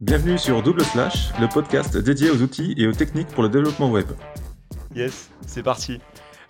Bienvenue 0.00 0.38
sur 0.38 0.62
Double 0.62 0.82
Slash, 0.82 1.30
le 1.38 1.46
podcast 1.46 1.94
dédié 1.98 2.30
aux 2.30 2.40
outils 2.40 2.74
et 2.78 2.86
aux 2.86 2.92
techniques 2.92 3.28
pour 3.28 3.42
le 3.42 3.50
développement 3.50 3.90
web. 3.90 4.06
Yes, 4.94 5.30
c'est 5.46 5.62
parti. 5.62 6.00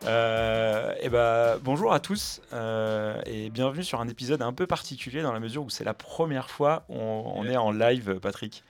Euh, 0.06 0.94
et 1.00 1.08
ben, 1.08 1.58
bonjour 1.64 1.92
à 1.92 1.98
tous 1.98 2.40
euh, 2.52 3.20
et 3.26 3.50
bienvenue 3.50 3.82
sur 3.82 4.00
un 4.00 4.06
épisode 4.06 4.40
un 4.40 4.52
peu 4.52 4.68
particulier 4.68 5.20
dans 5.22 5.32
la 5.32 5.40
mesure 5.40 5.64
où 5.64 5.68
c'est 5.68 5.82
la 5.82 5.94
première 5.94 6.48
fois 6.48 6.84
où 6.88 6.94
on, 6.94 7.40
on 7.40 7.44
est 7.44 7.56
en 7.56 7.72
live, 7.72 8.20
Patrick. 8.22 8.62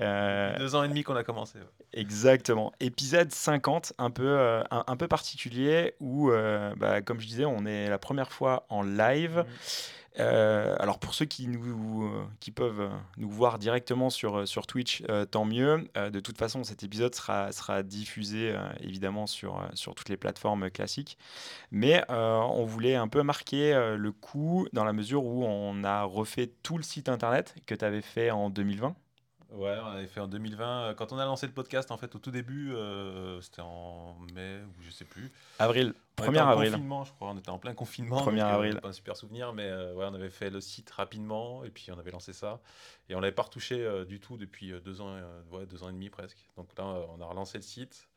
Euh, 0.00 0.58
Deux 0.58 0.74
ans 0.74 0.82
et 0.82 0.88
demi 0.88 1.02
qu'on 1.02 1.16
a 1.16 1.22
commencé. 1.22 1.58
Exactement. 1.92 2.72
Épisode 2.80 3.30
50, 3.30 3.92
un 3.98 4.10
peu, 4.10 4.26
euh, 4.26 4.62
un, 4.70 4.96
peu 4.96 5.06
particulier 5.06 5.94
où, 6.00 6.30
euh, 6.30 6.74
bah, 6.76 7.00
comme 7.02 7.20
je 7.20 7.26
disais, 7.26 7.44
on 7.44 7.64
est 7.64 7.88
la 7.88 7.98
première 7.98 8.32
fois 8.32 8.66
en 8.68 8.82
live. 8.82 9.44
Mm. 10.16 10.20
alors 10.78 10.98
pour 10.98 11.14
ceux 11.14 11.24
qui, 11.24 11.48
nous, 11.48 12.10
qui 12.40 12.50
peuvent 12.50 12.90
nous 13.16 13.28
voir 13.28 13.58
directement 13.58 14.10
sur, 14.10 14.46
sur 14.46 14.66
Twitch, 14.66 15.02
tant 15.30 15.44
mieux. 15.44 15.88
de 15.94 16.20
toute 16.20 16.38
façon, 16.38 16.64
cet 16.64 16.82
épisode 16.82 17.14
sera, 17.14 17.52
sera 17.52 17.82
diffusé 17.82 18.54
évidemment 18.80 19.26
sur, 19.26 19.68
sur 19.74 19.94
toutes 19.94 20.08
les 20.08 20.16
plateformes 20.16 20.70
classiques. 20.70 21.18
Mais 21.70 22.04
on 22.08 22.64
voulait 22.64 22.94
un 22.94 23.08
peu 23.08 23.22
marquer 23.22 23.72
le 23.96 24.12
coup 24.12 24.68
dans 24.72 24.84
la 24.84 24.92
mesure 24.92 25.24
où 25.24 25.44
on 25.44 25.84
a 25.84 26.04
refait 26.04 26.50
tout 26.62 26.76
le 26.76 26.84
site 26.84 27.08
internet 27.08 27.54
que 27.66 27.74
tu 27.74 27.84
avais 27.84 28.02
fait 28.02 28.30
en 28.30 28.50
2020. 28.50 28.94
Ouais, 29.50 29.76
on 29.82 29.86
avait 29.86 30.06
fait 30.06 30.20
en 30.20 30.26
2020. 30.26 30.66
Euh, 30.66 30.94
quand 30.94 31.12
on 31.12 31.18
a 31.18 31.24
lancé 31.24 31.46
le 31.46 31.52
podcast, 31.52 31.90
en 31.90 31.96
fait, 31.96 32.14
au 32.14 32.18
tout 32.18 32.30
début, 32.30 32.72
euh, 32.72 33.40
c'était 33.40 33.62
en 33.62 34.16
mai 34.34 34.58
ou 34.62 34.82
je 34.82 34.90
sais 34.90 35.04
plus. 35.04 35.30
Avril, 35.58 35.94
1er 36.16 36.38
avril. 36.38 36.70
confinement, 36.70 37.04
je 37.04 37.12
crois. 37.12 37.30
On 37.30 37.38
était 37.38 37.50
en 37.50 37.58
plein 37.58 37.74
confinement. 37.74 38.24
1er 38.26 38.40
euh, 38.40 38.54
avril. 38.54 38.80
pas 38.80 38.88
un 38.88 38.92
super 38.92 39.16
souvenir, 39.16 39.52
mais 39.52 39.70
ouais, 39.70 40.06
on 40.08 40.14
avait 40.14 40.30
fait 40.30 40.50
le 40.50 40.60
site 40.60 40.90
rapidement 40.90 41.64
et 41.64 41.70
puis 41.70 41.90
on 41.92 41.98
avait 41.98 42.10
lancé 42.10 42.32
ça. 42.32 42.60
Et 43.08 43.14
on 43.14 43.20
n'avait 43.20 43.32
pas 43.32 43.42
retouché 43.42 44.04
du 44.06 44.20
tout 44.20 44.36
depuis 44.36 44.72
deux 44.84 45.00
ans, 45.00 45.16
ouais, 45.52 45.66
deux 45.66 45.84
ans 45.84 45.88
et 45.88 45.92
demi 45.92 46.10
presque. 46.10 46.38
Donc 46.56 46.68
là, 46.76 46.84
on 46.84 47.20
a 47.20 47.26
relancé 47.26 47.58
le 47.58 47.62
site. 47.62 48.08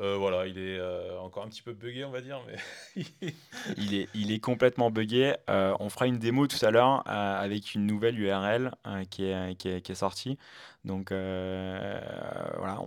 Euh, 0.00 0.16
voilà, 0.16 0.46
il 0.46 0.58
est 0.58 0.78
euh, 0.78 1.20
encore 1.20 1.44
un 1.44 1.48
petit 1.48 1.62
peu 1.62 1.72
buggé, 1.72 2.04
on 2.04 2.10
va 2.10 2.20
dire. 2.20 2.40
Mais 2.46 3.04
il, 3.76 3.94
est, 3.94 4.08
il 4.14 4.32
est 4.32 4.40
complètement 4.40 4.90
buggé. 4.90 5.34
Euh, 5.48 5.76
on 5.78 5.88
fera 5.88 6.06
une 6.06 6.18
démo 6.18 6.46
tout 6.46 6.64
à 6.64 6.70
l'heure 6.70 7.06
avec 7.06 7.74
une 7.74 7.86
nouvelle 7.86 8.18
URL 8.18 8.72
qui, 9.10 9.24
est, 9.24 9.54
qui, 9.56 9.68
est, 9.68 9.94
sortie. 9.94 10.38
Donc 10.84 11.10
voilà, 11.10 12.80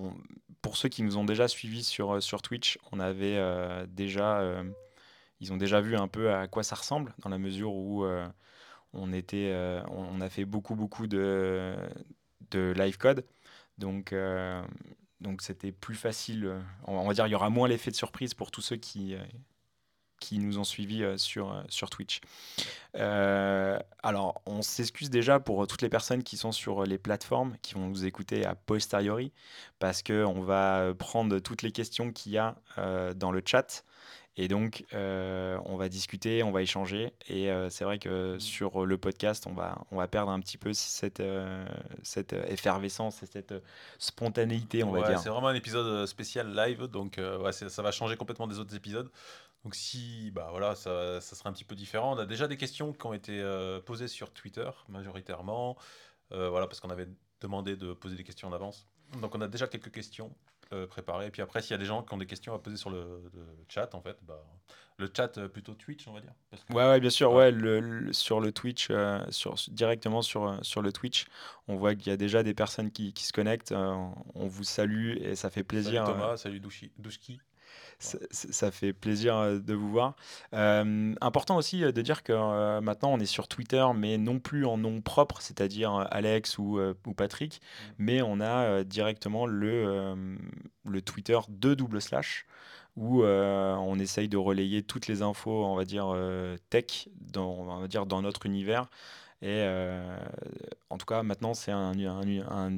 pour 0.61 0.75
ceux 0.75 0.89
qui 0.89 1.03
nous 1.03 1.17
ont 1.17 1.23
déjà 1.23 1.47
suivis 1.47 1.83
sur, 1.83 2.21
sur 2.21 2.41
Twitch, 2.41 2.77
on 2.91 2.99
avait 2.99 3.39
déjà, 3.87 4.43
ils 5.39 5.53
ont 5.53 5.57
déjà 5.57 5.79
vu 5.79 5.95
un 5.95 6.07
peu 6.07 6.33
à 6.33 6.47
quoi 6.47 6.63
ça 6.63 6.75
ressemble 6.75 7.13
dans 7.19 7.29
la 7.29 7.37
mesure 7.37 7.73
où 7.73 8.05
on, 8.93 9.13
était, 9.13 9.55
on, 9.89 10.19
a 10.19 10.29
fait 10.29 10.45
beaucoup, 10.45 10.75
beaucoup 10.75 11.07
de, 11.07 11.75
de 12.51 12.73
live 12.75 12.97
code. 12.97 13.25
Donc 13.77 14.13
donc 15.21 15.41
c'était 15.41 15.71
plus 15.71 15.95
facile. 15.95 16.45
Euh, 16.45 16.59
on 16.85 17.07
va 17.07 17.13
dire 17.13 17.27
il 17.27 17.31
y 17.31 17.35
aura 17.35 17.49
moins 17.49 17.67
l'effet 17.67 17.91
de 17.91 17.95
surprise 17.95 18.33
pour 18.33 18.51
tous 18.51 18.61
ceux 18.61 18.75
qui, 18.75 19.15
euh, 19.15 19.23
qui 20.19 20.39
nous 20.39 20.59
ont 20.59 20.63
suivis 20.63 21.03
euh, 21.03 21.17
sur, 21.17 21.63
sur 21.69 21.89
Twitch. 21.89 22.21
alors, 22.93 24.41
on 24.45 24.61
s'excuse 24.61 25.09
déjà 25.09 25.39
pour 25.39 25.67
toutes 25.67 25.81
les 25.81 25.89
personnes 25.89 26.23
qui 26.23 26.37
sont 26.37 26.51
sur 26.51 26.83
les 26.83 26.97
plateformes, 26.97 27.55
qui 27.61 27.73
vont 27.73 27.87
nous 27.87 28.05
écouter 28.05 28.45
à 28.45 28.55
posteriori, 28.55 29.31
parce 29.79 30.01
qu'on 30.01 30.41
va 30.41 30.93
prendre 30.97 31.39
toutes 31.39 31.61
les 31.61 31.71
questions 31.71 32.11
qu'il 32.11 32.31
y 32.31 32.37
a 32.37 32.55
dans 33.15 33.31
le 33.31 33.41
chat 33.45 33.83
et 34.39 34.47
donc, 34.47 34.85
euh, 34.93 35.57
on 35.65 35.77
va 35.77 35.89
discuter, 35.89 36.43
on 36.43 36.51
va 36.51 36.61
échanger. 36.61 37.11
Et 37.27 37.49
euh, 37.49 37.71
c'est 37.71 37.83
vrai 37.83 37.97
que 37.97 38.37
sur 38.37 38.85
le 38.85 38.97
podcast, 38.99 39.47
on 39.47 39.53
va, 39.53 39.81
on 39.89 39.97
va 39.97 40.07
perdre 40.07 40.31
un 40.31 40.39
petit 40.39 40.59
peu 40.59 40.73
cette, 40.73 41.21
euh, 41.21 41.65
cette 42.03 42.33
effervescence 42.33 43.23
et 43.23 43.25
cette 43.25 43.55
spontanéité, 43.97 44.83
on 44.83 44.91
va 44.91 45.07
dire. 45.07 45.19
C'est 45.19 45.29
vraiment 45.29 45.47
un 45.47 45.55
épisode 45.55 46.05
spécial 46.05 46.55
live, 46.55 46.83
donc 46.83 47.19
ouais, 47.19 47.51
ça 47.51 47.81
va 47.81 47.91
changer 47.91 48.15
complètement 48.15 48.47
des 48.47 48.59
autres 48.59 48.75
épisodes. 48.75 49.09
Donc 49.63 49.73
si, 49.73 50.29
bah 50.31 50.49
voilà, 50.51 50.75
ça, 50.75 51.19
ça, 51.19 51.35
sera 51.35 51.49
un 51.49 51.53
petit 51.53 51.65
peu 51.65 51.75
différent. 51.75 52.15
On 52.15 52.19
a 52.19 52.27
déjà 52.27 52.47
des 52.47 52.57
questions 52.57 52.93
qui 52.93 53.05
ont 53.07 53.13
été 53.13 53.43
posées 53.87 54.07
sur 54.07 54.31
Twitter, 54.31 54.69
majoritairement. 54.87 55.77
voilà, 56.29 56.67
parce 56.67 56.79
qu'on 56.79 56.91
avait 56.91 57.07
demandé 57.41 57.75
de 57.75 57.93
poser 57.93 58.15
des 58.15 58.23
questions 58.23 58.47
en 58.47 58.53
avance. 58.53 58.85
Donc 59.19 59.33
on 59.33 59.41
a 59.41 59.47
déjà 59.47 59.67
quelques 59.67 59.91
questions. 59.91 60.31
Euh, 60.73 60.85
préparé. 60.85 61.27
Et 61.27 61.31
puis 61.31 61.41
après, 61.41 61.61
s'il 61.61 61.71
y 61.71 61.75
a 61.75 61.77
des 61.77 61.85
gens 61.85 62.03
qui 62.03 62.13
ont 62.13 62.17
des 62.17 62.25
questions 62.25 62.53
à 62.53 62.59
poser 62.59 62.75
sur 62.75 62.89
le, 62.89 63.21
chat, 63.69 63.95
en 63.95 64.01
fait, 64.01 64.17
bah, 64.23 64.43
le 64.97 65.09
chat 65.15 65.37
euh, 65.37 65.47
plutôt 65.47 65.73
Twitch, 65.73 66.05
on 66.07 66.13
va 66.13 66.19
dire. 66.19 66.33
Ouais, 66.71 66.83
ouais, 66.83 66.99
bien 66.99 67.09
sûr. 67.09 67.31
Ouais, 67.31 67.51
le, 67.51 68.11
sur 68.11 68.41
le 68.41 68.51
Twitch, 68.51 68.89
euh, 68.89 69.23
sur, 69.29 69.55
directement 69.69 70.21
sur, 70.21 70.59
sur 70.63 70.81
le 70.81 70.91
Twitch, 70.91 71.25
on 71.69 71.77
voit 71.77 71.95
qu'il 71.95 72.07
y 72.07 72.13
a 72.13 72.17
déjà 72.17 72.43
des 72.43 72.53
personnes 72.53 72.91
qui, 72.91 73.13
qui 73.13 73.23
se 73.23 73.31
connectent. 73.31 73.71
on 73.71 74.47
vous 74.47 74.65
salue 74.65 75.15
et 75.21 75.35
ça 75.35 75.49
fait 75.49 75.63
plaisir. 75.63 76.05
Salut 76.05 76.19
Thomas, 76.19 76.37
salut 76.37 76.59
Douchki 76.59 77.39
ça, 77.99 78.71
fait 78.71 78.93
plaisir 78.93 79.35
euh, 79.35 79.59
de 79.59 79.73
vous 79.73 79.89
voir. 79.89 80.15
Euh, 80.53 81.13
important 81.21 81.57
aussi 81.57 81.83
euh, 81.83 81.91
de 81.91 82.01
dire 82.01 82.23
que 82.23 82.79
maintenant 82.79 83.13
on 83.13 83.19
est 83.19 83.25
sur 83.25 83.47
Twitter, 83.47 83.85
mais 83.95 84.17
non 84.17 84.39
plus 84.39 84.65
en 84.65 84.77
nom 84.77 85.01
propre, 85.01 85.41
c'est-à-dire 85.41 86.07
Alex 86.11 86.57
ou, 86.57 86.79
ou 86.79 87.13
Patrick, 87.13 87.59
mmh. 87.59 87.91
mais 87.97 88.21
on 88.21 88.39
a 88.39 88.83
directement 88.83 89.45
le, 89.45 90.37
le 90.85 91.01
Twitter 91.01 91.39
de 91.49 91.73
double 91.73 92.01
slash 92.01 92.45
où 92.95 93.23
on 93.23 93.99
essaye 93.99 94.27
de 94.27 94.37
relayer 94.37 94.81
toutes 94.81 95.07
les 95.07 95.21
infos, 95.21 95.65
on 95.65 95.75
va 95.75 95.85
dire 95.85 96.15
tech, 96.71 97.09
dans, 97.21 97.51
on 97.51 97.79
va 97.81 97.87
dire 97.87 98.05
dans 98.05 98.21
notre 98.21 98.45
univers. 98.47 98.87
Et 99.41 99.61
euh, 99.61 100.17
en 100.89 100.97
tout 100.97 101.05
cas, 101.05 101.21
maintenant, 101.21 101.53
c'est 101.53 101.71
un, 101.71 101.93
un, 101.93 102.71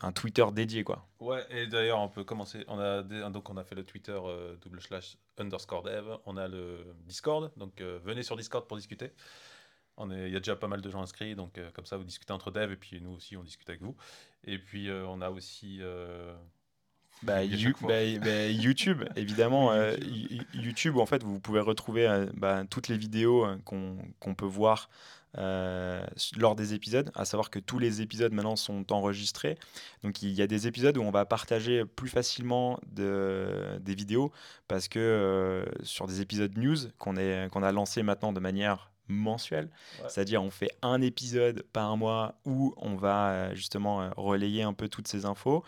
un, 0.00 0.12
Twitter 0.12 0.44
dédié. 0.52 0.82
Quoi. 0.82 1.06
Ouais, 1.20 1.44
et 1.50 1.66
d'ailleurs, 1.66 1.98
on 1.98 2.08
peut 2.08 2.24
commencer. 2.24 2.64
On 2.66 2.78
a, 2.78 3.02
donc, 3.02 3.50
on 3.50 3.58
a 3.58 3.64
fait 3.64 3.74
le 3.74 3.84
Twitter 3.84 4.18
euh, 4.18 4.56
double 4.62 4.80
slash 4.80 5.18
underscore 5.36 5.82
dev. 5.82 6.06
On 6.24 6.38
a 6.38 6.48
le 6.48 6.94
Discord. 7.06 7.52
Donc, 7.58 7.82
euh, 7.82 7.98
venez 8.04 8.22
sur 8.22 8.36
Discord 8.36 8.66
pour 8.66 8.78
discuter. 8.78 9.12
Il 10.00 10.30
y 10.30 10.36
a 10.36 10.38
déjà 10.38 10.54
pas 10.54 10.68
mal 10.68 10.80
de 10.80 10.90
gens 10.90 11.02
inscrits. 11.02 11.34
Donc, 11.34 11.60
comme 11.74 11.84
ça, 11.84 11.96
vous 11.96 12.04
discutez 12.04 12.32
entre 12.32 12.52
devs. 12.52 12.70
Et 12.70 12.76
puis, 12.76 13.00
nous 13.02 13.10
aussi, 13.10 13.36
on 13.36 13.42
discute 13.42 13.68
avec 13.68 13.82
vous. 13.82 13.96
Et 14.44 14.58
puis, 14.58 14.88
on 14.90 15.20
a 15.20 15.28
aussi. 15.28 15.80
Bah, 17.24 17.42
bah, 17.42 17.88
bah, 18.20 18.46
YouTube, 18.46 19.02
évidemment. 19.16 19.72
YouTube, 20.54 20.98
en 20.98 21.06
fait, 21.06 21.24
vous 21.24 21.40
pouvez 21.40 21.58
retrouver 21.58 22.28
bah, 22.34 22.62
toutes 22.70 22.86
les 22.86 22.96
vidéos 22.96 23.44
qu'on 23.64 24.34
peut 24.36 24.46
voir 24.46 24.88
euh, 25.36 26.04
lors 26.38 26.56
des 26.56 26.72
épisodes, 26.72 27.10
à 27.14 27.24
savoir 27.26 27.50
que 27.50 27.58
tous 27.58 27.78
les 27.78 28.00
épisodes 28.00 28.32
maintenant 28.32 28.56
sont 28.56 28.92
enregistrés. 28.92 29.58
Donc 30.02 30.22
il 30.22 30.30
y 30.32 30.40
a 30.40 30.46
des 30.46 30.66
épisodes 30.66 30.96
où 30.96 31.02
on 31.02 31.10
va 31.10 31.26
partager 31.26 31.84
plus 31.84 32.08
facilement 32.08 32.80
de, 32.86 33.78
des 33.80 33.94
vidéos 33.94 34.32
parce 34.68 34.88
que 34.88 34.98
euh, 34.98 35.64
sur 35.82 36.06
des 36.06 36.22
épisodes 36.22 36.56
news 36.56 36.76
qu'on 36.98 37.14
qu'on 37.50 37.62
a 37.62 37.72
lancé 37.72 38.02
maintenant 38.02 38.32
de 38.32 38.40
manière 38.40 38.90
mensuelle, 39.10 39.70
c'est-à-dire 40.08 40.42
on 40.42 40.50
fait 40.50 40.70
un 40.82 41.00
épisode 41.00 41.62
par 41.72 41.96
mois 41.96 42.34
où 42.44 42.74
on 42.76 42.96
va 42.96 43.30
euh, 43.30 43.54
justement 43.54 44.10
relayer 44.16 44.62
un 44.62 44.74
peu 44.74 44.88
toutes 44.88 45.08
ces 45.08 45.24
infos. 45.24 45.62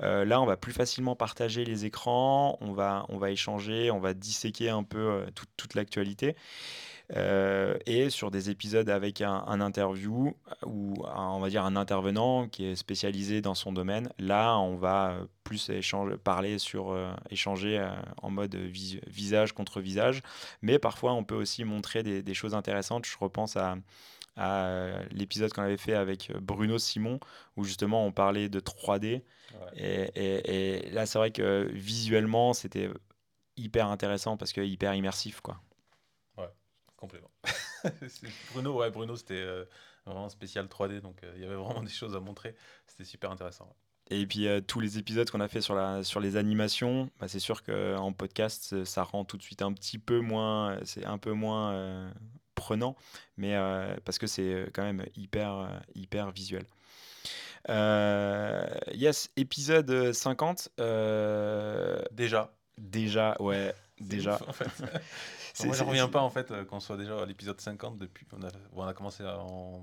là, 0.00 0.40
on 0.40 0.46
va 0.46 0.56
plus 0.56 0.72
facilement 0.72 1.16
partager 1.16 1.64
les 1.64 1.84
écrans, 1.84 2.58
on 2.60 2.72
va, 2.72 3.06
on 3.08 3.18
va 3.18 3.30
échanger, 3.30 3.90
on 3.90 4.00
va 4.00 4.14
disséquer 4.14 4.70
un 4.70 4.82
peu 4.84 5.26
toute 5.56 5.74
l'actualité. 5.74 6.36
Euh, 7.16 7.76
et 7.86 8.08
sur 8.08 8.30
des 8.30 8.50
épisodes 8.50 8.88
avec 8.88 9.20
un, 9.20 9.60
interview 9.60 10.34
ou 10.64 10.94
on 11.04 11.40
va 11.40 11.48
dire 11.48 11.64
un 11.64 11.76
intervenant 11.76 12.48
qui 12.48 12.66
est 12.66 12.76
spécialisé 12.76 13.40
dans 13.40 13.54
son 13.54 13.72
domaine, 13.72 14.10
là 14.18 14.56
on 14.58 14.76
va 14.76 15.16
plus 15.42 15.70
échanger, 15.70 16.16
parler 16.16 16.58
sur 16.58 16.92
euh, 16.92 17.12
échanger 17.30 17.78
euh, 17.78 17.90
en 18.22 18.30
mode 18.30 18.54
visage 18.54 19.52
contre 19.52 19.80
visage, 19.80 20.22
mais 20.62 20.78
parfois 20.78 21.12
on 21.12 21.24
peut 21.24 21.34
aussi 21.34 21.64
montrer 21.64 22.02
des, 22.02 22.34
choses 22.34 22.54
intéressantes. 22.54 23.06
Je 23.06 23.16
repense 23.18 23.56
à, 23.56 23.76
l'épisode 25.10 25.52
qu'on 25.52 25.62
avait 25.62 25.76
fait 25.76 25.94
avec 25.94 26.32
Bruno 26.40 26.78
Simon 26.78 27.20
où 27.56 27.64
justement 27.64 28.06
on 28.06 28.12
parlait 28.12 28.48
de 28.48 28.60
3D 28.60 29.22
et, 29.76 30.10
et, 30.14 30.90
là 30.92 31.04
c'est 31.04 31.18
vrai 31.18 31.30
que 31.30 31.68
visuellement 31.72 32.54
c'était 32.54 32.88
hyper 33.58 33.88
intéressant 33.88 34.38
parce 34.38 34.54
que 34.54 34.62
hyper 34.62 34.94
immersif 34.94 35.42
quoi. 35.42 35.60
Complètement. 37.00 37.30
Bruno, 38.52 38.78
ouais, 38.78 38.90
Bruno, 38.90 39.16
c'était 39.16 39.40
euh, 39.40 39.64
vraiment 40.04 40.28
spécial 40.28 40.66
3D, 40.66 41.00
donc 41.00 41.24
euh, 41.24 41.32
il 41.34 41.42
y 41.42 41.46
avait 41.46 41.54
vraiment 41.54 41.82
des 41.82 41.90
choses 41.90 42.14
à 42.14 42.20
montrer. 42.20 42.54
C'était 42.86 43.04
super 43.04 43.30
intéressant. 43.30 43.74
Et 44.10 44.26
puis 44.26 44.46
euh, 44.46 44.60
tous 44.60 44.80
les 44.80 44.98
épisodes 44.98 45.30
qu'on 45.30 45.40
a 45.40 45.48
fait 45.48 45.62
sur, 45.62 45.74
la, 45.74 46.04
sur 46.04 46.20
les 46.20 46.36
animations, 46.36 47.10
bah, 47.18 47.26
c'est 47.26 47.38
sûr 47.38 47.62
qu'en 47.62 48.12
podcast, 48.12 48.84
ça 48.84 49.02
rend 49.02 49.24
tout 49.24 49.38
de 49.38 49.42
suite 49.42 49.62
un 49.62 49.72
petit 49.72 49.98
peu 49.98 50.20
moins, 50.20 50.78
c'est 50.84 51.06
un 51.06 51.16
peu 51.16 51.32
moins 51.32 52.12
prenant, 52.54 52.96
mais 53.38 53.56
parce 54.04 54.18
que 54.18 54.26
c'est 54.26 54.68
quand 54.74 54.82
même 54.82 55.06
hyper, 55.16 55.80
hyper 55.94 56.32
visuel. 56.32 56.66
yes, 57.68 59.30
épisode 59.36 60.12
50. 60.12 60.70
Déjà. 62.10 62.52
Déjà, 62.76 63.36
ouais, 63.40 63.74
déjà. 64.00 64.38
en 64.46 64.52
fait. 64.52 64.66
moi, 65.64 65.74
je 65.74 65.84
reviens 65.84 66.08
pas 66.08 66.20
en 66.20 66.30
fait 66.30 66.50
euh, 66.50 66.64
qu'on 66.64 66.80
soit 66.80 66.96
déjà 66.96 67.20
à 67.20 67.26
l'épisode 67.26 67.60
50 67.60 67.98
depuis. 67.98 68.26
On 68.32 68.42
a, 68.42 68.48
on 68.72 68.82
a 68.86 68.94
commencé 68.94 69.24
en 69.24 69.82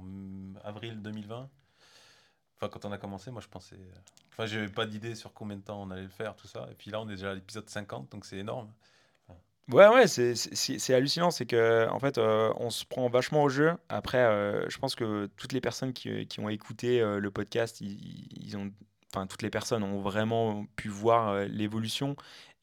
avril 0.64 1.02
2020. 1.02 1.50
Enfin, 2.56 2.70
quand 2.70 2.86
on 2.86 2.92
a 2.92 2.98
commencé, 2.98 3.30
moi 3.32 3.42
je 3.42 3.48
pensais. 3.48 3.78
Enfin, 4.32 4.46
j'avais 4.46 4.68
pas 4.68 4.86
d'idée 4.86 5.16
sur 5.16 5.34
combien 5.34 5.58
de 5.58 5.62
temps 5.62 5.82
on 5.82 5.92
allait 5.92 6.04
le 6.04 6.10
faire, 6.10 6.36
tout 6.36 6.48
ça. 6.48 6.68
Et 6.72 6.76
puis 6.76 6.92
là, 6.92 7.02
on 7.02 7.08
est 7.08 7.14
déjà 7.16 7.32
à 7.32 7.36
l'épisode 7.36 7.70
50, 7.70 8.12
donc 8.12 8.26
c'est 8.26 8.38
énorme. 8.38 8.72
Ouais, 9.72 9.88
ouais, 9.90 10.08
c'est 10.08 10.94
hallucinant. 10.94 11.30
C'est 11.30 11.46
que, 11.46 11.90
en 11.90 12.00
fait, 12.00 12.18
euh, 12.18 12.54
on 12.56 12.70
se 12.70 12.86
prend 12.86 13.10
vachement 13.10 13.44
au 13.44 13.50
jeu. 13.50 13.74
Après, 13.90 14.20
euh, 14.20 14.68
je 14.70 14.78
pense 14.78 14.96
que 14.96 15.30
toutes 15.36 15.52
les 15.52 15.60
personnes 15.60 15.92
qui, 15.92 16.26
qui 16.28 16.40
ont 16.40 16.48
écouté 16.48 17.02
euh, 17.02 17.20
le 17.20 17.32
podcast, 17.32 17.82
ils, 17.82 18.30
ils 18.32 18.56
ont, 18.56 18.72
enfin, 19.14 19.28
toutes 19.28 19.42
les 19.42 19.50
personnes 19.50 19.84
ont 19.84 20.00
vraiment 20.00 20.66
pu 20.78 20.88
voir 20.88 21.30
euh, 21.30 21.46
l'évolution. 21.46 22.16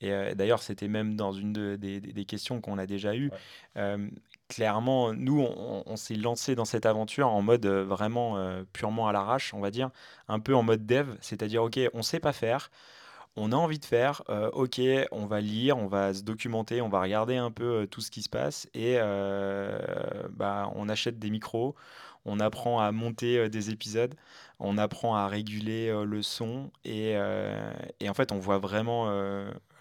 Et 0.04 0.12
euh, 0.12 0.34
d'ailleurs, 0.34 0.62
c'était 0.62 0.88
même 0.88 1.16
dans 1.16 1.32
une 1.32 1.52
de- 1.52 1.76
des, 1.76 2.24
questions 2.24 2.60
qu'on 2.60 2.78
a 2.78 2.86
déjà 2.86 3.14
eues. 3.14 3.30
Ouais. 3.30 3.38
Euh, 3.78 4.08
clairement, 4.48 5.12
nous, 5.12 5.40
on, 5.40 5.82
on 5.86 5.96
s'est 5.96 6.14
lancé 6.16 6.54
dans 6.54 6.64
cette 6.64 6.86
aventure 6.86 7.28
en 7.28 7.42
mode 7.42 7.66
euh, 7.66 7.84
vraiment 7.84 8.38
purement 8.72 9.08
à 9.08 9.12
l'arrache, 9.12 9.54
on 9.54 9.60
va 9.60 9.70
dire, 9.70 9.90
un 10.28 10.40
peu 10.40 10.54
en 10.54 10.62
mode 10.62 10.86
dev, 10.86 11.14
c'est-à-dire, 11.20 11.62
OK, 11.62 11.78
on 11.94 12.02
sait 12.02 12.20
pas 12.20 12.32
faire 12.32 12.70
on 13.36 13.52
a 13.52 13.56
envie 13.56 13.78
de 13.78 13.84
faire, 13.84 14.22
euh, 14.28 14.50
ok, 14.52 14.80
on 15.10 15.26
va 15.26 15.40
lire, 15.40 15.76
on 15.76 15.86
va 15.86 16.14
se 16.14 16.22
documenter, 16.22 16.80
on 16.80 16.88
va 16.88 17.00
regarder 17.00 17.36
un 17.36 17.50
peu 17.50 17.82
euh, 17.82 17.86
tout 17.86 18.00
ce 18.00 18.10
qui 18.10 18.22
se 18.22 18.28
passe 18.28 18.68
et 18.74 18.96
euh, 18.98 19.78
bah, 20.30 20.70
on 20.76 20.88
achète 20.88 21.18
des 21.18 21.30
micros, 21.30 21.74
on 22.24 22.40
apprend 22.40 22.80
à 22.80 22.92
monter 22.92 23.38
euh, 23.38 23.48
des 23.48 23.70
épisodes, 23.70 24.14
on 24.58 24.78
apprend 24.78 25.16
à 25.16 25.28
réguler 25.28 25.88
euh, 25.88 26.04
le 26.04 26.22
son 26.22 26.70
et, 26.84 27.12
euh, 27.16 27.72
et 28.00 28.08
en 28.08 28.14
fait 28.14 28.32
on 28.32 28.38
voit 28.38 28.58
vraiment, 28.58 29.08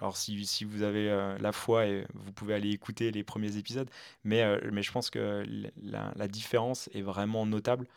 alors 0.02 0.18
si, 0.18 0.46
si 0.46 0.66
vous 0.66 0.84
avez 0.84 1.36
la 1.40 1.52
foi, 1.52 1.86
et 1.88 2.06
vous 2.14 2.32
pouvez 2.34 2.54
aller 2.54 2.72
écouter 2.72 3.12
les 3.12 3.24
premiers 3.24 3.58
épisodes, 3.58 3.90
mais, 4.24 4.44
mais 4.72 4.84
je 4.84 4.92
pense 4.92 5.10
que 5.10 5.46
la, 5.82 6.28
différence 6.28 6.90
est 6.94 7.02
vraiment 7.02 7.46
notable. 7.46 7.88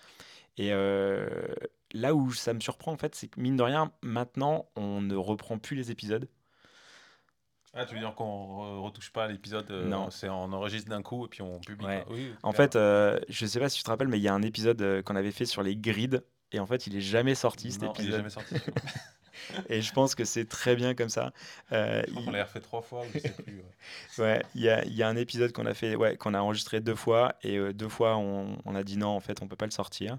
Et 0.58 0.70
là 1.92 2.14
où 2.14 2.32
ça 2.32 2.54
me 2.54 2.60
surprend, 2.60 2.92
en 2.92 2.96
fait, 2.96 3.14
c'est 3.14 3.28
que 3.28 3.40
mine 3.40 3.56
de 3.56 3.62
rien, 3.62 3.92
maintenant, 4.02 4.66
on 4.76 5.00
ne 5.00 5.16
reprend 5.16 5.58
plus 5.58 5.76
les 5.76 5.90
épisodes. 5.90 6.28
Ah, 7.78 7.84
tu 7.84 7.94
veux 7.94 8.00
dire 8.00 8.14
qu'on 8.14 8.24
re- 8.24 8.80
retouche 8.84 9.10
pas 9.12 9.28
l'épisode 9.28 9.70
euh, 9.70 9.84
Non. 9.86 10.08
C'est 10.10 10.28
on 10.30 10.52
enregistre 10.52 10.88
d'un 10.88 11.02
coup 11.02 11.26
et 11.26 11.28
puis 11.28 11.42
on 11.42 11.60
publie. 11.60 11.84
Ouais. 11.86 12.02
quoi. 12.06 12.14
Oui, 12.16 12.32
En 12.42 12.52
clair. 12.52 12.64
fait, 12.64 12.76
euh, 12.76 13.18
je 13.28 13.44
sais 13.46 13.60
pas 13.60 13.68
si 13.68 13.78
tu 13.78 13.82
te 13.84 13.90
rappelles, 13.90 14.08
mais 14.08 14.18
il 14.18 14.22
y 14.22 14.28
a 14.28 14.34
un 14.34 14.42
épisode 14.42 14.80
euh, 14.82 15.02
qu'on 15.02 15.14
avait 15.16 15.30
fait 15.32 15.44
sur 15.46 15.62
les 15.62 15.76
grids. 15.76 16.18
Et 16.52 16.60
en 16.60 16.66
fait, 16.66 16.86
il 16.86 16.96
est 16.96 17.00
jamais 17.02 17.34
sorti 17.34 17.72
cet 17.72 17.82
Non, 17.82 17.92
il 17.98 18.00
est 18.00 18.02
épisode. 18.04 18.16
jamais 18.18 18.30
sorti. 18.30 18.54
Et 19.68 19.80
je 19.82 19.92
pense 19.92 20.14
que 20.14 20.24
c'est 20.24 20.46
très 20.48 20.76
bien 20.76 20.94
comme 20.94 21.08
ça. 21.08 21.32
Euh, 21.72 22.02
il- 22.08 22.24
qu'on 22.24 22.30
l'a 22.30 22.44
refait 22.44 22.60
trois 22.60 22.82
fois, 22.82 23.02
je 23.12 23.18
sais 23.18 23.30
plus. 23.30 23.56
ouais. 23.56 23.62
Ouais, 24.18 24.42
il 24.54 24.62
y 24.62 24.68
a, 24.70 24.84
y 24.86 25.02
a 25.02 25.08
un 25.08 25.16
épisode 25.16 25.52
qu'on 25.52 25.66
a 25.66 25.74
fait, 25.74 25.94
ouais, 25.96 26.16
qu'on 26.16 26.34
a 26.34 26.40
enregistré 26.40 26.80
deux 26.80 26.94
fois 26.94 27.34
et 27.42 27.56
euh, 27.58 27.72
deux 27.72 27.88
fois 27.88 28.16
on, 28.16 28.58
on 28.64 28.74
a 28.74 28.82
dit 28.82 28.96
non, 28.96 29.08
en 29.08 29.20
fait, 29.20 29.42
on 29.42 29.48
peut 29.48 29.56
pas 29.56 29.66
le 29.66 29.70
sortir. 29.72 30.18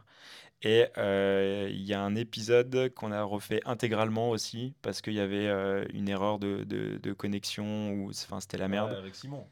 Et 0.64 0.88
euh, 0.98 1.68
il 1.72 1.84
y 1.84 1.94
a 1.94 2.02
un 2.02 2.16
épisode 2.16 2.92
qu'on 2.96 3.12
a 3.12 3.22
refait 3.24 3.62
intégralement 3.66 4.30
aussi 4.32 4.74
parce 4.82 5.02
qu'il 5.02 5.14
y 5.14 5.20
avait 5.20 5.48
une 5.94 6.10
erreur 6.10 6.40
de, 6.40 6.64
de, 6.64 6.98
de 6.98 7.14
connexion 7.14 7.92
ou 7.92 8.10
enfin 8.10 8.40
c'était 8.40 8.58
la 8.58 8.68
merde. 8.68 8.92
Ouais, 8.92 8.98
avec 8.98 9.16
Simon. 9.16 9.46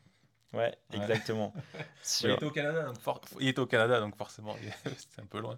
Ouais, 0.55 0.73
exactement. 0.93 1.53
Sur- 2.03 2.29
il, 2.29 2.33
était 2.35 2.45
au 2.45 2.51
Canada, 2.51 2.83
donc 2.83 2.99
for- 2.99 3.21
il 3.39 3.47
était 3.49 3.59
au 3.59 3.65
Canada, 3.65 3.99
donc 3.99 4.15
forcément, 4.15 4.55
c'était 4.83 5.21
un 5.21 5.25
peu 5.25 5.39
loin. 5.39 5.57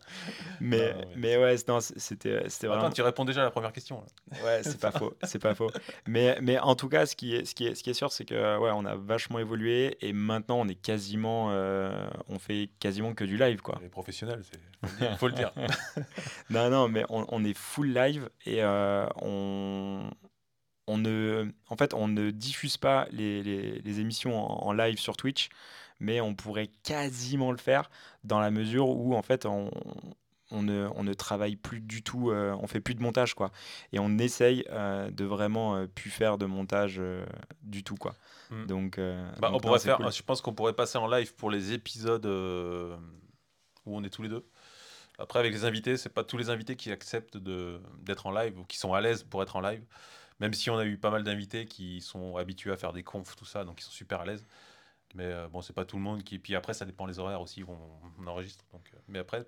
Mais, 0.60 0.94
Non, 0.94 1.02
mais 1.16 1.38
ouais, 1.38 1.56
non, 1.68 1.80
c'était 1.82 2.40
vraiment. 2.64 2.76
Attends, 2.86 2.90
tu 2.92 3.02
réponds 3.02 3.26
déjà 3.26 3.42
à 3.42 3.44
la 3.46 3.52
première 3.52 3.72
question. 3.74 4.02
là. 4.32 4.38
Ouais, 4.44 4.64
c'est 4.64 4.80
pas 4.80 4.92
faux, 4.92 5.14
c'est 5.24 5.40
pas 5.40 5.54
faux. 5.56 5.70
Mais, 6.08 6.38
mais 6.42 6.58
en 6.60 6.76
tout 6.76 6.90
cas, 6.90 7.06
ce 7.06 7.16
qui 7.16 7.36
est, 7.36 7.46
ce 7.46 7.54
qui 7.54 7.68
est, 7.68 7.76
ce 7.76 7.84
qui 7.84 7.90
est 7.90 7.94
sûr, 7.94 8.12
c'est 8.12 8.26
que 8.26 8.58
ouais, 8.58 8.72
on 8.74 8.86
a 8.86 8.96
vachement 8.96 9.40
évolué 9.40 9.98
et 10.02 10.14
maintenant 10.14 10.60
on 10.60 10.68
est 10.68 10.76
quasiment, 10.76 11.50
euh, 11.52 12.08
on 12.30 12.40
fait 12.40 12.70
quasiment 12.80 13.14
que 13.14 13.24
du 13.26 13.38
live 13.38 13.62
quoi. 13.62 13.78
Les 13.82 13.90
professionnels, 13.90 14.42
c'est- 14.44 14.58
faut 15.18 15.28
le 15.28 15.34
dire. 15.34 15.52
faut 15.54 15.60
le 15.62 15.68
dire. 15.68 15.78
Non, 16.50 16.70
non, 16.70 16.88
mais 16.88 17.04
on, 17.10 17.26
on 17.30 17.44
est 17.44 17.58
full 17.58 17.94
live 17.94 18.30
et 18.46 18.64
euh, 18.64 19.06
on, 19.22 20.10
on 20.88 20.98
ne, 20.98 21.46
en 21.70 21.76
fait, 21.78 21.94
on 21.94 22.08
ne 22.08 22.32
diffuse 22.32 22.78
pas 22.78 23.08
les, 23.12 23.44
les- 23.44 23.80
les 23.82 24.00
émissions 24.00 24.38
en, 24.40 24.68
en 24.68 24.74
live 24.74 24.98
sur 25.00 25.18
Twitch, 25.18 25.50
mais 26.00 26.22
on 26.22 26.34
pourrait 26.36 26.70
quasiment 26.84 27.52
le 27.52 27.58
faire 27.58 27.90
dans 28.24 28.40
la 28.40 28.52
mesure 28.52 28.90
où, 28.90 29.16
en 29.16 29.22
fait, 29.22 29.46
on, 29.46 29.70
on 30.52 30.64
ne, 30.64 30.88
on 30.96 31.04
ne 31.04 31.14
travaille 31.14 31.56
plus 31.58 31.82
du 31.82 32.04
tout, 32.04 32.32
euh, 32.32 32.56
on 32.62 32.68
fait 32.68 32.80
plus 32.80 32.96
de 32.96 33.02
montage, 33.02 33.34
quoi. 33.34 33.52
Et 33.92 34.00
on 34.00 34.18
essaye 34.18 34.64
euh, 34.70 35.12
de 35.12 35.26
vraiment 35.26 35.76
euh, 35.76 35.88
plus 35.88 36.10
faire 36.10 36.38
de 36.38 36.46
montage 36.46 36.98
euh, 37.00 37.26
du 37.64 37.84
tout, 37.84 37.96
quoi. 37.98 38.16
Mm. 38.52 38.66
Donc, 38.68 38.98
euh, 38.98 39.30
Bah, 39.40 39.50
donc 39.50 39.58
on 39.58 39.60
pourrait 39.60 39.80
faire, 39.80 39.98
cool. 39.98 40.12
je 40.12 40.22
pense 40.24 40.42
qu'on 40.42 40.54
pourrait 40.54 40.74
passer 40.74 40.98
en 40.98 41.08
live 41.08 41.34
pour 41.36 41.52
les 41.52 41.74
épisodes 41.74 42.26
où 43.86 43.96
on 43.98 44.04
est 44.04 44.10
tous 44.10 44.22
les 44.22 44.30
deux. 44.30 44.46
Après, 45.20 45.40
avec 45.40 45.52
les 45.52 45.66
invités, 45.66 45.98
c'est 45.98 46.10
pas 46.14 46.24
tous 46.24 46.38
les 46.38 46.50
invités 46.50 46.76
qui 46.76 46.92
acceptent 46.92 47.38
d'être 47.38 48.28
en 48.28 48.32
live 48.32 48.60
ou 48.60 48.64
qui 48.66 48.78
sont 48.78 48.94
à 48.94 49.02
l'aise 49.02 49.24
pour 49.24 49.42
être 49.42 49.56
en 49.56 49.62
live. 49.62 49.84
Même 50.40 50.54
si 50.54 50.70
on 50.70 50.78
a 50.78 50.86
eu 50.86 50.98
pas 50.98 51.10
mal 51.12 51.24
d'invités 51.24 51.66
qui 51.66 52.02
sont 52.02 52.38
habitués 52.38 52.72
à 52.72 52.78
faire 52.78 52.94
des 52.94 53.04
confs, 53.04 53.36
tout 53.36 53.46
ça, 53.46 53.64
donc 53.66 53.82
ils 53.82 53.84
sont 53.86 53.92
super 53.92 54.22
à 54.22 54.26
l'aise. 54.26 54.46
Mais 55.16 55.26
euh, 55.26 55.48
bon, 55.50 55.62
c'est 55.62 55.74
pas 55.74 55.86
tout 55.86 55.98
le 55.98 56.04
monde 56.04 56.24
qui. 56.24 56.40
Puis 56.40 56.56
après, 56.56 56.74
ça 56.74 56.86
dépend 56.86 57.06
les 57.06 57.20
horaires 57.20 57.42
aussi 57.42 57.64
on 57.64 58.28
enregistre. 58.28 58.66
Donc, 58.74 58.92
euh, 58.94 59.00
mais 59.08 59.20
après, 59.20 59.48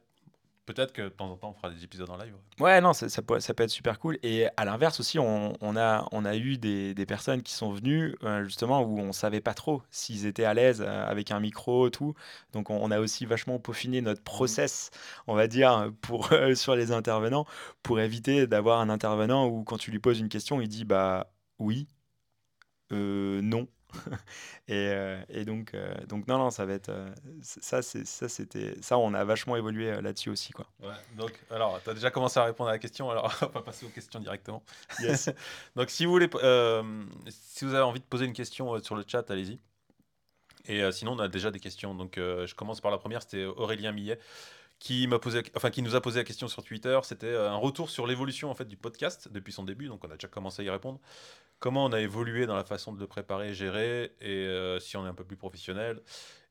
peut-être 0.73 0.93
que 0.93 1.01
de 1.01 1.09
temps 1.09 1.29
en 1.31 1.35
temps, 1.35 1.49
on 1.49 1.53
fera 1.53 1.69
des 1.71 1.83
épisodes 1.83 2.09
en 2.09 2.17
live. 2.17 2.33
ouais. 2.33 2.63
Ouais, 2.63 2.81
non, 2.81 2.93
ça, 2.93 3.09
ça 3.09 3.21
peut, 3.21 3.39
ça 3.39 3.53
peut 3.53 3.63
être 3.63 3.69
super 3.69 3.99
cool. 3.99 4.19
Et 4.21 4.47
à 4.57 4.65
l'inverse 4.65 4.99
aussi, 4.99 5.17
on, 5.17 5.53
on 5.61 5.75
a, 5.77 6.07
on 6.11 6.25
a 6.25 6.35
eu 6.35 6.57
des, 6.57 6.93
des 6.93 7.05
personnes 7.05 7.41
qui 7.41 7.53
sont 7.53 7.71
venues 7.71 8.15
euh, 8.23 8.43
justement 8.43 8.81
où 8.81 8.99
on 8.99 9.11
savait 9.11 9.41
pas 9.41 9.53
trop 9.53 9.81
s'ils 9.89 10.25
étaient 10.25 10.43
à 10.45 10.53
l'aise 10.53 10.81
euh, 10.85 11.05
avec 11.07 11.31
un 11.31 11.39
micro, 11.39 11.89
tout. 11.89 12.13
Donc 12.53 12.69
on, 12.69 12.77
on 12.83 12.91
a 12.91 12.99
aussi 12.99 13.25
vachement 13.25 13.59
peaufiné 13.59 14.01
notre 14.01 14.21
process, 14.23 14.91
on 15.27 15.35
va 15.35 15.47
dire, 15.47 15.91
pour, 16.01 16.31
euh, 16.33 16.53
sur 16.53 16.75
les 16.75 16.91
intervenants, 16.91 17.45
pour 17.81 17.99
éviter 17.99 18.45
d'avoir 18.45 18.79
un 18.81 18.89
intervenant 18.89 19.47
où 19.47 19.63
quand 19.63 19.77
tu 19.77 19.91
lui 19.91 19.99
poses 19.99 20.19
une 20.19 20.29
question, 20.29 20.61
il 20.61 20.67
dit 20.67 20.85
bah 20.85 21.31
oui, 21.59 21.87
non. 22.91 23.67
et, 24.67 24.89
euh, 24.89 25.21
et 25.29 25.45
donc, 25.45 25.73
euh, 25.73 25.93
donc 26.07 26.27
non, 26.27 26.37
non, 26.37 26.51
ça 26.51 26.65
va 26.65 26.73
être 26.73 26.89
euh, 26.89 27.09
ça, 27.41 27.81
c'est 27.81 28.05
ça, 28.05 28.29
c'était 28.29 28.75
ça, 28.81 28.97
on 28.97 29.13
a 29.13 29.23
vachement 29.23 29.55
évolué 29.55 29.99
là-dessus 30.01 30.29
aussi, 30.29 30.51
quoi. 30.51 30.67
Ouais, 30.81 30.93
donc, 31.17 31.31
alors, 31.49 31.81
tu 31.83 31.89
as 31.89 31.93
déjà 31.93 32.11
commencé 32.11 32.39
à 32.39 32.43
répondre 32.43 32.69
à 32.69 32.73
la 32.73 32.79
question, 32.79 33.09
alors 33.09 33.33
on 33.41 33.47
va 33.47 33.61
passer 33.61 33.85
aux 33.85 33.89
questions 33.89 34.19
directement. 34.19 34.63
Yes. 34.99 35.29
donc, 35.75 35.89
si 35.89 36.05
vous, 36.05 36.11
voulez, 36.11 36.29
euh, 36.35 37.03
si 37.29 37.65
vous 37.65 37.73
avez 37.73 37.83
envie 37.83 37.99
de 37.99 38.05
poser 38.05 38.25
une 38.25 38.33
question 38.33 38.81
sur 38.83 38.95
le 38.95 39.03
chat, 39.07 39.29
allez-y. 39.31 39.59
Et 40.67 40.83
euh, 40.83 40.91
sinon, 40.91 41.13
on 41.13 41.19
a 41.19 41.27
déjà 41.27 41.51
des 41.51 41.59
questions. 41.59 41.95
Donc, 41.95 42.17
euh, 42.17 42.45
je 42.45 42.55
commence 42.55 42.81
par 42.81 42.91
la 42.91 42.97
première, 42.97 43.21
c'était 43.21 43.45
Aurélien 43.45 43.91
Millet 43.91 44.19
qui 44.77 45.07
m'a 45.07 45.19
posé, 45.19 45.43
enfin, 45.57 45.71
qui 45.71 45.81
nous 45.81 45.95
a 45.95 45.99
posé 45.99 46.19
la 46.19 46.23
question 46.23 46.47
sur 46.47 46.63
Twitter. 46.63 46.97
C'était 47.03 47.35
un 47.35 47.57
retour 47.57 47.89
sur 47.89 48.07
l'évolution 48.07 48.49
en 48.49 48.55
fait 48.55 48.63
du 48.63 48.77
podcast 48.77 49.27
depuis 49.29 49.51
son 49.51 49.63
début. 49.63 49.87
Donc, 49.87 50.05
on 50.05 50.09
a 50.09 50.13
déjà 50.13 50.29
commencé 50.29 50.61
à 50.61 50.65
y 50.65 50.69
répondre. 50.69 51.01
Comment 51.59 51.85
on 51.85 51.91
a 51.93 51.99
évolué 51.99 52.45
dans 52.45 52.55
la 52.55 52.63
façon 52.63 52.93
de 52.93 52.99
le 52.99 53.07
préparer, 53.07 53.53
gérer, 53.53 54.15
et 54.21 54.45
euh, 54.47 54.79
si 54.79 54.97
on 54.97 55.05
est 55.05 55.09
un 55.09 55.13
peu 55.13 55.25
plus 55.25 55.37
professionnel. 55.37 56.01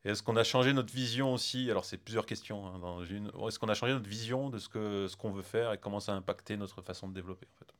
Et 0.05 0.09
est-ce 0.09 0.23
qu'on 0.23 0.35
a 0.37 0.43
changé 0.43 0.71
notre 0.73 0.93
vision 0.93 1.33
aussi? 1.33 1.69
Alors, 1.71 1.83
c'est 1.85 1.97
plusieurs 1.97 2.25
questions 2.25 2.67
hein, 2.67 2.79
dans 2.79 3.03
une. 3.03 3.31
Est-ce 3.47 3.59
qu'on 3.59 3.69
a 3.69 3.73
changé 3.73 3.93
notre 3.93 4.07
vision 4.09 4.49
de 4.49 4.57
ce 4.59 4.69
que 4.69 5.07
ce 5.07 5.17
qu'on 5.17 5.31
veut 5.31 5.41
faire 5.43 5.73
et 5.73 5.77
comment 5.77 5.99
ça 5.99 6.13
a 6.13 6.15
impacté 6.15 6.57
notre 6.57 6.81
façon 6.81 7.07
de 7.07 7.13
développer 7.13 7.47
en 7.53 7.57
fait? 7.57 7.73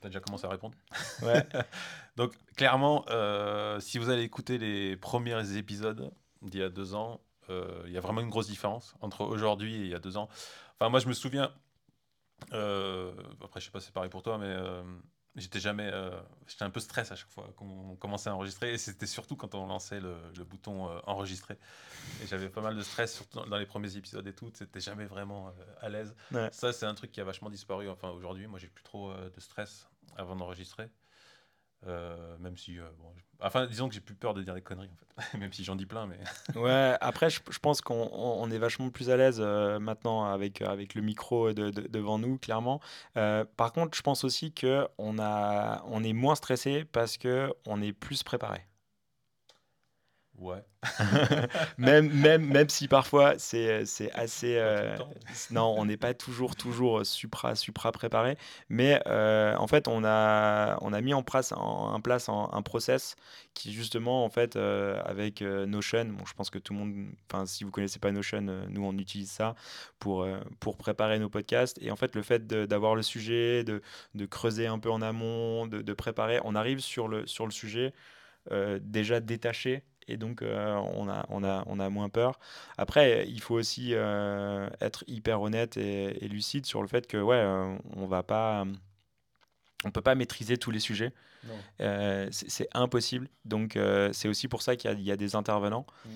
Tu 0.00 0.06
as 0.06 0.10
déjà 0.10 0.20
commencé 0.20 0.44
à 0.46 0.50
répondre? 0.50 0.76
Ouais. 1.22 1.46
Donc, 2.16 2.34
clairement, 2.56 3.04
euh, 3.08 3.80
si 3.80 3.98
vous 3.98 4.10
allez 4.10 4.22
écouter 4.22 4.58
les 4.58 4.96
premiers 4.96 5.56
épisodes 5.56 6.12
d'il 6.42 6.60
y 6.60 6.62
a 6.62 6.68
deux 6.68 6.94
ans, 6.94 7.20
euh, 7.50 7.82
il 7.86 7.92
y 7.92 7.98
a 7.98 8.00
vraiment 8.00 8.20
une 8.20 8.28
grosse 8.28 8.48
différence 8.48 8.94
entre 9.00 9.22
aujourd'hui 9.24 9.74
et 9.76 9.80
il 9.80 9.88
y 9.88 9.94
a 9.94 9.98
deux 9.98 10.16
ans. 10.16 10.28
Enfin, 10.78 10.90
moi, 10.90 11.00
je 11.00 11.08
me 11.08 11.14
souviens. 11.14 11.52
euh, 12.52 13.12
après, 13.42 13.60
je 13.60 13.66
sais 13.66 13.72
pas 13.72 13.80
si 13.80 13.86
c'est 13.86 13.92
pareil 13.94 14.10
pour 14.10 14.22
toi, 14.22 14.38
mais 14.38 14.54
j'étais 15.40 15.60
jamais. 15.60 15.90
euh, 15.92 16.10
j'étais 16.46 16.64
un 16.64 16.70
peu 16.70 16.80
stress 16.80 17.10
à 17.12 17.16
chaque 17.16 17.30
fois 17.30 17.52
qu'on 17.56 17.96
commençait 17.96 18.30
à 18.30 18.34
enregistrer. 18.34 18.72
Et 18.74 18.78
c'était 18.78 19.06
surtout 19.06 19.36
quand 19.36 19.54
on 19.54 19.66
lançait 19.66 20.00
le, 20.00 20.16
le 20.36 20.44
bouton 20.44 20.88
euh, 20.90 20.98
enregistrer. 21.06 21.58
Et 22.22 22.26
j'avais 22.26 22.48
pas 22.48 22.60
mal 22.60 22.76
de 22.76 22.82
stress, 22.82 23.14
surtout 23.14 23.38
dans- 23.40 23.46
dans 23.46 23.56
les 23.58 23.66
premiers 23.66 23.96
épisodes 23.96 24.26
et 24.26 24.34
tout. 24.34 24.50
C'était 24.54 24.80
jamais 24.80 25.06
vraiment 25.06 25.48
euh, 25.48 25.52
à 25.80 25.88
l'aise. 25.88 26.14
Ouais. 26.32 26.48
Ça, 26.52 26.72
c'est 26.72 26.86
un 26.86 26.94
truc 26.94 27.10
qui 27.12 27.20
a 27.20 27.24
vachement 27.24 27.50
disparu. 27.50 27.88
Enfin, 27.88 28.10
aujourd'hui, 28.10 28.46
moi, 28.46 28.58
j'ai 28.58 28.68
plus 28.68 28.84
trop 28.84 29.12
de 29.14 29.40
stress 29.40 29.88
avant 30.16 30.36
d'enregistrer. 30.36 30.88
Euh, 31.86 32.36
même 32.38 32.56
si, 32.56 32.78
euh, 32.78 32.82
bon, 32.98 33.12
enfin, 33.40 33.66
disons 33.66 33.88
que 33.88 33.94
j'ai 33.94 34.00
plus 34.00 34.14
peur 34.16 34.34
de 34.34 34.42
dire 34.42 34.54
des 34.54 34.60
conneries, 34.60 34.90
en 34.92 34.96
fait. 35.22 35.38
même 35.38 35.52
si 35.52 35.62
j'en 35.62 35.76
dis 35.76 35.86
plein, 35.86 36.06
mais 36.06 36.18
Ouais, 36.60 36.96
après, 37.00 37.30
je, 37.30 37.40
pense 37.60 37.80
qu'on 37.80 38.08
on- 38.12 38.42
on 38.42 38.50
est 38.50 38.58
vachement 38.58 38.90
plus 38.90 39.10
à 39.10 39.16
l'aise 39.16 39.38
euh, 39.40 39.78
maintenant 39.78 40.24
avec, 40.24 40.60
avec 40.62 40.94
le 40.94 41.02
micro 41.02 41.52
de- 41.52 41.70
de- 41.70 41.86
devant 41.86 42.18
nous, 42.18 42.36
clairement. 42.38 42.80
Par 43.14 43.72
contre, 43.72 43.96
je 43.96 44.02
pense 44.02 44.24
aussi 44.24 44.52
qu'on 44.52 44.88
on 44.98 46.02
est 46.04 46.12
moins 46.12 46.34
stressé 46.34 46.84
parce 46.84 47.16
qu'on 47.16 47.80
est 47.82 47.92
plus 47.92 48.22
préparé. 48.22 48.67
Ouais. 50.38 50.62
même, 51.78 52.12
même, 52.12 52.46
même 52.46 52.68
si 52.68 52.86
parfois 52.86 53.34
c'est 53.38 53.82
assez. 54.14 54.56
Euh, 54.56 54.96
non, 55.50 55.74
on 55.76 55.84
n'est 55.84 55.96
pas 55.96 56.14
toujours, 56.14 56.54
toujours 56.54 57.04
supra, 57.04 57.56
supra 57.56 57.90
préparé. 57.90 58.38
Mais 58.68 59.02
euh, 59.08 59.56
en 59.56 59.66
fait, 59.66 59.88
on 59.88 60.04
a, 60.04 60.78
on 60.80 60.92
a 60.92 61.00
mis 61.00 61.12
en 61.12 61.24
place, 61.24 61.52
en, 61.52 62.00
place 62.00 62.28
un 62.28 62.62
process 62.62 63.16
qui, 63.54 63.72
justement, 63.72 64.24
en 64.24 64.30
fait, 64.30 64.54
euh, 64.54 65.02
avec 65.04 65.40
Notion, 65.42 66.04
bon, 66.04 66.24
je 66.24 66.34
pense 66.34 66.50
que 66.50 66.60
tout 66.60 66.72
le 66.72 66.78
monde, 66.78 66.94
enfin, 67.28 67.44
si 67.44 67.64
vous 67.64 67.72
connaissez 67.72 67.98
pas 67.98 68.12
Notion, 68.12 68.40
nous, 68.40 68.84
on 68.84 68.96
utilise 68.96 69.32
ça 69.32 69.56
pour, 69.98 70.24
pour 70.60 70.76
préparer 70.76 71.18
nos 71.18 71.28
podcasts. 71.28 71.78
Et 71.82 71.90
en 71.90 71.96
fait, 71.96 72.14
le 72.14 72.22
fait 72.22 72.46
d'avoir 72.46 72.94
le 72.94 73.02
sujet, 73.02 73.64
de, 73.64 73.82
de, 74.14 74.26
creuser 74.26 74.68
un 74.68 74.78
peu 74.78 74.90
en 74.90 75.02
amont, 75.02 75.66
de, 75.66 75.82
de, 75.82 75.92
préparer, 75.94 76.38
on 76.44 76.54
arrive 76.54 76.78
sur 76.78 77.08
le, 77.08 77.26
sur 77.26 77.44
le 77.44 77.52
sujet. 77.52 77.92
déjà 78.80 79.18
détaché 79.18 79.82
et 80.08 80.16
donc 80.16 80.42
euh, 80.42 80.74
on, 80.94 81.08
a, 81.08 81.26
on, 81.28 81.44
a, 81.44 81.62
on 81.66 81.78
a 81.78 81.88
moins 81.90 82.08
peur. 82.08 82.40
Après, 82.78 83.26
il 83.28 83.40
faut 83.40 83.54
aussi 83.54 83.90
euh, 83.92 84.68
être 84.80 85.04
hyper 85.06 85.40
honnête 85.40 85.76
et, 85.76 86.28
lucide 86.28 86.66
sur 86.66 86.82
le 86.82 86.88
fait 86.88 87.06
que 87.06 87.18
ouais, 87.18 87.36
euh, 87.36 87.76
on 87.94 88.06
va 88.06 88.22
pas, 88.22 88.64
on 89.84 89.90
peut 89.90 90.00
pas 90.00 90.14
maîtriser 90.14 90.56
tous 90.56 90.70
les 90.70 90.80
sujets. 90.80 91.12
c'est 91.78 92.68
impossible. 92.72 93.28
Donc 93.44 93.78
c'est 94.12 94.28
aussi 94.28 94.48
pour 94.48 94.62
ça 94.62 94.76
qu'il 94.76 95.00
y, 95.00 95.12
a 95.12 95.16
des 95.16 95.36
intervenants. 95.36 95.86
Mm. 96.04 96.08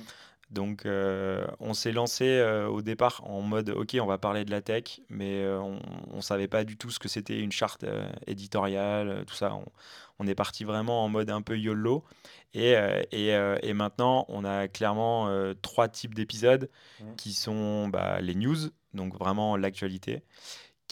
Donc, 0.53 0.87
on 0.87 1.75
s'est 1.75 1.93
lancé 1.93 2.43
au 2.69 2.83
départ 2.83 3.23
en 3.25 3.41
mode 3.41 3.71
OK, 3.71 3.97
on 4.01 4.07
va 4.07 4.19
parler 4.19 4.45
de 4.45 4.51
la 4.51 4.61
tech, 4.61 5.01
mais 5.09 5.47
on 5.47 6.17
ne 6.17 6.21
savait 6.21 6.49
pas 6.49 6.65
du 6.65 6.77
tout 6.77 6.91
ce 6.91 6.99
que 6.99 7.09
c'était 7.09 7.39
une 7.39 7.53
charte 7.53 7.85
éditoriale, 8.27 9.25
tout 9.27 9.35
ça. 9.35 9.55
On, 9.55 9.65
on, 10.19 10.27
est 10.27 10.35
parti 10.35 10.65
vraiment 10.65 11.05
en 11.05 11.09
mode 11.09 11.31
un 11.31 11.43
peu 11.43 11.59
YOLO. 11.59 12.05
Et, 12.55 12.75
et, 13.13 13.29
et 13.63 13.73
maintenant, 13.73 14.27
on 14.29 14.45
a 14.45 14.69
clairement 14.69 15.31
trois 15.63 15.89
types 15.89 16.15
d'épisodes 16.15 16.69
mmh. 17.01 17.15
qui 17.17 17.33
sont 17.33 17.89
bah, 17.89 18.21
les 18.21 18.35
news, 18.35 18.59
donc 18.93 19.19
vraiment 19.19 19.57
l'actualité. 19.57 20.23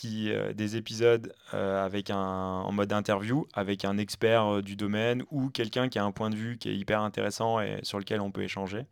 Qui, 0.01 0.33
des 0.55 0.77
épisodes 0.77 1.35
avec 1.53 2.09
un, 2.09 2.17
en 2.17 2.73
mode 2.73 2.91
interview 2.91 3.47
avec 3.53 3.85
un 3.85 3.99
expert 3.99 4.63
du 4.63 4.75
domaine 4.75 5.25
ou 5.31 5.51
quelqu'un 5.51 5.91
qui 5.91 5.99
a 5.99 6.05
un 6.05 6.11
point 6.11 6.31
de 6.31 6.37
vue 6.37 6.57
qui 6.57 6.71
est 6.71 6.75
hyper 6.75 7.03
intéressant 7.03 7.61
et 7.61 7.81
sur 7.83 7.99
lequel 7.99 8.23
on 8.23 8.31
peut 8.31 8.43
échanger 8.43 8.87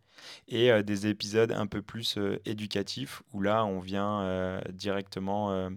et 0.48 0.82
des 0.82 1.06
épisodes 1.06 1.50
un 1.50 1.66
peu 1.66 1.80
plus 1.80 2.18
éducatifs 2.44 3.22
où 3.32 3.40
là 3.40 3.64
on 3.64 3.80
vient 3.80 4.60
directement 4.68 5.70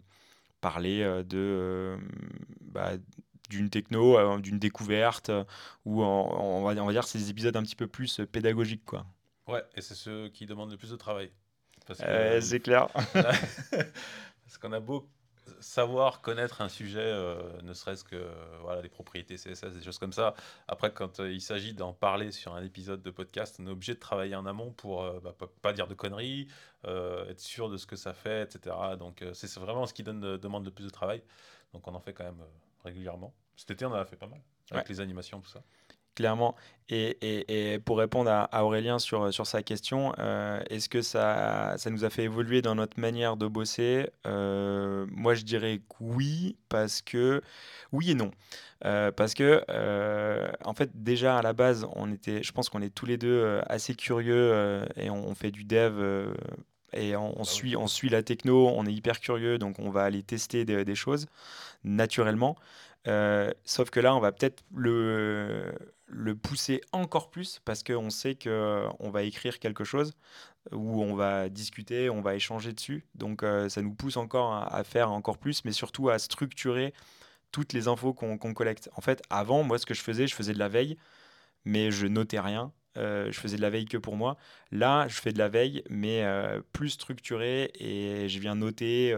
parler 0.60 1.24
de 1.26 1.98
bah, 2.60 2.92
d'une 3.52 3.70
techno, 3.70 4.40
d'une 4.40 4.60
découverte, 4.60 5.32
ou 5.86 6.04
on, 6.04 6.64
va, 6.64 6.82
on 6.82 6.86
va 6.86 6.92
dire 6.92 7.06
des 7.14 7.30
épisodes 7.30 7.56
un 7.56 7.64
petit 7.64 7.76
peu 7.76 7.88
plus 7.88 8.22
pédagogiques. 8.32 8.86
Quoi. 8.86 9.06
Ouais, 9.48 9.64
et 9.76 9.82
c'est 9.82 9.96
ceux 9.96 10.30
qui 10.30 10.46
demandent 10.46 10.72
le 10.72 10.78
plus 10.78 10.90
de 10.90 10.96
travail. 10.96 11.32
c'est 11.94 12.60
clair. 12.62 12.88
parce 13.14 14.58
qu'on 14.60 14.72
a 14.72 14.80
beau 14.80 15.08
savoir 15.62 16.22
connaître 16.22 16.62
un 16.62 16.70
sujet, 16.70 17.00
euh, 17.00 17.62
ne 17.62 17.74
serait-ce 17.74 18.04
que 18.04 18.30
voilà, 18.62 18.82
les 18.82 18.90
propriétés 18.90 19.36
CSS, 19.36 19.74
des 19.74 19.82
choses 19.82 19.98
comme 19.98 20.14
ça. 20.14 20.34
Après, 20.68 20.92
quand 20.94 21.20
euh, 21.20 21.32
il 21.32 21.42
s'agit 21.42 21.74
d'en 21.74 21.94
parler 21.94 22.32
sur 22.32 22.54
un 22.54 22.64
épisode 22.64 23.02
de 23.02 23.12
podcast, 23.12 23.58
on 23.60 23.68
est 23.68 23.72
obligé 23.72 23.94
de 23.94 24.00
travailler 24.00 24.36
en 24.36 24.46
amont 24.46 24.72
pour 24.72 25.04
euh, 25.04 25.20
bah, 25.24 25.36
pas, 25.62 25.74
dire 25.74 25.88
de 25.88 25.94
conneries, 25.94 26.48
être 26.84 27.40
sûr 27.40 27.70
de 27.70 27.78
ce 27.78 27.86
que 27.86 27.96
ça 27.96 28.14
fait, 28.14 28.44
etc. 28.44 28.76
Donc, 28.98 29.24
c'est 29.34 29.54
vraiment 29.60 29.86
ce 29.86 29.94
qui 29.94 30.04
donne, 30.04 30.38
demande 30.38 30.66
le 30.66 30.72
plus 30.72 30.84
de 30.84 30.90
travail. 30.90 31.22
Donc, 31.74 31.88
on 31.88 31.94
en 31.94 32.00
fait 32.00 32.14
quand 32.14 32.24
même 32.24 32.44
régulièrement. 32.84 33.34
Cet 33.56 33.72
été, 33.72 33.86
on 33.86 33.92
en 33.92 33.94
a 33.94 34.06
fait 34.06 34.16
pas 34.16 34.28
mal, 34.28 34.42
avec 34.72 34.90
les 34.90 35.00
animations, 35.00 35.40
tout 35.40 35.50
ça 35.50 35.62
clairement. 36.16 36.56
Et, 36.94 37.74
et, 37.74 37.80
pour 37.80 37.98
répondre 38.00 38.30
à, 38.30 38.66
Aurélien 38.66 39.00
sur, 39.00 39.34
sur 39.34 39.48
sa 39.48 39.64
question, 39.64 40.14
euh, 40.20 40.62
est-ce 40.70 40.90
que 40.90 41.02
ça, 41.02 41.76
ça 41.78 41.90
nous 41.90 42.04
a 42.04 42.10
fait 42.10 42.24
évoluer 42.24 42.62
dans 42.62 42.76
notre 42.76 43.00
manière 43.00 43.38
de 43.38 43.48
bosser? 43.48 44.10
Euh, 44.28 45.06
Moi, 45.10 45.34
je 45.34 45.44
dirais 45.44 45.78
que 45.78 45.96
oui, 46.02 46.58
parce 46.68 47.02
que 47.02 47.42
oui 47.94 48.12
et 48.12 48.14
non. 48.14 48.32
Euh, 48.84 49.10
parce 49.10 49.34
que, 49.36 49.64
en 50.66 50.74
fait, 50.74 50.90
déjà 50.94 51.38
à 51.38 51.42
la 51.42 51.54
base, 51.54 51.88
on 51.96 52.12
était, 52.12 52.44
je 52.44 52.52
pense 52.52 52.68
qu'on 52.68 52.82
est 52.82 52.94
tous 52.94 53.06
les 53.06 53.18
deux 53.18 53.62
assez 53.68 53.96
curieux 53.96 54.84
et 54.98 55.10
on, 55.10 55.34
fait 55.34 55.52
du 55.52 55.64
dev 55.64 56.34
et 56.92 57.16
on, 57.16 57.38
ah 57.40 57.44
suit, 57.46 57.78
on 57.78 57.88
suit 57.88 58.10
la 58.10 58.22
techno, 58.22 58.68
on 58.68 58.86
est 58.86 58.94
hyper 58.94 59.22
curieux, 59.22 59.58
donc 59.58 59.80
on 59.80 59.92
va 59.92 60.04
aller 60.04 60.24
tester 60.24 60.66
des, 60.66 60.84
des 60.84 60.96
choses 60.96 61.28
naturellement. 61.86 62.58
sauf 63.64 63.90
que 63.92 64.02
là, 64.02 64.14
on 64.14 64.20
va 64.20 64.34
peut-être 64.34 64.64
le, 64.76 65.72
le 66.12 66.36
pousser 66.36 66.82
encore 66.92 67.30
plus 67.30 67.62
parce 67.64 67.84
qu'on 67.84 68.10
sait 68.10 68.36
qu'on 68.36 69.10
va 69.10 69.24
écrire 69.24 69.60
quelque 69.60 69.84
chose 69.84 70.14
où 70.72 71.02
on 71.02 71.16
va 71.16 71.50
discuter, 71.50 72.10
on 72.10 72.22
va 72.22 72.36
échanger 72.36 72.74
dessus. 72.74 73.06
Donc 73.16 73.44
euh, 73.44 73.70
ça 73.70 73.82
nous 73.82 73.94
pousse 73.94 74.18
encore 74.18 74.54
à, 74.54 74.84
faire 74.84 75.12
encore 75.12 75.38
plus, 75.38 75.66
mais 75.66 75.72
surtout 75.72 76.10
à 76.10 76.20
structurer 76.20 76.94
toutes 77.52 77.74
les 77.74 77.88
infos 77.88 78.14
qu'on 78.14 78.38
collecte. 78.54 78.90
En 78.96 79.02
fait, 79.02 79.22
avant, 79.30 79.64
moi, 79.64 79.78
ce 79.78 79.86
que 79.86 79.94
je 79.94 80.02
faisais, 80.02 80.28
je 80.28 80.36
faisais 80.36 80.54
de 80.54 80.60
la 80.60 80.70
veille, 80.70 80.98
mais 81.66 81.92
je 81.92 82.08
notais 82.08 82.40
rien. 82.40 82.72
Euh, 82.98 83.32
je 83.32 83.40
faisais 83.40 83.56
de 83.58 83.62
la 83.62 83.70
veille 83.70 83.86
que 83.86 83.98
pour 83.98 84.16
moi. 84.16 84.38
Là, 84.72 85.08
je 85.08 85.16
fais 85.20 85.34
de 85.34 85.38
la 85.38 85.50
veille, 85.50 85.84
mais 85.90 86.24
euh, 86.24 86.62
plus 86.74 86.90
structurée 86.90 87.72
et 87.76 88.30
je 88.30 88.40
viens 88.40 88.56
noter 88.56 89.14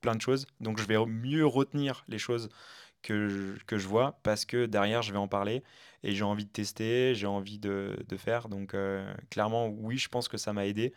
plein 0.00 0.14
de 0.14 0.20
choses. 0.20 0.46
Donc, 0.60 0.80
je 0.80 0.86
vais 0.86 0.96
mieux 1.06 1.46
retenir 1.46 2.04
les 2.08 2.18
choses 2.18 2.48
que 3.02 3.28
je, 3.28 3.64
que 3.64 3.78
je 3.78 3.86
vois 3.88 4.18
parce 4.22 4.44
que 4.44 4.66
derrière, 4.66 5.02
je 5.02 5.12
vais 5.12 5.18
en 5.18 5.28
parler 5.28 5.62
et 6.02 6.14
j'ai 6.14 6.24
envie 6.24 6.44
de 6.44 6.50
tester, 6.50 7.14
j'ai 7.14 7.26
envie 7.26 7.58
de, 7.58 7.98
de, 8.08 8.16
faire. 8.16 8.48
Donc, 8.48 8.74
euh, 8.74 9.12
clairement, 9.30 9.68
oui, 9.68 9.98
je 9.98 10.08
pense 10.08 10.28
que 10.28 10.36
ça 10.36 10.52
m'a 10.52 10.66
aidé. 10.66 10.92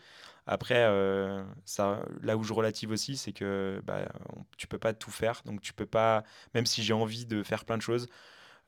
Après, 0.48 0.84
euh, 0.84 1.44
ça, 1.66 2.04
là 2.22 2.38
où 2.38 2.44
je 2.44 2.54
relative 2.54 2.92
aussi, 2.92 3.18
c'est 3.18 3.34
que 3.34 3.82
bah, 3.86 4.12
tu 4.58 4.68
peux 4.68 4.80
pas 4.80 4.94
tout 4.94 5.12
faire. 5.12 5.42
Donc, 5.46 5.62
tu 5.62 5.74
peux 5.74 5.86
pas, 5.86 6.24
même 6.54 6.66
si 6.66 6.84
j'ai 6.84 6.94
envie 6.94 7.26
de 7.26 7.44
faire 7.44 7.66
plein 7.66 7.78
de 7.78 7.82
choses, 7.82 8.08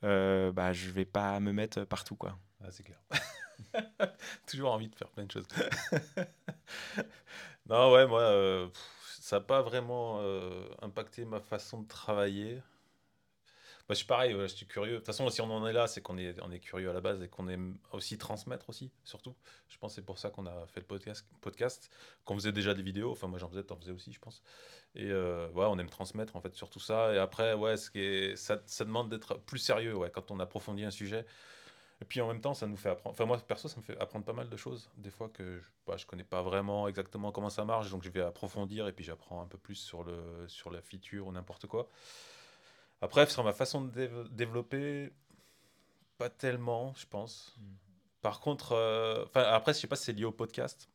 euh, 0.04 0.52
bah, 0.52 0.72
je 0.72 0.90
vais 0.90 1.04
pas 1.04 1.38
me 1.40 1.52
mettre 1.52 1.84
partout. 1.84 2.16
Quoi. 2.16 2.38
Ah, 2.62 2.70
c'est 2.70 2.84
clair. 2.84 3.00
Toujours 4.46 4.72
envie 4.72 4.88
de 4.88 4.94
faire 4.94 5.10
plein 5.10 5.24
de 5.24 5.30
choses. 5.30 5.46
non, 7.68 7.92
ouais, 7.92 8.06
moi, 8.06 8.22
euh, 8.22 8.68
ça 9.20 9.36
n'a 9.36 9.44
pas 9.44 9.62
vraiment 9.62 10.20
impacté 10.82 11.24
ma 11.24 11.40
façon 11.40 11.82
de 11.82 11.88
travailler. 11.88 12.62
Bah, 13.86 13.92
je 13.92 13.96
suis 13.96 14.06
pareil, 14.06 14.32
je 14.32 14.46
suis 14.46 14.66
curieux. 14.66 14.92
De 14.92 14.96
toute 14.98 15.06
façon, 15.06 15.28
si 15.28 15.42
on 15.42 15.50
en 15.50 15.66
est 15.66 15.72
là, 15.74 15.86
c'est 15.86 16.00
qu'on 16.00 16.16
est, 16.16 16.40
on 16.42 16.50
est 16.50 16.58
curieux 16.58 16.88
à 16.88 16.94
la 16.94 17.02
base 17.02 17.22
et 17.22 17.28
qu'on 17.28 17.48
aime 17.48 17.76
aussi 17.92 18.16
transmettre 18.16 18.70
aussi, 18.70 18.90
surtout. 19.04 19.34
Je 19.68 19.76
pense 19.76 19.92
que 19.92 19.96
c'est 19.96 20.06
pour 20.06 20.18
ça 20.18 20.30
qu'on 20.30 20.46
a 20.46 20.66
fait 20.66 20.80
le 20.80 20.86
podcast, 20.86 21.26
podcast 21.42 21.90
qu'on 22.24 22.34
faisait 22.34 22.52
déjà 22.52 22.72
des 22.72 22.82
vidéos. 22.82 23.10
Enfin, 23.10 23.26
moi 23.26 23.38
j'en 23.38 23.48
faisais, 23.50 23.62
t'en 23.62 23.76
faisais 23.76 23.92
aussi, 23.92 24.12
je 24.12 24.20
pense. 24.20 24.42
Et 24.94 25.10
euh, 25.10 25.48
ouais, 25.50 25.66
on 25.68 25.78
aime 25.78 25.90
transmettre 25.90 26.34
en 26.36 26.40
fait 26.40 26.54
sur 26.54 26.70
tout 26.70 26.80
ça. 26.80 27.12
Et 27.14 27.18
après, 27.18 27.52
ouais, 27.52 27.76
ce 27.76 27.90
qui 27.90 28.00
est, 28.00 28.36
ça, 28.36 28.62
ça 28.64 28.84
demande 28.86 29.10
d'être 29.10 29.38
plus 29.40 29.58
sérieux 29.58 29.94
ouais, 29.94 30.10
quand 30.10 30.30
on 30.30 30.40
approfondit 30.40 30.84
un 30.84 30.90
sujet. 30.90 31.26
Et 32.00 32.04
puis 32.06 32.20
en 32.20 32.28
même 32.28 32.40
temps, 32.40 32.54
ça 32.54 32.66
nous 32.66 32.76
fait 32.76 32.90
apprendre. 32.90 33.14
Enfin, 33.14 33.26
moi 33.26 33.38
perso, 33.38 33.68
ça 33.68 33.76
me 33.78 33.82
fait 33.82 33.98
apprendre 34.00 34.24
pas 34.24 34.32
mal 34.32 34.48
de 34.48 34.56
choses. 34.56 34.90
Des 34.96 35.10
fois 35.10 35.28
que 35.28 35.58
je, 35.58 35.68
bah, 35.86 35.96
je 35.96 36.06
connais 36.06 36.24
pas 36.24 36.42
vraiment 36.42 36.88
exactement 36.88 37.32
comment 37.32 37.50
ça 37.50 37.64
marche, 37.64 37.90
donc 37.90 38.02
je 38.02 38.10
vais 38.10 38.22
approfondir 38.22 38.88
et 38.88 38.92
puis 38.92 39.04
j'apprends 39.04 39.42
un 39.42 39.46
peu 39.46 39.58
plus 39.58 39.76
sur, 39.76 40.04
le, 40.04 40.46
sur 40.48 40.70
la 40.70 40.80
feature 40.82 41.26
ou 41.26 41.32
n'importe 41.32 41.66
quoi. 41.66 41.88
Après, 43.04 43.26
sur 43.26 43.44
ma 43.44 43.52
façon 43.52 43.82
de 43.82 44.26
développer, 44.30 45.12
pas 46.16 46.30
tellement, 46.30 46.94
je 46.94 47.04
pense. 47.06 47.54
Hmm. 47.58 47.74
Par 48.22 48.40
contre, 48.40 48.72
euh, 48.72 49.26
après, 49.34 49.74
je 49.74 49.80
sais 49.80 49.86
pas 49.86 49.96
si 49.96 50.04
c'est 50.04 50.14
lié 50.14 50.24
au 50.24 50.32
podcast, 50.32 50.88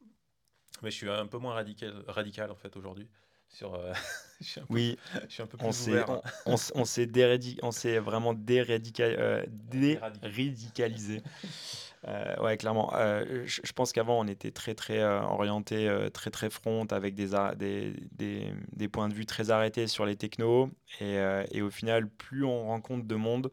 mais 0.82 0.90
je 0.90 0.96
suis 0.96 1.10
un 1.10 1.28
peu 1.28 1.38
moins 1.38 1.54
radical, 1.54 2.04
radical 2.08 2.50
en 2.50 2.56
fait 2.56 2.76
aujourd'hui. 2.76 3.08
Sur, 3.50 3.76
euh, 3.76 3.94
oui, 4.70 4.98
je 5.28 5.34
suis 5.34 5.44
un 5.44 5.48
peu 5.48 5.58
plus 5.58 5.68
on 5.68 5.72
ouvert. 5.72 6.22
On, 6.46 6.56
on, 6.76 6.86
s'est 6.86 8.00
vraiment 8.00 8.34
euh, 8.34 9.46
déradicalisé. 9.58 11.22
Euh, 12.08 12.36
ouais, 12.42 12.56
clairement. 12.58 12.94
Euh, 12.96 13.44
je, 13.46 13.72
pense 13.74 13.92
qu'avant, 13.92 14.20
on 14.20 14.28
était 14.28 14.52
très, 14.52 14.76
très 14.76 15.00
euh, 15.00 15.20
orienté, 15.22 15.90
très, 16.14 16.30
très 16.32 16.50
front, 16.50 16.86
avec 16.92 17.16
des, 17.16 17.32
des, 17.58 17.94
des, 18.14 18.54
des, 18.72 18.88
points 18.88 19.10
de 19.10 19.14
vue 19.14 19.26
très 19.26 19.52
arrêtés 19.52 19.88
sur 19.88 20.06
les 20.06 20.16
technos. 20.16 20.70
Et, 21.02 21.18
et, 21.52 21.62
au 21.62 21.70
final, 21.70 22.08
plus 22.08 22.46
on 22.46 22.68
rencontre 22.68 23.06
de 23.06 23.16
monde, 23.16 23.52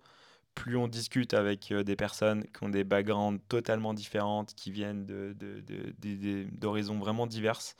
plus 0.54 0.76
on 0.76 0.88
discute 0.88 1.34
avec 1.34 1.72
des 1.72 1.96
personnes 1.96 2.44
qui 2.44 2.64
ont 2.64 2.68
des 2.68 2.84
backgrounds 2.84 3.42
totalement 3.48 3.94
différentes, 3.94 4.54
qui 4.54 4.70
viennent 4.70 5.06
d'horizons 5.06 6.94
de, 6.94 6.98
de, 6.98 7.04
vraiment 7.04 7.26
diverses. 7.26 7.76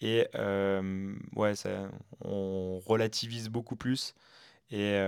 Et 0.00 0.26
ouais, 1.34 1.54
ça, 1.54 1.90
on 2.24 2.80
relativise 2.80 3.48
beaucoup 3.48 3.76
plus. 3.76 4.14
Et 4.70 4.98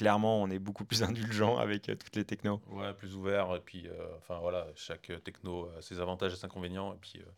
clairement, 0.00 0.40
on 0.40 0.48
est 0.48 0.58
beaucoup 0.58 0.84
plus 0.84 1.02
indulgent 1.02 1.58
avec 1.58 1.88
euh, 1.88 1.94
toutes 1.94 2.16
les 2.16 2.24
technos. 2.24 2.60
Ouais, 2.70 2.92
plus 2.94 3.14
ouvert. 3.14 3.54
Et 3.54 3.60
puis, 3.60 3.86
euh, 3.86 3.92
enfin 4.18 4.38
voilà, 4.40 4.66
chaque 4.74 5.12
techno 5.24 5.68
a 5.78 5.82
ses 5.82 6.00
avantages 6.00 6.32
et 6.32 6.36
ses 6.36 6.46
inconvénients. 6.46 6.94
Et 6.94 6.98
puis, 7.00 7.18
euh, 7.18 7.30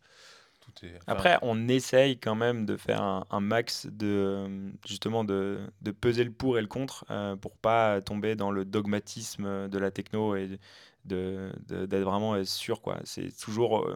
tout 0.60 0.86
est. 0.86 0.98
Après, 1.08 1.38
on 1.42 1.68
essaye 1.68 2.18
quand 2.18 2.36
même 2.36 2.64
de 2.66 2.76
faire 2.76 3.02
un, 3.02 3.40
max 3.40 3.86
de 3.86 4.70
justement 4.86 5.24
de, 5.24 5.58
de, 5.80 5.90
peser 5.90 6.22
le 6.22 6.30
pour 6.30 6.56
et 6.56 6.60
le 6.60 6.68
contre 6.68 7.04
pour 7.40 7.56
pas 7.56 8.00
tomber 8.00 8.36
dans 8.36 8.52
le 8.52 8.64
dogmatisme 8.64 9.68
de 9.68 9.78
la 9.78 9.90
techno 9.90 10.36
et 10.36 10.60
d'être 11.04 11.88
de, 11.88 11.96
vraiment 11.98 12.44
sûr. 12.44 12.80
quoi. 12.80 13.00
C'est 13.02 13.36
toujours 13.36 13.92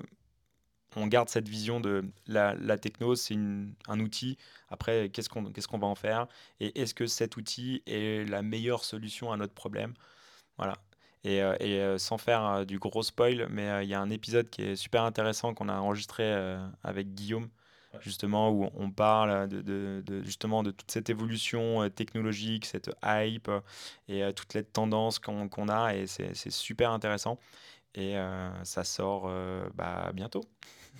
on 0.96 1.06
garde 1.06 1.28
cette 1.28 1.48
vision 1.48 1.78
de 1.80 2.04
la, 2.26 2.54
la 2.54 2.78
techno, 2.78 3.14
c'est 3.14 3.36
un 3.36 4.00
outil. 4.00 4.38
Après, 4.70 5.10
qu'est-ce 5.10 5.28
qu'on 5.28 5.44
qu'est-ce 5.52 5.68
qu'on 5.68 5.78
va 5.78 5.86
en 5.86 5.94
faire 5.94 6.26
Et 6.58 6.80
est-ce 6.80 6.94
que 6.94 7.06
cet 7.06 7.36
outil 7.36 7.82
est 7.86 8.28
la 8.28 8.42
meilleure 8.42 8.84
solution 8.84 9.30
à 9.30 9.36
notre 9.36 9.54
problème? 9.54 9.94
Voilà. 10.56 10.78
Et, 11.24 11.42
euh, 11.42 11.56
et 11.60 11.80
euh, 11.80 11.98
sans 11.98 12.18
faire 12.18 12.44
euh, 12.46 12.64
du 12.64 12.78
gros 12.78 13.02
spoil, 13.02 13.48
mais 13.50 13.84
il 13.84 13.90
y 13.90 13.94
a 13.94 14.00
un 14.00 14.10
épisode 14.10 14.48
qui 14.48 14.62
est 14.62 14.76
super 14.76 15.02
intéressant 15.02 15.54
qu'on 15.54 15.68
a 15.68 15.74
enregistré 15.74 16.24
avec 16.82 17.14
Guillaume, 17.14 17.48
justement, 18.00 18.50
où 18.50 18.70
on 18.74 18.90
parle 18.90 19.48
de, 19.48 19.60
de, 19.60 20.22
justement 20.22 20.62
de 20.62 20.70
toute 20.70 20.90
cette 20.90 21.10
évolution 21.10 21.88
technologique, 21.90 22.64
cette 22.64 22.90
hype 23.04 23.50
et 24.08 24.22
toutes 24.34 24.54
les 24.54 24.64
tendances 24.64 25.18
qu'on 25.18 25.68
a. 25.68 25.94
Et 25.94 26.06
c'est 26.06 26.50
super 26.50 26.92
intéressant. 26.92 27.38
Et 27.94 28.14
ça 28.62 28.84
sort 28.84 29.30
bah, 29.74 30.10
bientôt. 30.14 30.42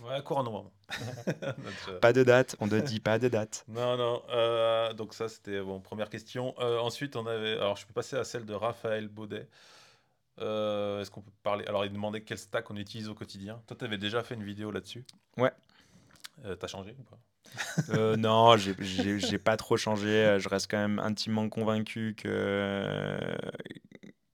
Ouais, 0.07 0.23
courant 0.23 0.45
novembre. 0.45 0.73
pas 2.01 2.13
de 2.13 2.23
date, 2.23 2.57
on 2.61 2.67
ne 2.67 2.81
dit 2.81 3.01
pas 3.01 3.19
de 3.19 3.29
date. 3.29 3.65
Non, 3.69 3.97
non. 3.97 4.23
Euh, 4.31 4.93
donc 4.93 5.15
ça, 5.15 5.29
c'était 5.29 5.61
bon, 5.61 5.81
première 5.81 6.09
question. 6.09 6.55
Euh, 6.61 6.79
ensuite, 6.79 7.17
on 7.17 7.27
avait. 7.27 7.55
Alors, 7.55 7.77
je 7.77 7.87
peux 7.87 7.93
passer 7.93 8.17
à 8.17 8.25
celle 8.25 8.45
de 8.45 8.55
Raphaël 8.55 9.09
Baudet. 9.09 9.49
Euh, 10.41 11.01
est-ce 11.01 11.11
qu'on 11.11 11.23
peut 11.23 11.33
parler 11.43 11.65
Alors, 11.67 11.85
il 11.85 11.93
demandait 11.93 12.21
quel 12.21 12.39
stack 12.39 12.71
on 12.71 12.77
utilise 12.77 13.09
au 13.09 13.15
quotidien. 13.15 13.61
Toi, 13.67 13.77
tu 13.79 13.85
avais 13.85 13.99
déjà 13.99 14.23
fait 14.23 14.35
une 14.35 14.45
vidéo 14.45 14.71
là-dessus? 14.71 15.05
Ouais. 15.37 15.53
T'as 16.61 16.67
changé 16.67 16.95
ou 16.99 17.03
pas? 17.03 18.17
Non, 18.17 18.57
j'ai 18.57 19.39
pas 19.39 19.57
trop 19.57 19.77
changé. 19.77 20.37
Je 20.39 20.49
reste 20.49 20.71
quand 20.71 20.79
même 20.79 20.99
intimement 20.99 21.49
convaincu 21.49 22.15
que 22.17 23.19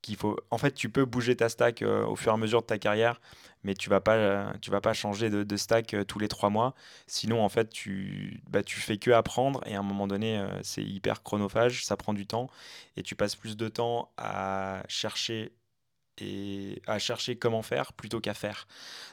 qu'il 0.02 0.16
faut. 0.16 0.36
En 0.50 0.58
fait, 0.58 0.72
tu 0.72 0.88
peux 0.88 1.04
bouger 1.04 1.36
ta 1.36 1.48
stack 1.48 1.82
au 1.82 2.16
fur 2.16 2.32
et 2.32 2.34
à 2.34 2.38
mesure 2.38 2.60
de 2.60 2.66
ta 2.66 2.78
carrière, 2.78 3.20
mais 3.64 3.74
tu 3.74 3.88
vas 3.88 4.00
pas, 4.00 4.52
tu 4.60 4.70
vas 4.70 4.80
pas 4.80 4.92
changer 4.92 5.30
de, 5.30 5.56
stack 5.56 5.94
euh, 5.94 6.04
tous 6.04 6.18
les 6.18 6.28
trois 6.28 6.50
mois. 6.50 6.74
Sinon, 7.06 7.42
en 7.42 7.48
fait, 7.48 7.70
tu, 7.70 8.42
bah, 8.48 8.62
tu 8.62 8.80
fais 8.80 8.98
que 8.98 9.10
apprendre 9.10 9.60
et 9.66 9.74
à 9.74 9.78
un 9.78 9.82
moment 9.82 10.06
donné, 10.06 10.38
euh, 10.38 10.48
c'est 10.62 10.82
hyper 10.82 11.22
chronophage, 11.22 11.84
ça 11.84 11.96
prend 11.96 12.12
du 12.12 12.26
temps 12.26 12.48
et 12.96 13.02
tu 13.02 13.14
passes 13.14 13.36
plus 13.36 13.56
de 13.56 13.68
temps 13.68 14.12
à 14.16 14.82
chercher 14.88 15.52
et 16.18 16.82
à 16.86 16.98
chercher 16.98 17.36
comment 17.36 17.62
faire 17.62 17.92
plutôt 17.92 18.20
qu'à 18.20 18.34
faire. 18.34 18.66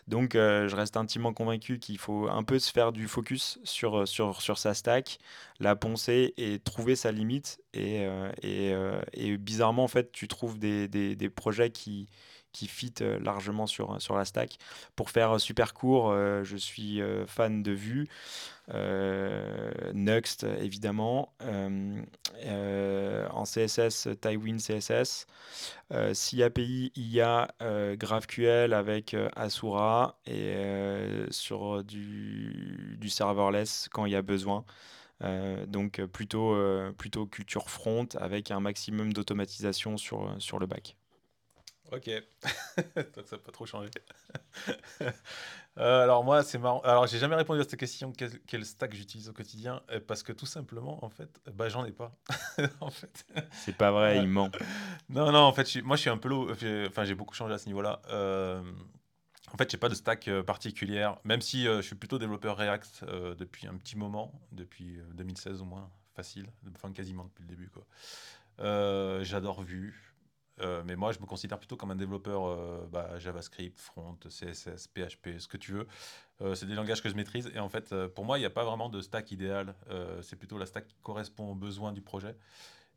Donc 0.07 0.35
euh, 0.35 0.67
je 0.67 0.75
reste 0.75 0.97
intimement 0.97 1.33
convaincu 1.33 1.79
qu'il 1.79 1.97
faut 1.97 2.27
un 2.29 2.43
peu 2.43 2.59
se 2.59 2.71
faire 2.71 2.91
du 2.91 3.07
focus 3.07 3.59
sur, 3.63 4.07
sur, 4.07 4.41
sur 4.41 4.57
sa 4.57 4.73
stack, 4.73 5.19
la 5.59 5.75
poncer 5.75 6.33
et 6.37 6.59
trouver 6.59 6.95
sa 6.95 7.11
limite. 7.11 7.59
Et, 7.73 8.07
et, 8.41 8.73
et 9.13 9.37
bizarrement, 9.37 9.83
en 9.83 9.87
fait, 9.87 10.11
tu 10.11 10.27
trouves 10.27 10.57
des, 10.57 10.87
des, 10.87 11.15
des 11.15 11.29
projets 11.29 11.69
qui, 11.69 12.07
qui 12.51 12.67
fit 12.67 12.93
euh, 13.01 13.19
largement 13.19 13.67
sur, 13.67 14.01
sur 14.01 14.17
la 14.17 14.25
stack. 14.25 14.57
Pour 14.95 15.09
faire 15.09 15.35
euh, 15.35 15.39
super 15.39 15.73
court, 15.73 16.11
euh, 16.11 16.43
je 16.43 16.57
suis 16.57 17.01
fan 17.27 17.63
de 17.63 17.71
Vue, 17.71 18.07
Nuxt 19.93 20.43
évidemment, 20.43 21.33
en 21.41 23.43
CSS, 23.43 24.09
Tywin 24.21 24.57
CSS, 24.57 25.25
si 26.13 26.43
API, 26.43 26.91
IA, 26.95 27.47
GraphQL 27.97 28.73
avec 28.73 29.15
Asura 29.35 30.19
et 30.27 30.55
sur 31.31 31.83
du, 31.83 32.97
du 32.99 33.09
serverless 33.09 33.89
quand 33.91 34.05
il 34.05 34.11
y 34.11 34.15
a 34.15 34.21
besoin. 34.21 34.65
donc 35.67 36.05
plutôt, 36.05 36.55
plutôt 36.97 37.25
culture 37.25 37.71
front 37.71 38.07
avec 38.19 38.51
un 38.51 38.59
maximum 38.59 39.13
d'automatisation 39.13 39.97
sur, 39.97 40.35
sur 40.37 40.59
le 40.59 40.67
back. 40.67 40.98
Ok, 41.91 42.05
donc 43.15 43.27
ça 43.27 43.35
n'a 43.35 43.41
pas 43.41 43.51
trop 43.51 43.65
changé. 43.65 43.89
Euh, 45.77 46.03
alors 46.03 46.25
moi, 46.25 46.43
c'est 46.43 46.57
marrant. 46.57 46.81
Alors 46.81 47.07
j'ai 47.07 47.19
jamais 47.19 47.35
répondu 47.35 47.61
à 47.61 47.63
cette 47.63 47.79
question 47.79 48.11
quel, 48.11 48.65
stack 48.65 48.93
j'utilise 48.93 49.29
au 49.29 49.33
quotidien 49.33 49.81
euh, 49.91 50.01
parce 50.05 50.23
que 50.23 50.33
tout 50.33 50.47
simplement, 50.47 51.05
en 51.05 51.09
fait, 51.09 51.39
bah 51.53 51.69
j'en 51.69 51.85
ai 51.85 51.93
pas. 51.93 52.11
en 52.81 52.89
fait. 52.89 53.25
C'est 53.53 53.77
pas 53.77 53.89
vrai, 53.91 54.17
il 54.17 54.27
ment. 54.27 54.51
Non, 55.07 55.31
non, 55.31 55.39
en 55.39 55.53
fait, 55.53 55.81
moi 55.83 55.95
je 55.95 56.01
suis 56.01 56.09
un 56.09 56.17
peu 56.17 56.27
low. 56.27 56.51
Enfin, 56.85 57.05
j'ai 57.05 57.15
beaucoup 57.15 57.33
changé 57.33 57.53
à 57.53 57.57
ce 57.57 57.67
niveau-là. 57.67 58.01
Euh, 58.09 58.61
en 59.53 59.57
fait, 59.57 59.71
j'ai 59.71 59.77
pas 59.77 59.87
de 59.87 59.95
stack 59.95 60.29
particulière, 60.41 61.17
même 61.23 61.39
si 61.39 61.63
je 61.63 61.81
suis 61.81 61.95
plutôt 61.95 62.19
développeur 62.19 62.57
React 62.57 63.05
depuis 63.37 63.67
un 63.67 63.77
petit 63.77 63.97
moment, 63.97 64.33
depuis 64.51 64.99
2016 65.13 65.61
au 65.61 65.65
moins, 65.65 65.89
facile, 66.13 66.47
enfin 66.75 66.91
quasiment 66.91 67.23
depuis 67.23 67.43
le 67.43 67.47
début 67.47 67.69
quoi. 67.69 67.85
J'adore 69.23 69.61
Vue. 69.61 70.08
Euh, 70.61 70.83
mais 70.85 70.95
moi, 70.95 71.11
je 71.11 71.19
me 71.19 71.25
considère 71.25 71.57
plutôt 71.57 71.77
comme 71.77 71.91
un 71.91 71.95
développeur 71.95 72.45
euh, 72.45 72.87
bah, 72.91 73.17
JavaScript, 73.19 73.79
front, 73.79 74.17
CSS, 74.27 74.87
PHP, 74.87 75.39
ce 75.39 75.47
que 75.47 75.57
tu 75.57 75.71
veux. 75.71 75.87
Euh, 76.41 76.55
c'est 76.55 76.65
des 76.65 76.75
langages 76.75 77.01
que 77.01 77.09
je 77.09 77.15
maîtrise. 77.15 77.51
Et 77.53 77.59
en 77.59 77.69
fait, 77.69 77.93
pour 78.07 78.25
moi, 78.25 78.37
il 78.37 78.41
n'y 78.41 78.47
a 78.47 78.51
pas 78.51 78.63
vraiment 78.63 78.89
de 78.89 79.01
stack 79.01 79.31
idéal. 79.31 79.75
c'est 80.21 80.35
plutôt 80.35 80.57
la 80.57 80.65
stack 80.65 80.87
qui 80.87 80.95
correspond 81.01 81.51
aux 81.51 81.55
besoins 81.55 81.91
du 81.91 82.01
projet. 82.01 82.35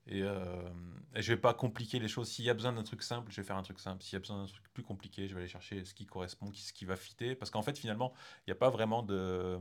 Et, 0.08 0.20
je 0.20 1.30
ne 1.30 1.36
vais 1.36 1.36
pas 1.36 1.54
compliquer 1.54 2.00
les 2.00 2.08
choses. 2.08 2.28
S'il 2.28 2.44
y 2.44 2.50
a 2.50 2.54
besoin 2.54 2.72
d'un 2.72 2.82
truc 2.82 3.02
simple, 3.02 3.30
je 3.30 3.40
vais 3.40 3.46
faire 3.46 3.56
un 3.56 3.62
truc 3.62 3.78
simple. 3.78 4.02
S'il 4.02 4.14
y 4.14 4.16
a 4.16 4.20
besoin 4.20 4.38
d'un 4.38 4.46
truc 4.46 4.64
plus 4.72 4.82
compliqué, 4.82 5.28
je 5.28 5.34
vais 5.34 5.40
aller 5.40 5.48
chercher 5.48 5.84
ce 5.84 5.94
qui 5.94 6.06
correspond, 6.06 6.50
ce 6.54 6.72
qui 6.72 6.84
va 6.84 6.96
fitter. 6.96 7.34
Parce 7.34 7.50
qu'en 7.50 7.62
fait, 7.62 7.78
finalement, 7.78 8.12
il 8.40 8.50
n'y 8.50 8.52
a 8.52 8.56
pas 8.56 8.70
vraiment 8.70 9.02
de, 9.02 9.58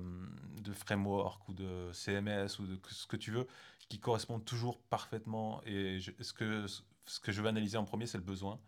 de, 0.62 0.74
framework 0.74 1.48
ou 1.50 1.54
de 1.54 1.92
CMS 1.92 2.60
ou 2.60 2.66
de 2.66 2.80
ce 2.90 3.06
que 3.06 3.18
tu 3.18 3.32
veux 3.32 3.48
qui 3.92 4.00
correspond 4.00 4.40
toujours 4.40 4.80
parfaitement. 4.80 5.62
Et 5.66 6.00
ce 6.22 6.32
que 6.32 6.66
ce 7.12 7.19
que 7.19 7.32
je 7.32 7.41
vais 7.41 7.50
analyser 7.50 7.78
en 7.78 7.84
premier, 7.86 8.08
c'est 8.08 8.17
le 8.17 8.24
besoin. 8.24 8.60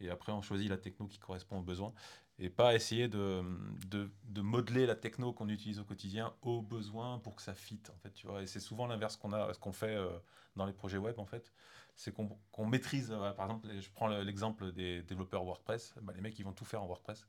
Et 0.00 0.08
après, 0.08 0.32
on 0.32 0.40
choisit 0.40 0.70
la 0.70 0.78
techno 0.78 1.06
qui 1.06 1.18
correspond 1.18 1.58
au 1.58 1.62
besoin. 1.62 1.92
Et 2.38 2.48
pas 2.48 2.74
essayer 2.74 3.06
de, 3.08 3.42
de, 3.88 4.10
de 4.24 4.40
modeler 4.40 4.86
la 4.86 4.94
techno 4.96 5.34
qu'on 5.34 5.50
utilise 5.50 5.78
au 5.78 5.84
quotidien 5.84 6.32
au 6.40 6.62
besoin 6.62 7.18
pour 7.18 7.36
que 7.36 7.42
ça 7.42 7.54
fitte. 7.54 7.90
En 7.90 7.98
fait, 7.98 8.12
tu 8.12 8.26
vois. 8.26 8.42
Et 8.42 8.46
c'est 8.46 8.60
souvent 8.60 8.86
l'inverse 8.86 9.16
qu'on 9.16 9.30
ce 9.30 9.58
qu'on 9.58 9.72
fait 9.72 9.94
euh, 9.94 10.08
dans 10.56 10.64
les 10.64 10.72
projets 10.72 10.96
web, 10.96 11.18
en 11.18 11.26
fait. 11.26 11.52
C'est 11.96 12.14
qu'on 12.14 12.66
maîtrise, 12.66 13.10
euh, 13.10 13.32
par 13.32 13.44
exemple, 13.44 13.68
je 13.78 13.90
prends 13.90 14.08
l'exemple 14.08 14.72
des 14.72 15.02
développeurs 15.02 15.44
WordPress. 15.44 15.94
Bah, 16.00 16.14
les 16.16 16.22
mecs, 16.22 16.38
ils 16.38 16.44
vont 16.44 16.54
tout 16.54 16.64
faire 16.64 16.82
en 16.82 16.86
WordPress 16.86 17.26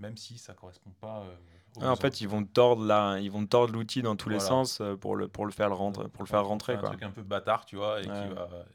même 0.00 0.16
si 0.16 0.38
ça 0.38 0.54
correspond 0.54 0.90
pas. 1.00 1.24
Euh, 1.80 1.86
en 1.86 1.96
fait, 1.96 2.20
ils 2.20 2.28
vont 2.28 2.44
tordre 2.44 2.84
là, 2.84 3.18
ils 3.18 3.30
vont 3.30 3.46
tordre 3.46 3.72
l'outil 3.72 4.02
dans 4.02 4.16
tous 4.16 4.28
les 4.28 4.40
sens 4.40 4.80
euh, 4.80 4.96
pour 4.96 5.14
le 5.14 5.28
pour 5.28 5.46
le 5.46 5.52
faire 5.52 5.74
rentrer, 5.76 6.08
pour 6.08 6.24
le 6.24 6.28
faire 6.28 6.44
rentrer 6.44 6.76
quoi. 6.76 6.88
Un 6.88 6.92
truc 6.92 7.02
un 7.04 7.10
peu 7.10 7.22
bâtard, 7.22 7.64
tu 7.64 7.76
vois, 7.76 8.00
et, 8.02 8.08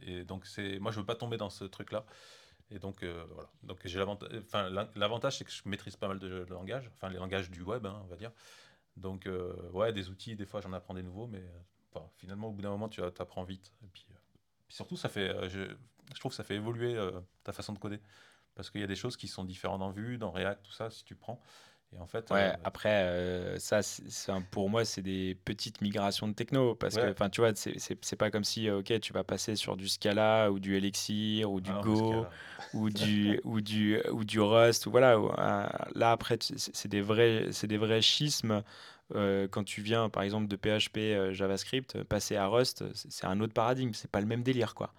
et 0.02 0.24
donc 0.24 0.46
c'est, 0.46 0.80
moi 0.80 0.92
je 0.92 1.00
veux 1.00 1.06
pas 1.06 1.16
tomber 1.16 1.36
dans 1.36 1.50
ce 1.50 1.66
truc 1.66 1.92
là. 1.92 2.06
Et 2.72 2.80
donc 2.80 3.04
euh, 3.04 3.26
voilà. 3.32 3.50
Donc 3.64 3.80
j'ai 3.84 4.00
l'avantage, 4.00 4.30
enfin 4.46 4.70
l'avantage 4.96 5.38
c'est 5.38 5.44
que 5.44 5.52
je 5.52 5.62
maîtrise 5.66 5.98
pas 5.98 6.08
mal 6.08 6.20
de, 6.20 6.46
langages, 6.50 6.90
enfin 6.94 7.10
les 7.10 7.18
langages 7.18 7.52
du 7.52 7.62
web, 7.62 7.86
hein, 7.86 8.02
on 8.04 8.08
va 8.08 8.16
dire. 8.16 8.32
Donc 8.96 9.28
ouais, 9.74 9.92
des 9.92 10.10
outils, 10.10 10.38
des 10.38 10.46
fois 10.46 10.62
j'en 10.62 10.72
apprends 10.72 10.94
des 10.94 11.04
nouveaux, 11.04 11.28
mais 11.28 11.44
finalement 12.16 12.48
au 12.48 12.52
bout 12.52 12.62
d'un 12.62 12.70
moment 12.70 12.88
tu 12.88 13.02
apprends 13.02 13.44
vite. 13.44 13.74
Et 13.84 13.88
puis, 13.88 14.06
surtout 14.70 14.96
ça 14.96 15.10
fait, 15.10 15.50
je, 15.50 15.76
je, 16.14 16.20
trouve 16.20 16.32
que 16.32 16.36
ça 16.38 16.46
fait 16.46 16.56
évoluer 16.56 16.98
ta 17.44 17.52
façon 17.52 17.74
de 17.74 17.80
coder 17.80 18.00
parce 18.56 18.70
qu'il 18.70 18.82
y 18.82 18.84
a 18.84 18.88
des 18.88 18.96
choses 18.96 19.18
qui 19.18 19.28
sont 19.28 19.44
différentes 19.44 19.82
en 19.82 19.92
vue, 19.92 20.18
dans 20.18 20.32
React, 20.32 20.64
tout 20.64 20.72
ça, 20.72 20.90
si 20.90 21.04
tu 21.04 21.16
prends. 21.16 21.42
Et 21.94 22.00
en 22.00 22.08
fait, 22.08 22.30
ouais, 22.32 22.52
euh, 22.52 22.54
après, 22.64 23.04
euh, 23.04 23.58
ça, 23.60 23.82
pour 24.52 24.70
moi, 24.70 24.86
c'est 24.86 25.02
des 25.02 25.38
petites 25.46 25.82
migrations 25.82 26.28
de 26.28 26.34
techno. 26.34 26.76
Parce 26.76 26.96
que, 26.96 27.12
enfin, 27.12 27.30
tu 27.30 27.42
vois, 27.42 27.52
c'est 27.56 28.16
pas 28.16 28.32
comme 28.32 28.44
si, 28.44 28.68
euh, 28.68 28.80
ok, 28.80 29.00
tu 29.00 29.14
vas 29.14 29.24
passer 29.24 29.56
sur 29.56 29.78
du 29.78 29.88
Scala 29.88 30.52
ou 30.52 30.60
du 30.60 30.76
Elixir 30.76 31.52
ou 31.52 31.62
du 31.62 31.72
ah 31.74 31.82
Go 31.84 32.26
ou 32.74 32.90
du, 32.90 33.40
ou, 33.44 33.62
du, 33.62 34.02
ou 34.12 34.24
du 34.24 34.42
Rust. 34.42 34.88
Ou 34.88 34.92
voilà. 34.92 35.18
là, 35.96 36.12
après, 36.12 36.38
c'est 36.40 36.88
des, 36.88 37.02
vrais, 37.02 37.50
des 37.64 37.78
vrais 37.78 38.02
schismes. 38.02 38.64
quand 39.14 39.64
tu 39.64 39.82
viens, 39.82 40.10
par 40.10 40.24
exemple, 40.24 40.48
de 40.48 40.56
PHP, 40.56 41.34
JavaScript, 41.34 42.04
passer 42.04 42.36
à 42.36 42.48
Rust, 42.48 42.84
c'est 42.94 43.26
un 43.26 43.40
autre 43.40 43.54
paradigme. 43.54 43.94
C'est 43.94 44.12
pas 44.12 44.22
le 44.22 44.28
même 44.28 44.44
délire, 44.44 44.76
quoi. 44.76 44.92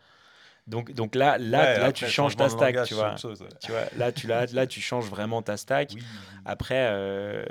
Donc, 0.67 0.93
donc 0.93 1.15
là, 1.15 1.39
là, 1.39 1.79
là 1.79 1.93
tu 1.93 2.07
changes 2.07 2.37
ta 2.37 2.49
stack, 2.49 2.85
tu 2.85 2.95
vois. 2.95 3.15
tu 3.15 3.71
vois. 3.71 3.85
Là, 3.97 4.11
tu, 4.11 4.27
là, 4.27 4.47
là, 4.53 4.67
tu 4.67 4.81
changes 4.81 5.09
vraiment 5.09 5.43
ta 5.43 5.57
stack. 5.57 5.95
Après, 6.45 6.89
euh, 6.91 7.45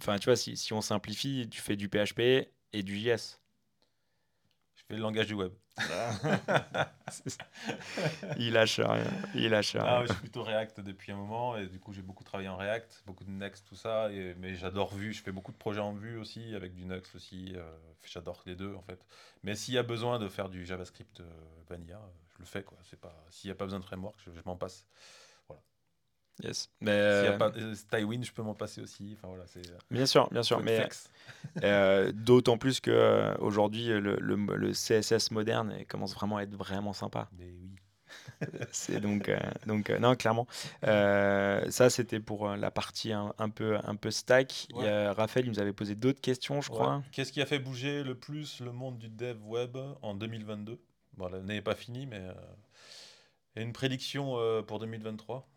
enfin, 0.00 0.18
tu 0.18 0.26
vois, 0.26 0.36
si, 0.36 0.56
si, 0.56 0.72
on 0.72 0.80
simplifie, 0.80 1.48
tu 1.48 1.60
fais 1.60 1.76
du 1.76 1.88
PHP 1.88 2.48
et 2.72 2.82
du 2.82 2.98
JS. 2.98 3.40
Je 4.74 4.82
fais 4.88 4.94
le 4.94 5.00
langage 5.00 5.26
du 5.26 5.34
web. 5.34 5.52
il 8.38 8.52
lâche 8.52 8.80
rien. 8.80 9.04
Ah, 9.84 10.02
je 10.02 10.12
suis 10.12 10.20
plutôt 10.20 10.42
React 10.42 10.80
depuis 10.80 11.12
un 11.12 11.16
moment 11.16 11.56
et 11.56 11.66
du 11.66 11.78
coup 11.78 11.92
j'ai 11.92 12.02
beaucoup 12.02 12.24
travaillé 12.24 12.48
en 12.48 12.56
React, 12.56 13.02
beaucoup 13.06 13.24
de 13.24 13.30
Next, 13.30 13.66
tout 13.68 13.76
ça. 13.76 14.10
Et, 14.10 14.34
mais 14.38 14.54
j'adore 14.54 14.94
Vue. 14.94 15.12
Je 15.12 15.22
fais 15.22 15.32
beaucoup 15.32 15.52
de 15.52 15.56
projets 15.56 15.80
en 15.80 15.92
Vue 15.92 16.16
aussi 16.16 16.54
avec 16.54 16.74
du 16.74 16.86
Next 16.86 17.14
aussi. 17.14 17.52
Euh, 17.56 17.70
j'adore 18.04 18.42
les 18.46 18.56
deux 18.56 18.74
en 18.74 18.82
fait. 18.82 19.04
Mais 19.42 19.54
s'il 19.54 19.74
y 19.74 19.78
a 19.78 19.82
besoin 19.82 20.18
de 20.18 20.28
faire 20.28 20.48
du 20.48 20.64
JavaScript 20.64 21.20
euh, 21.20 21.30
vanilla, 21.68 22.00
je 22.34 22.38
le 22.38 22.46
fais 22.46 22.62
quoi. 22.62 22.78
S'il 23.30 23.48
n'y 23.48 23.52
a 23.52 23.54
pas 23.54 23.64
besoin 23.64 23.80
de 23.80 23.84
framework, 23.84 24.16
je, 24.24 24.30
m'en 24.44 24.56
passe. 24.56 24.86
Yes. 26.42 26.70
Mais 26.80 27.00
a 27.28 27.32
pas 27.38 27.50
de 27.50 27.74
Tywin, 27.90 28.22
je 28.22 28.32
peux 28.32 28.42
m'en 28.42 28.54
passer 28.54 28.82
aussi. 28.82 29.16
Enfin, 29.16 29.28
voilà, 29.28 29.44
c'est, 29.46 29.62
bien 29.90 30.04
sûr, 30.04 30.28
bien 30.30 30.42
sûr. 30.42 30.60
Mais 30.62 30.86
euh, 31.64 32.12
d'autant 32.12 32.58
plus 32.58 32.80
que 32.80 33.34
aujourd'hui 33.38 33.86
le, 33.86 34.16
le, 34.16 34.36
le, 34.36 34.72
CSS 34.72 35.30
moderne 35.30 35.74
commence 35.88 36.14
vraiment 36.14 36.36
à 36.36 36.42
être 36.42 36.54
vraiment 36.54 36.92
sympa. 36.92 37.28
Mais 37.38 37.46
oui. 37.46 37.70
c'est 38.72 39.00
donc, 39.00 39.28
euh, 39.28 39.38
donc 39.66 39.90
euh, 39.90 39.98
non, 39.98 40.14
clairement. 40.14 40.46
Euh, 40.84 41.70
ça, 41.70 41.90
c'était 41.90 42.20
pour 42.20 42.48
la 42.48 42.70
partie 42.70 43.12
un, 43.12 43.32
peu, 43.50 43.78
un 43.82 43.96
peu 43.96 44.10
stack. 44.10 44.68
Raphaël, 44.74 45.46
il 45.46 45.50
nous 45.50 45.60
avait 45.60 45.72
posé 45.72 45.94
d'autres 45.94 46.20
questions, 46.20 46.60
je 46.60 46.70
crois. 46.70 47.02
Qu'est-ce 47.12 47.32
qui 47.32 47.42
a 47.42 47.46
fait 47.46 47.58
bouger 47.58 48.02
le 48.02 48.14
plus 48.14 48.60
le 48.60 48.72
monde 48.72 48.98
du 48.98 49.08
dev 49.08 49.38
web 49.44 49.76
en 50.02 50.14
2022 50.14 50.78
Bon, 51.16 51.28
l'année 51.28 51.54
n'est 51.54 51.62
pas 51.62 51.74
finie, 51.74 52.06
mais 52.06 52.22
une 53.56 53.72
prédiction 53.72 54.36
pour 54.66 54.78
2023. 54.78 55.48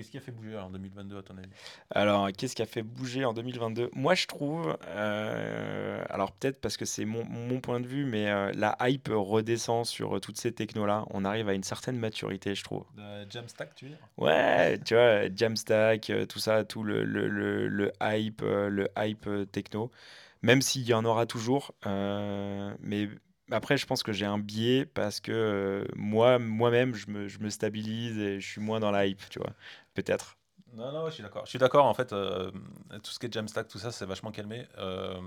Qu'est-ce 0.00 0.12
qui 0.12 0.16
a 0.16 0.22
fait 0.22 0.32
bouger 0.32 0.56
en 0.56 0.70
2022 0.70 1.18
à 1.18 1.22
ton 1.22 1.36
avis? 1.36 1.50
Alors, 1.90 2.32
qu'est-ce 2.32 2.56
qui 2.56 2.62
a 2.62 2.66
fait 2.66 2.82
bouger 2.82 3.26
en 3.26 3.34
2022 3.34 3.90
Moi, 3.92 4.14
je 4.14 4.26
trouve, 4.26 4.78
euh, 4.86 6.02
alors 6.08 6.32
peut-être 6.32 6.58
parce 6.58 6.78
que 6.78 6.86
c'est 6.86 7.04
mon, 7.04 7.22
mon, 7.26 7.60
point 7.60 7.80
de 7.80 7.86
vue, 7.86 8.06
mais 8.06 8.30
euh, 8.30 8.50
la 8.54 8.78
hype 8.80 9.10
redescend 9.12 9.84
sur 9.84 10.18
toutes 10.22 10.38
ces 10.38 10.52
technos-là. 10.52 11.04
On 11.10 11.26
arrive 11.26 11.50
à 11.50 11.52
une 11.52 11.64
certaine 11.64 11.98
maturité, 11.98 12.54
je 12.54 12.64
trouve. 12.64 12.86
Jamstack, 13.28 13.74
tu 13.74 13.84
veux 13.84 13.90
dire? 13.90 13.98
Ouais, 14.16 14.78
tu 14.78 14.94
vois, 14.94 15.28
Jamstack, 15.34 16.08
euh, 16.08 16.24
tout 16.24 16.38
ça, 16.38 16.64
tout 16.64 16.82
le, 16.82 17.04
le, 17.04 17.28
le, 17.28 17.68
le 17.68 17.92
hype, 18.00 18.40
le 18.40 18.88
hype 18.96 19.28
techno. 19.52 19.90
Même 20.40 20.62
s'il 20.62 20.88
y 20.88 20.94
en 20.94 21.04
aura 21.04 21.26
toujours, 21.26 21.74
mais 21.84 23.10
après, 23.50 23.76
je 23.76 23.86
pense 23.86 24.02
que 24.02 24.12
j'ai 24.12 24.26
un 24.26 24.38
biais 24.38 24.86
parce 24.86 25.20
que 25.20 25.86
moi, 25.96 26.38
moi-même, 26.38 26.94
je 26.94 27.08
me, 27.08 27.28
je 27.28 27.38
me, 27.40 27.50
stabilise 27.50 28.18
et 28.18 28.40
je 28.40 28.46
suis 28.46 28.60
moins 28.60 28.80
dans 28.80 28.90
la 28.90 29.06
hype, 29.06 29.28
tu 29.28 29.38
vois 29.38 29.52
peut-être. 29.94 30.36
Non, 30.72 30.92
non, 30.92 31.06
je 31.06 31.14
suis 31.14 31.22
d'accord. 31.22 31.44
Je 31.44 31.50
suis 31.50 31.58
d'accord, 31.58 31.86
en 31.86 31.94
fait, 31.94 32.12
euh, 32.12 32.50
tout 33.02 33.10
ce 33.10 33.18
qui 33.18 33.26
est 33.26 33.32
Jamstack, 33.32 33.66
tout 33.66 33.78
ça, 33.78 33.90
c'est 33.90 34.06
vachement 34.06 34.30
calmé. 34.30 34.66
Euh, 34.78 35.20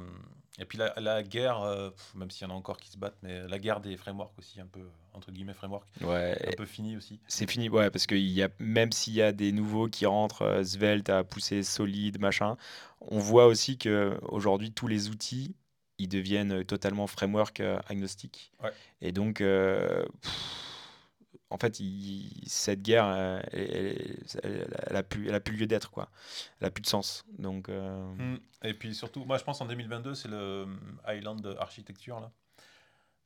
et 0.58 0.66
puis 0.66 0.78
la, 0.78 0.94
la 0.98 1.22
guerre, 1.22 1.62
euh, 1.62 1.90
même 2.16 2.32
s'il 2.32 2.48
y 2.48 2.50
en 2.50 2.54
a 2.54 2.58
encore 2.58 2.78
qui 2.78 2.90
se 2.90 2.98
battent, 2.98 3.18
mais 3.24 3.46
la 3.48 3.60
guerre 3.60 3.82
des 3.82 3.98
frameworks 3.98 4.38
aussi, 4.40 4.62
un 4.62 4.68
peu, 4.68 4.82
entre 5.14 5.32
guillemets, 5.32 5.54
framework, 5.54 5.86
ouais, 6.02 6.38
un 6.48 6.56
peu 6.56 6.66
fini 6.66 6.96
aussi. 6.96 7.20
C'est 7.28 7.50
fini, 7.50 7.68
ouais, 7.68 7.90
parce 7.90 8.06
que 8.06 8.16
y 8.16 8.42
a, 8.42 8.50
même 8.60 8.94
s'il 8.94 9.14
y 9.14 9.22
a 9.22 9.34
des 9.34 9.52
nouveaux 9.52 9.88
qui 9.88 10.06
rentrent, 10.06 10.62
Svelte 10.64 11.10
a 11.10 11.26
poussé 11.26 11.62
solide, 11.64 12.22
machin, 12.22 12.56
on 13.02 13.20
voit 13.20 13.48
aussi 13.48 13.78
que 13.78 14.18
aujourd'hui 14.24 14.72
tous 14.72 14.88
les 14.88 15.10
outils, 15.10 15.56
ils 15.97 16.10
deviennent 16.10 16.63
totalement 16.65 17.08
framework 17.08 17.62
agnostiques. 17.88 18.51
Ouais. 18.62 18.71
Et 19.01 19.12
donc, 19.12 19.41
en 21.53 21.58
fait, 21.60 21.79
cette 22.47 22.82
guerre, 22.82 23.06
euh, 23.06 23.39
elle, 23.53 24.95
a 24.95 25.03
plus, 25.03 25.27
elle 25.27 25.36
a 25.36 25.39
plus 25.39 25.56
lieu 25.56 25.67
d'être, 25.67 25.91
quoi. 25.91 26.10
Elle 26.60 26.67
a 26.67 26.71
plus 26.71 26.82
de 26.82 26.88
sens. 26.88 27.25
Donc. 27.38 27.69
Euh, 27.69 28.13
mmh. 28.15 28.39
Et 28.63 28.73
puis 28.73 28.95
surtout, 28.95 29.23
moi, 29.23 29.38
je 29.38 29.43
pense 29.43 29.62
en 29.62 29.67
2022, 29.67 30.15
c'est 30.15 30.29
le 30.29 30.65
euh, 30.65 31.15
Island 31.15 31.56
Architecture 31.60 32.19
là. 32.19 32.32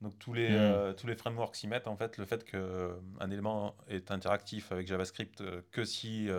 Donc 0.02 0.20
tous 0.20 0.32
les, 0.32 0.50
mmh. 0.52 0.94
tous 0.96 1.08
les 1.08 1.16
frameworks 1.16 1.56
s'y 1.56 1.66
mettent 1.66 1.88
en 1.88 1.98
fait 1.98 2.18
le 2.18 2.26
fait 2.26 2.44
qu'un 2.44 3.32
élément 3.32 3.76
est 3.88 4.12
interactif 4.12 4.72
avec 4.72 4.86
JavaScript 4.86 5.44
que 5.72 5.84
si 5.86 6.30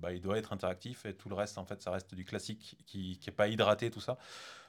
bah, 0.00 0.12
il 0.12 0.20
doit 0.20 0.38
être 0.38 0.52
interactif 0.52 1.04
et 1.04 1.14
tout 1.14 1.28
le 1.28 1.34
reste 1.34 1.58
en 1.58 1.64
fait 1.64 1.82
ça 1.82 1.90
reste 1.90 2.14
du 2.14 2.24
classique 2.24 2.76
qui 2.86 3.18
n'est 3.26 3.32
pas 3.32 3.48
hydraté 3.48 3.90
tout 3.90 3.98
ça. 3.98 4.18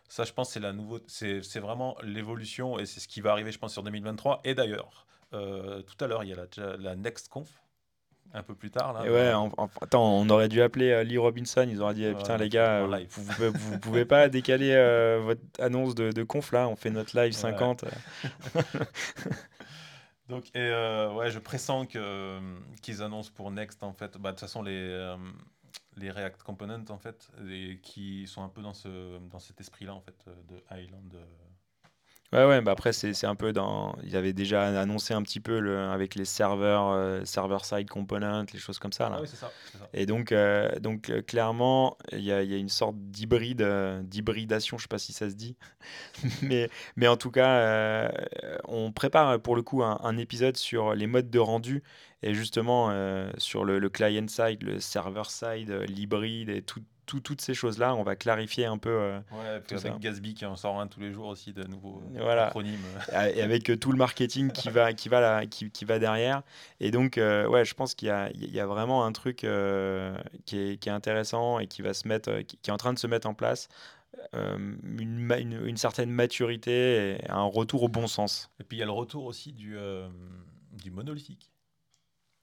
Ça 0.09 0.25
je 0.25 0.33
pense 0.33 0.49
c'est 0.49 0.59
la 0.59 0.73
nouveau 0.73 0.99
c'est 1.07 1.59
vraiment 1.59 1.95
l'évolution 2.03 2.79
et 2.79 2.85
c'est 2.85 2.99
ce 2.99 3.07
qui 3.07 3.21
va 3.21 3.31
arriver 3.31 3.51
je 3.51 3.59
pense 3.59 3.71
sur 3.71 3.83
2023 3.83 4.41
et 4.43 4.55
d'ailleurs 4.55 5.07
euh, 5.33 5.81
tout 5.83 6.03
à 6.03 6.07
l'heure, 6.07 6.23
il 6.23 6.29
y 6.29 6.33
a 6.33 6.35
la, 6.35 6.77
la 6.77 6.95
NextConf, 6.95 7.47
un 8.33 8.41
peu 8.43 8.55
plus 8.55 8.71
tard. 8.71 8.93
Là, 8.93 9.03
ouais, 9.03 9.31
attends, 9.81 10.19
on 10.19 10.29
aurait 10.29 10.49
dû 10.49 10.61
appeler 10.61 10.91
euh, 10.91 11.03
Lee 11.03 11.17
Robinson. 11.17 11.67
Ils 11.69 11.81
auraient 11.81 11.93
dit 11.93 12.11
Putain, 12.17 12.37
les 12.37 12.49
gars, 12.49 12.87
vous, 13.09 13.51
vous, 13.53 13.79
pouvez 13.79 14.05
pas 14.05 14.29
décaler 14.29 14.71
euh, 14.73 15.19
votre 15.21 15.41
annonce 15.59 15.93
de, 15.95 16.11
de, 16.11 16.23
conf 16.23 16.51
là 16.51 16.67
On 16.67 16.75
fait 16.75 16.89
notre 16.89 17.19
live 17.19 17.33
50. 17.33 17.85
Donc, 20.29 20.45
et, 20.55 20.69
ouais, 21.15 21.31
je 21.31 21.39
pressens 21.39 21.85
que, 21.85 22.39
qu'ils 22.81 23.01
annoncent 23.01 23.31
pour 23.33 23.51
Next 23.51 23.83
en 23.83 23.93
fait. 23.93 24.17
Bah, 24.17 24.29
de 24.29 24.35
toute 24.35 24.41
façon, 24.41 24.63
les, 24.63 25.15
les 25.99 26.11
React 26.11 26.43
Components 26.43 26.85
en 26.89 26.97
fait, 26.97 27.29
et 27.49 27.79
qui 27.81 28.27
sont 28.27 28.43
un 28.43 28.49
peu 28.49 28.61
dans, 28.61 28.73
ce, 28.73 29.19
dans 29.29 29.39
cet 29.39 29.59
esprit 29.59 29.85
là 29.85 29.93
en 29.93 30.01
fait 30.01 30.25
de 30.47 30.61
Island 30.71 31.17
Ouais, 32.31 32.45
ouais, 32.45 32.61
bah 32.61 32.73
après, 32.73 32.93
c'est 32.93 33.25
un 33.25 33.33
peu 33.33 33.53
dans. 33.53 33.95
Ils 34.03 34.15
avaient 34.15 34.33
déjà 34.33 34.79
annoncé 34.79 35.15
un 35.15 35.23
petit 35.23 35.39
peu 35.39 35.59
le, 35.59 35.79
avec 35.79 36.13
les 36.13 36.25
serveurs, 36.25 36.89
euh, 36.89 37.25
server-side 37.25 37.89
components, 37.89 38.45
les 38.53 38.59
choses 38.59 38.77
comme 38.77 38.91
ça. 38.91 39.09
Là. 39.09 39.15
Ah 39.17 39.21
oui, 39.23 39.27
c'est 39.27 39.35
ça, 39.35 39.51
Et 39.95 40.05
donc, 40.05 40.31
euh, 40.31 40.69
donc 40.79 41.09
euh, 41.09 41.23
clairement, 41.23 41.97
il 42.11 42.21
y 42.21 42.31
a, 42.31 42.43
y 42.43 42.53
a, 42.53 42.57
une 42.57 42.69
sorte 42.69 42.95
d'hybride, 42.97 43.67
d'hybridation, 44.03 44.77
je 44.77 44.83
sais 44.83 44.87
pas 44.87 44.99
si 44.99 45.11
ça 45.11 45.27
se 45.27 45.33
dit. 45.33 45.55
mais, 46.43 46.69
mais 46.97 47.07
en 47.07 47.17
tout 47.17 47.31
cas, 47.31 48.11
on 48.67 48.91
prépare 48.91 49.41
pour 49.41 49.55
le 49.55 49.63
coup 49.63 49.81
un, 49.81 49.99
un, 50.03 50.17
épisode 50.17 50.55
sur 50.55 50.93
les 50.93 51.07
modes 51.07 51.31
de 51.31 51.39
rendu 51.39 51.81
et 52.21 52.33
justement 52.33 52.91
sur 53.37 53.63
le, 53.63 53.79
le 53.79 53.89
client-side, 53.89 54.63
le 54.63 54.79
server-side, 54.79 55.71
l'hybride 55.87 56.49
et 56.49 56.61
tout 56.61 56.81
toutes 57.19 57.41
ces 57.41 57.55
choses-là, 57.55 57.95
on 57.95 58.03
va 58.03 58.15
clarifier 58.15 58.65
un 58.65 58.77
peu. 58.77 58.89
Euh, 58.89 59.19
ouais, 59.31 59.61
tout 59.67 59.75
avec 59.75 59.97
Gatsby 59.99 60.35
qui 60.35 60.45
en 60.45 60.55
sort 60.55 60.79
un 60.79 60.87
tous 60.87 60.99
les 60.99 61.11
jours 61.11 61.27
aussi 61.27 61.53
de 61.53 61.63
nouveaux 61.63 62.03
voilà. 62.13 62.47
acronymes. 62.47 62.79
Et 63.33 63.41
avec 63.41 63.69
euh, 63.69 63.77
tout 63.77 63.91
le 63.91 63.97
marketing 63.97 64.51
qui 64.51 64.69
va, 64.69 64.93
qui 64.93 65.09
va, 65.09 65.19
là, 65.19 65.45
qui, 65.47 65.71
qui, 65.71 65.85
va 65.85 65.97
derrière. 65.97 66.43
Et 66.79 66.91
donc, 66.91 67.17
euh, 67.17 67.47
ouais, 67.47 67.65
je 67.65 67.73
pense 67.73 67.95
qu'il 67.95 68.07
y 68.07 68.47
y 68.47 68.59
a 68.59 68.65
vraiment 68.67 69.05
un 69.05 69.11
truc 69.11 69.37
qui, 69.37 69.47
est, 69.47 70.77
qui, 70.77 70.89
est, 70.89 70.91
intéressant 70.91 71.57
et 71.57 71.67
qui, 71.67 71.81
va 71.81 71.93
se 71.93 72.07
mettre, 72.07 72.41
qui, 72.41 72.57
est 72.67 72.71
en 72.71 72.77
train 72.77 72.93
de 72.93 72.99
se 72.99 73.07
mettre 73.07 73.27
en 73.27 73.33
place. 73.33 73.69
Une, 74.33 75.31
une, 75.31 75.61
une, 75.65 75.77
certaine 75.77 76.11
maturité 76.11 77.13
et 77.13 77.29
un 77.29 77.43
retour 77.43 77.83
au 77.83 77.87
bon 77.87 78.05
sens. 78.07 78.51
Et 78.59 78.63
puis 78.63 78.77
il 78.77 78.79
y 78.81 78.83
a 78.83 78.85
le 78.85 78.91
retour 78.91 79.23
aussi 79.23 79.53
du, 79.53 79.77
du 80.73 80.91
monolithique. 80.91 81.51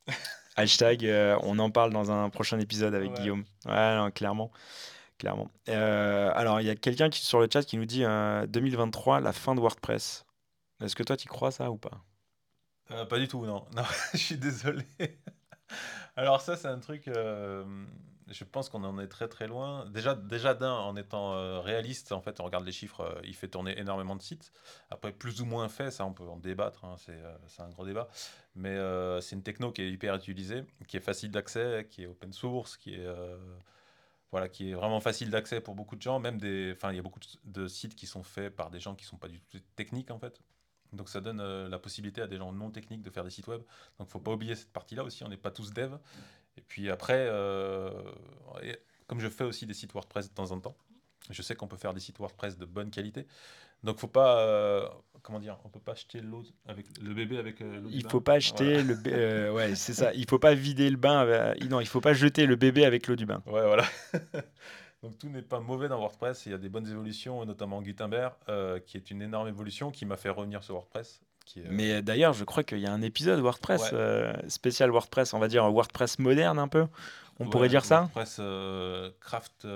Hashtag, 0.56 1.04
euh, 1.04 1.38
on 1.42 1.58
en 1.58 1.70
parle 1.70 1.92
dans 1.92 2.10
un 2.10 2.30
prochain 2.30 2.58
épisode 2.58 2.94
avec 2.94 3.12
Guillaume. 3.12 3.44
Ouais, 3.66 4.10
clairement. 4.14 4.50
clairement. 5.18 5.50
Euh, 5.68 6.30
alors, 6.34 6.60
il 6.60 6.66
y 6.66 6.70
a 6.70 6.76
quelqu'un 6.76 7.10
qui 7.10 7.20
sur 7.20 7.40
le 7.40 7.48
chat 7.52 7.62
qui 7.62 7.76
nous 7.76 7.84
dit 7.84 8.00
2023, 8.02 9.18
euh, 9.18 9.20
la 9.20 9.32
fin 9.32 9.54
de 9.54 9.60
WordPress. 9.60 10.24
Est-ce 10.82 10.96
que 10.96 11.02
toi, 11.02 11.16
tu 11.16 11.28
crois 11.28 11.50
ça 11.50 11.70
ou 11.70 11.76
pas? 11.76 12.04
Pas 12.88 13.18
du 13.18 13.28
tout, 13.28 13.44
non. 13.44 13.66
Non, 13.76 13.82
je 14.12 14.18
suis 14.18 14.38
désolé. 14.38 14.84
alors 16.16 16.40
ça, 16.40 16.56
c'est 16.56 16.68
un 16.68 16.78
truc 16.78 17.10
je 18.28 18.44
pense 18.44 18.68
qu'on 18.68 18.82
en 18.84 18.98
est 18.98 19.06
très 19.06 19.28
très 19.28 19.46
loin. 19.46 19.86
Déjà, 19.86 20.14
déjà 20.14 20.54
d'un, 20.54 20.72
en 20.72 20.96
étant 20.96 21.34
euh, 21.34 21.60
réaliste, 21.60 22.12
en 22.12 22.20
fait, 22.20 22.40
on 22.40 22.44
regarde 22.44 22.64
les 22.64 22.72
chiffres, 22.72 23.00
euh, 23.00 23.20
il 23.24 23.34
fait 23.34 23.48
tourner 23.48 23.78
énormément 23.78 24.16
de 24.16 24.22
sites. 24.22 24.52
Après, 24.90 25.12
plus 25.12 25.40
ou 25.40 25.44
moins 25.44 25.68
fait, 25.68 25.90
ça 25.90 26.04
on 26.04 26.12
peut 26.12 26.24
en 26.24 26.36
débattre, 26.36 26.84
hein, 26.84 26.96
euh, 27.08 27.36
c'est 27.46 27.62
un 27.62 27.68
gros 27.68 27.86
débat. 27.86 28.08
Mais 28.56 28.76
c'est 29.20 29.36
une 29.36 29.42
techno 29.42 29.70
qui 29.70 29.82
est 29.82 29.90
hyper 29.90 30.14
utilisée, 30.14 30.64
qui 30.88 30.96
est 30.96 31.00
facile 31.00 31.30
d'accès, 31.30 31.86
qui 31.90 32.04
est 32.04 32.06
open 32.06 32.32
source, 32.32 32.78
qui 32.78 32.94
est, 32.94 33.06
voilà, 34.30 34.48
qui 34.48 34.70
est 34.70 34.74
vraiment 34.74 35.00
facile 35.00 35.28
d'accès 35.28 35.60
pour 35.60 35.74
beaucoup 35.74 35.94
de 35.94 36.00
gens. 36.00 36.20
Même 36.20 36.38
des, 36.38 36.72
enfin, 36.74 36.90
il 36.90 36.96
y 36.96 36.98
a 36.98 37.02
beaucoup 37.02 37.20
de 37.44 37.68
sites 37.68 37.94
qui 37.94 38.06
sont 38.06 38.22
faits 38.22 38.56
par 38.56 38.70
des 38.70 38.80
gens 38.80 38.94
qui 38.94 39.04
ne 39.04 39.10
sont 39.10 39.18
pas 39.18 39.28
du 39.28 39.42
tout 39.42 39.58
techniques 39.76 40.10
en 40.10 40.18
fait. 40.18 40.40
Donc 40.94 41.10
ça 41.10 41.20
donne 41.20 41.66
la 41.66 41.78
possibilité 41.78 42.22
à 42.22 42.26
des 42.26 42.38
gens 42.38 42.50
non 42.50 42.70
techniques 42.70 43.02
de 43.02 43.10
faire 43.10 43.24
des 43.24 43.30
sites 43.30 43.46
web. 43.46 43.60
Donc 43.60 43.66
il 43.98 44.04
ne 44.04 44.10
faut 44.10 44.20
pas 44.20 44.32
oublier 44.32 44.54
cette 44.54 44.72
partie-là 44.72 45.04
aussi, 45.04 45.22
on 45.22 45.28
n'est 45.28 45.36
pas 45.36 45.50
tous 45.50 45.74
devs. 45.74 45.98
Et 46.56 46.62
puis 46.62 46.90
après, 46.90 47.26
euh, 47.28 47.90
comme 49.06 49.20
je 49.20 49.28
fais 49.28 49.44
aussi 49.44 49.66
des 49.66 49.74
sites 49.74 49.92
WordPress 49.92 50.30
de 50.30 50.34
temps 50.34 50.50
en 50.50 50.60
temps, 50.60 50.76
je 51.30 51.42
sais 51.42 51.54
qu'on 51.54 51.68
peut 51.68 51.76
faire 51.76 51.94
des 51.94 52.00
sites 52.00 52.18
WordPress 52.18 52.56
de 52.58 52.66
bonne 52.66 52.90
qualité. 52.90 53.26
Donc 53.82 53.98
faut 53.98 54.08
pas, 54.08 54.40
euh, 54.40 54.88
comment 55.22 55.38
dire, 55.38 55.58
on 55.64 55.68
peut 55.68 55.80
pas 55.80 55.92
acheter 55.92 56.20
l'eau 56.20 56.42
avec 56.66 56.86
le 57.00 57.12
bébé 57.12 57.36
avec 57.38 57.60
euh, 57.60 57.80
l'eau 57.80 57.88
Il 57.92 58.08
faut 58.08 58.20
pas 58.20 58.34
acheter 58.34 58.82
le, 58.82 59.52
ouais 59.52 59.74
c'est 59.74 59.92
ça. 59.92 60.14
Il 60.14 60.28
faut 60.28 60.38
pas 60.38 60.54
vider 60.54 60.88
le 60.88 60.96
bain. 60.96 61.54
non, 61.68 61.80
il 61.80 61.86
faut 61.86 62.00
pas 62.00 62.14
jeter 62.14 62.46
le 62.46 62.56
bébé 62.56 62.84
avec 62.84 63.06
l'eau 63.06 63.16
du 63.16 63.26
bain. 63.26 63.42
Ouais 63.46 63.66
voilà. 63.66 63.84
Donc 65.02 65.18
tout 65.18 65.28
n'est 65.28 65.42
pas 65.42 65.60
mauvais 65.60 65.88
dans 65.88 65.98
WordPress. 65.98 66.46
Il 66.46 66.52
y 66.52 66.54
a 66.54 66.58
des 66.58 66.70
bonnes 66.70 66.88
évolutions, 66.88 67.44
notamment 67.44 67.82
Gutenberg, 67.82 68.34
qui 68.86 68.96
est 68.96 69.10
une 69.10 69.20
énorme 69.20 69.46
évolution 69.46 69.90
qui 69.90 70.06
m'a 70.06 70.16
fait 70.16 70.30
revenir 70.30 70.64
sur 70.64 70.74
WordPress. 70.74 71.20
Euh, 71.56 71.62
Mais 71.70 72.02
d'ailleurs, 72.02 72.32
je 72.32 72.44
crois 72.44 72.62
qu'il 72.62 72.78
y 72.78 72.86
a 72.86 72.92
un 72.92 73.02
épisode 73.02 73.40
WordPress, 73.40 73.90
euh, 73.92 74.32
spécial 74.48 74.90
WordPress, 74.90 75.34
on 75.34 75.38
va 75.38 75.48
dire 75.48 75.70
WordPress 75.70 76.18
moderne 76.18 76.58
un 76.58 76.68
peu. 76.68 76.86
On 77.38 77.50
pourrait 77.50 77.68
dire 77.68 77.84
ça 77.84 78.00
WordPress 78.00 78.38
euh, 78.40 79.10
craft, 79.20 79.66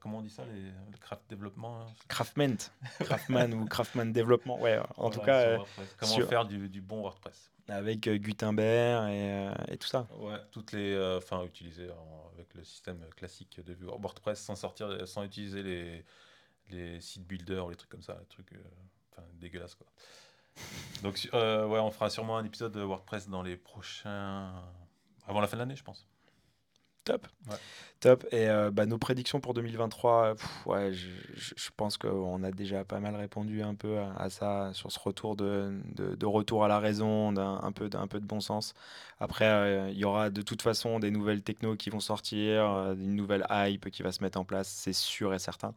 comment 0.00 0.18
on 0.18 0.22
dit 0.22 0.30
ça 0.30 0.42
les, 0.54 0.62
Le 0.62 0.98
craft 0.98 1.22
développement 1.28 1.82
hein, 1.82 1.86
Craftment, 2.08 2.56
Craftman 3.00 3.52
ou 3.52 3.66
Craftman 3.66 4.10
développement, 4.10 4.58
ouais. 4.58 4.80
En 4.96 5.10
tout 5.10 5.20
cas, 5.20 5.58
comment 5.98 6.26
faire 6.26 6.46
du, 6.46 6.80
bon 6.80 7.02
WordPress 7.02 7.50
avec 7.68 8.08
Gutenberg 8.08 9.10
et, 9.10 9.72
et, 9.72 9.76
tout 9.76 9.86
ça. 9.86 10.08
Ouais, 10.18 10.38
toutes 10.50 10.72
les, 10.72 10.98
enfin, 11.16 11.44
utiliser 11.44 11.88
avec 12.34 12.52
le 12.54 12.64
système 12.64 12.98
classique 13.16 13.60
de 13.64 13.76
WordPress 13.84 14.40
sans 14.40 14.56
sortir, 14.56 15.06
sans 15.06 15.22
utiliser 15.22 15.62
les, 15.62 16.04
les 16.70 17.00
site 17.00 17.24
builders 17.24 17.66
ou 17.66 17.70
les 17.70 17.76
trucs 17.76 17.90
comme 17.90 18.02
ça, 18.02 18.16
les 18.18 18.26
trucs, 18.26 18.54
enfin, 19.12 19.22
dégueulasses 19.34 19.76
quoi. 19.76 19.86
Donc, 21.02 21.28
euh, 21.32 21.66
on 21.66 21.90
fera 21.90 22.10
sûrement 22.10 22.36
un 22.36 22.44
épisode 22.44 22.72
de 22.72 22.82
WordPress 22.82 23.28
dans 23.28 23.42
les 23.42 23.56
prochains. 23.56 24.52
avant 25.26 25.40
la 25.40 25.46
fin 25.46 25.56
de 25.56 25.62
l'année, 25.62 25.76
je 25.76 25.84
pense. 25.84 26.08
Top. 27.04 27.26
Top. 28.00 28.26
Et 28.30 28.48
euh, 28.48 28.70
bah, 28.70 28.86
nos 28.86 28.98
prédictions 28.98 29.40
pour 29.40 29.54
2023, 29.54 30.34
ouais, 30.66 30.92
je, 30.92 31.08
je, 31.34 31.70
pense 31.76 31.96
qu'on 31.96 32.42
a 32.42 32.50
déjà 32.50 32.84
pas 32.84 33.00
mal 33.00 33.14
répondu 33.14 33.62
un 33.62 33.74
peu 33.74 33.98
à, 34.18 34.28
ça, 34.30 34.70
sur 34.74 34.92
ce 34.92 34.98
retour 34.98 35.34
de, 35.36 35.80
de, 35.96 36.26
retour 36.26 36.64
à 36.64 36.68
la 36.68 36.78
raison, 36.78 37.32
d'un 37.32 37.60
un 37.62 37.72
peu, 37.72 37.88
d'un 37.88 38.06
peu 38.06 38.20
de 38.20 38.26
bon 38.26 38.40
sens. 38.40 38.74
Après, 39.18 39.46
euh, 39.46 39.90
il 39.90 39.98
y 39.98 40.04
aura 40.04 40.30
de 40.30 40.42
toute 40.42 40.62
façon 40.62 40.98
des 40.98 41.10
nouvelles 41.10 41.42
technos 41.42 41.76
qui 41.76 41.90
vont 41.90 42.00
sortir, 42.00 42.70
euh, 42.70 42.94
une 42.94 43.16
nouvelle 43.16 43.46
hype 43.50 43.90
qui 43.90 44.02
va 44.02 44.12
se 44.12 44.22
mettre 44.22 44.38
en 44.38 44.44
place, 44.44 44.68
c'est 44.68 44.94
sûr 44.94 45.34
et 45.34 45.38
certain. 45.38 45.74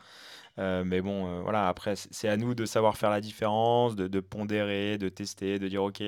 mais 0.58 1.02
bon, 1.02 1.42
voilà, 1.42 1.68
après, 1.68 1.96
c'est 1.96 2.30
à 2.30 2.38
nous 2.38 2.54
de 2.56 2.66
savoir 2.66 2.98
faire 2.98 3.10
la 3.10 3.22
différence, 3.22 3.96
de, 3.96 4.08
de 4.08 4.20
pondérer, 4.20 4.98
de 4.98 5.10
tester, 5.10 5.60
de 5.60 5.68
dire, 5.68 5.84
OK, 5.84 6.04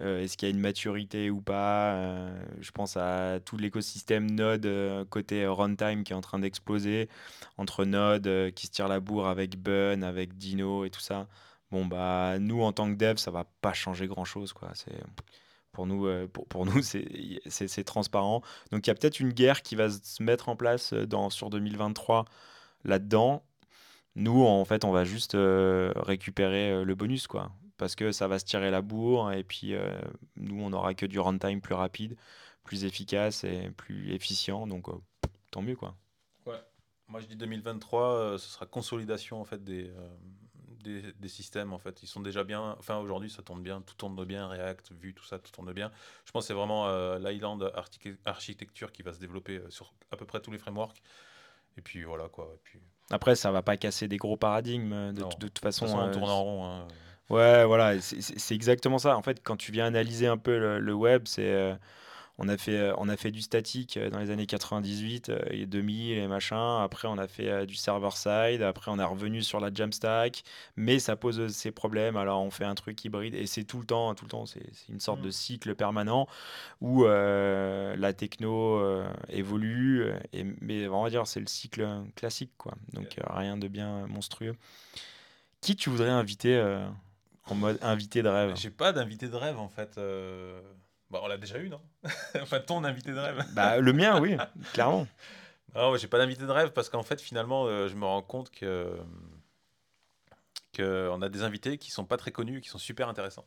euh, 0.00 0.22
est-ce 0.22 0.36
qu'il 0.36 0.48
y 0.48 0.52
a 0.52 0.54
une 0.54 0.60
maturité 0.60 1.30
ou 1.30 1.40
pas 1.40 1.94
euh, 1.94 2.40
Je 2.60 2.70
pense 2.70 2.96
à 2.96 3.40
tout 3.44 3.56
l'écosystème 3.56 4.30
Node 4.30 4.66
euh, 4.66 5.04
côté 5.04 5.46
runtime 5.46 6.04
qui 6.04 6.12
est 6.12 6.16
en 6.16 6.20
train 6.20 6.38
d'exploser, 6.38 7.08
entre 7.56 7.84
Node 7.84 8.52
qui 8.54 8.66
se 8.66 8.72
tire 8.72 8.88
la 8.88 9.00
bourre 9.00 9.28
avec 9.28 9.60
Bun, 9.60 10.02
avec 10.02 10.36
Dino 10.38 10.84
et 10.84 10.90
tout 10.90 11.00
ça. 11.00 11.26
Bon, 11.70 11.84
bah, 11.86 12.38
nous, 12.38 12.62
en 12.62 12.72
tant 12.72 12.90
que 12.90 12.96
dev, 12.96 13.16
ça 13.16 13.30
va 13.30 13.44
pas 13.60 13.72
changer 13.72 14.06
grand-chose. 14.06 14.54
pour 15.72 15.86
nous, 15.86 16.28
pour, 16.28 16.46
pour 16.46 16.66
nous 16.66 16.80
c'est 16.82 17.84
transparent. 17.84 18.42
Donc 18.72 18.86
il 18.86 18.90
y 18.90 18.92
a 18.92 18.94
peut-être 18.94 19.20
une 19.20 19.32
guerre 19.32 19.62
qui 19.62 19.76
va 19.76 19.90
se 19.90 20.22
mettre 20.22 20.48
en 20.48 20.56
place 20.56 20.92
dans, 20.94 21.30
sur 21.30 21.50
2023 21.50 22.24
là-dedans. 22.84 23.42
Nous, 24.16 24.44
en 24.44 24.64
fait, 24.64 24.84
on 24.84 24.92
va 24.92 25.04
juste 25.04 25.36
récupérer 25.36 26.84
le 26.84 26.94
bonus. 26.94 27.26
quoi 27.26 27.52
parce 27.78 27.94
que 27.94 28.12
ça 28.12 28.28
va 28.28 28.38
se 28.38 28.44
tirer 28.44 28.70
la 28.70 28.82
bourre 28.82 29.32
et 29.32 29.44
puis 29.44 29.74
euh, 29.74 29.98
nous 30.36 30.60
on 30.60 30.72
aura 30.72 30.94
que 30.94 31.06
du 31.06 31.18
runtime 31.18 31.60
plus 31.60 31.74
rapide, 31.74 32.16
plus 32.64 32.84
efficace 32.84 33.44
et 33.44 33.70
plus 33.70 34.12
efficient 34.12 34.66
donc 34.66 34.88
euh, 34.88 34.98
tant 35.50 35.62
mieux 35.62 35.76
quoi. 35.76 35.96
Ouais. 36.44 36.60
Moi 37.06 37.20
je 37.20 37.26
dis 37.26 37.36
2023 37.36 38.12
euh, 38.12 38.38
ce 38.38 38.48
sera 38.48 38.66
consolidation 38.66 39.40
en 39.40 39.44
fait 39.44 39.62
des, 39.62 39.90
des, 40.82 41.12
des, 41.12 41.28
systèmes 41.28 41.72
en 41.72 41.78
fait, 41.78 42.02
ils 42.02 42.08
sont 42.08 42.20
déjà 42.20 42.42
bien 42.42 42.76
enfin 42.78 42.98
aujourd'hui 42.98 43.30
ça 43.30 43.42
tourne 43.42 43.62
bien, 43.62 43.80
tout 43.80 43.94
tourne 43.94 44.22
bien 44.24 44.48
React, 44.48 44.92
Vue 44.92 45.14
tout 45.14 45.24
ça 45.24 45.38
tout 45.38 45.52
tourne 45.52 45.72
bien. 45.72 45.92
Je 46.24 46.32
pense 46.32 46.44
que 46.44 46.48
c'est 46.48 46.54
vraiment 46.54 47.16
l'island 47.18 47.62
architecture 48.24 48.90
qui 48.90 49.02
va 49.02 49.12
se 49.12 49.20
développer 49.20 49.62
sur 49.70 49.94
à 50.10 50.16
peu 50.16 50.26
près 50.26 50.40
tous 50.40 50.50
les 50.50 50.58
frameworks. 50.58 51.00
Et 51.76 51.80
puis 51.80 52.02
voilà 52.02 52.28
quoi. 52.28 52.50
Et 52.52 52.58
puis... 52.64 52.80
Après, 53.10 53.36
ça 53.36 53.52
va 53.52 53.62
pas 53.62 53.76
casser 53.76 54.08
des 54.08 54.16
gros 54.16 54.36
paradigmes. 54.36 55.12
De, 55.12 55.22
de 55.22 55.46
toute 55.46 55.60
façon, 55.60 55.86
on 55.86 56.10
tourne 56.10 56.28
en 56.28 56.42
rond. 56.42 56.66
Hein. 56.66 56.88
Ouais, 57.30 57.64
voilà, 57.66 58.00
c'est 58.00 58.54
exactement 58.54 58.98
ça. 58.98 59.16
En 59.16 59.22
fait, 59.22 59.42
quand 59.42 59.56
tu 59.56 59.70
viens 59.70 59.84
analyser 59.86 60.26
un 60.26 60.38
peu 60.38 60.78
le, 60.78 60.94
web, 60.94 61.24
c'est 61.26 61.52
euh, 61.52 61.74
on 62.38 62.48
a 62.48 62.56
fait 62.56 62.78
euh, 62.78 62.94
on 62.98 63.08
a 63.10 63.18
fait 63.18 63.30
du 63.30 63.42
statique 63.42 63.98
euh, 63.98 64.10
dans 64.10 64.18
les 64.18 64.30
années 64.30 64.46
98 64.46 65.32
et 65.50 65.66
2000 65.66 66.18
et 66.18 66.26
machin. 66.26 66.82
Après, 66.82 67.06
on 67.06 67.18
a 67.18 67.28
fait 67.28 67.66
du 67.66 67.74
server 67.74 68.10
side. 68.12 68.62
Après, 68.62 68.90
on 68.90 68.98
est 68.98 69.04
revenu 69.04 69.42
sur 69.42 69.60
la 69.60 69.70
Jamstack, 69.72 70.42
mais 70.76 70.98
ça 70.98 71.16
pose 71.16 71.48
ses 71.48 71.70
problèmes. 71.70 72.16
Alors, 72.16 72.40
on 72.42 72.50
fait 72.50 72.64
un 72.64 72.74
truc 72.74 73.04
hybride 73.04 73.34
et 73.34 73.46
c'est 73.46 73.64
tout 73.64 73.80
le 73.80 73.86
temps, 73.86 74.14
tout 74.14 74.24
le 74.24 74.30
temps, 74.30 74.46
c'est 74.46 74.62
une 74.88 75.00
sorte 75.00 75.20
de 75.20 75.28
mmh. 75.28 75.32
cycle 75.32 75.74
permanent 75.74 76.28
où 76.80 77.04
la 77.04 78.12
techno 78.14 78.82
évolue. 79.28 80.06
Et, 80.32 80.44
mais 80.62 80.88
on 80.88 81.02
va 81.02 81.10
dire 81.10 81.26
c'est 81.26 81.40
le 81.40 81.46
cycle 81.46 81.86
classique, 82.16 82.52
quoi. 82.56 82.72
Donc 82.94 83.16
rien 83.28 83.58
de 83.58 83.68
bien 83.68 84.06
monstrueux. 84.06 84.54
Qui 85.60 85.76
tu 85.76 85.90
voudrais 85.90 86.08
inviter 86.08 86.56
en 87.50 87.54
mode 87.54 87.78
invité 87.82 88.22
de 88.22 88.28
rêve. 88.28 88.54
J'ai 88.56 88.70
pas 88.70 88.92
d'invité 88.92 89.28
de 89.28 89.36
rêve 89.36 89.58
en 89.58 89.68
fait. 89.68 89.98
Euh... 89.98 90.60
Bah, 91.10 91.20
on 91.22 91.28
l'a 91.28 91.38
déjà 91.38 91.58
eu, 91.58 91.68
non? 91.68 91.80
Enfin, 92.42 92.60
ton 92.60 92.84
invité 92.84 93.12
de 93.12 93.18
rêve. 93.18 93.44
bah, 93.54 93.78
le 93.78 93.92
mien, 93.92 94.20
oui, 94.20 94.36
clairement. 94.72 95.06
Non, 95.74 95.94
j'ai 95.96 96.08
pas 96.08 96.16
d'invité 96.16 96.44
de 96.44 96.50
rêve 96.50 96.72
parce 96.72 96.88
qu'en 96.88 97.02
fait, 97.02 97.20
finalement, 97.20 97.66
euh, 97.66 97.88
je 97.88 97.94
me 97.94 98.06
rends 98.06 98.22
compte 98.22 98.50
que 98.50 98.98
qu'on 100.74 101.20
a 101.22 101.28
des 101.28 101.42
invités 101.42 101.76
qui 101.76 101.90
sont 101.90 102.04
pas 102.04 102.16
très 102.16 102.30
connus 102.30 102.58
et 102.58 102.60
qui 102.60 102.68
sont 102.68 102.78
super 102.78 103.08
intéressants. 103.08 103.46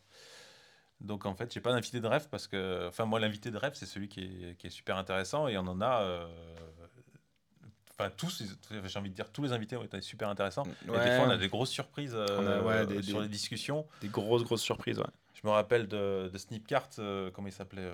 Donc 0.99 1.25
en 1.25 1.33
fait, 1.33 1.51
j'ai 1.51 1.61
pas 1.61 1.71
d'invité 1.71 1.99
de 1.99 2.07
rêve 2.07 2.27
parce 2.29 2.47
que, 2.47 2.87
enfin 2.87 3.05
moi, 3.05 3.19
l'invité 3.19 3.49
de 3.49 3.57
rêve, 3.57 3.73
c'est 3.73 3.85
celui 3.87 4.07
qui 4.07 4.21
est, 4.21 4.55
qui 4.57 4.67
est, 4.67 4.69
super 4.69 4.97
intéressant 4.97 5.47
et 5.47 5.57
on 5.57 5.61
en 5.61 5.81
a 5.81 6.01
euh, 6.03 6.27
tous, 8.09 8.43
j'ai 8.69 8.99
envie 8.99 9.09
de 9.09 9.15
dire, 9.15 9.31
tous 9.31 9.43
les 9.43 9.53
invités 9.53 9.75
ont 9.75 9.83
été 9.83 10.01
super 10.01 10.29
intéressants. 10.29 10.63
Et 10.83 10.85
des 10.87 11.15
fois, 11.15 11.25
on 11.27 11.29
a 11.29 11.37
des 11.37 11.49
grosses 11.49 11.69
surprises 11.69 12.13
euh, 12.15 13.01
sur 13.01 13.21
les 13.21 13.29
discussions. 13.29 13.85
Des 14.01 14.07
grosses, 14.07 14.43
grosses 14.43 14.61
surprises, 14.61 14.99
ouais. 14.99 15.05
Je 15.33 15.47
me 15.47 15.51
rappelle 15.51 15.87
de, 15.87 16.29
de 16.31 16.37
Snipcart, 16.37 16.89
euh, 16.99 17.31
comment 17.31 17.47
il 17.47 17.53
s'appelait 17.53 17.91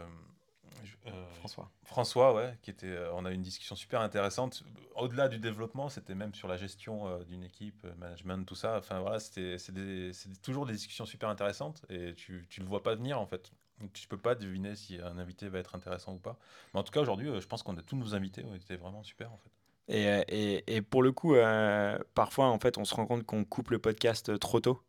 euh, 1.08 1.32
François. 1.36 1.72
François, 1.84 2.34
ouais, 2.34 2.58
qui 2.62 2.70
était. 2.70 2.98
on 3.14 3.26
a 3.26 3.32
eu 3.32 3.36
une 3.36 3.42
discussion 3.42 3.76
super 3.76 4.02
intéressante. 4.02 4.64
Au-delà 4.96 5.30
du 5.30 5.40
développement, 5.40 5.88
c'était 5.88 6.16
même 6.16 6.34
sur 6.34 6.48
la 6.48 6.58
gestion 6.58 7.20
d'une 7.24 7.44
équipe, 7.44 7.88
management, 7.98 8.46
tout 8.46 8.56
ça. 8.56 8.78
Enfin 8.78 9.00
voilà, 9.00 9.20
c'était 9.20 9.58
c'est 9.58 10.42
toujours 10.42 10.66
des 10.66 10.74
discussions 10.74 11.06
super 11.06 11.30
intéressantes 11.30 11.86
et 11.90 12.14
tu, 12.16 12.46
tu 12.50 12.60
le 12.60 12.66
vois 12.66 12.84
pas 12.84 12.96
venir 12.96 13.20
en 13.22 13.26
fait. 13.26 13.52
Tu 13.94 14.08
peux 14.08 14.18
pas 14.18 14.36
deviner 14.36 14.76
si 14.76 15.00
un 15.00 15.18
invité 15.18 15.48
va 15.48 15.60
être 15.60 15.76
intéressant 15.76 16.14
ou 16.14 16.20
pas. 16.20 16.38
Mais 16.74 16.80
en 16.80 16.84
tout 16.84 16.92
cas, 16.92 17.00
aujourd'hui, 17.00 17.30
je 17.40 17.48
pense 17.48 17.64
qu'on 17.64 17.78
a 17.78 17.82
tous 17.82 17.96
nos 17.96 18.16
invités 18.16 18.44
ont 18.44 18.56
été 18.56 18.76
vraiment 18.76 19.04
super 19.04 19.32
en 19.32 19.38
fait. 19.38 19.52
Et, 19.90 20.06
et, 20.28 20.76
et, 20.76 20.82
pour 20.82 21.02
le 21.02 21.12
coup, 21.12 21.36
euh, 21.36 21.98
parfois, 22.14 22.48
en 22.48 22.60
fait, 22.60 22.78
on 22.78 22.86
se 22.86 22.94
rend 22.94 23.06
compte 23.06 23.24
qu'on 23.24 23.46
coupe 23.46 23.72
le 23.72 23.80
podcast 23.80 24.38
trop 24.40 24.60
tôt. 24.60 24.82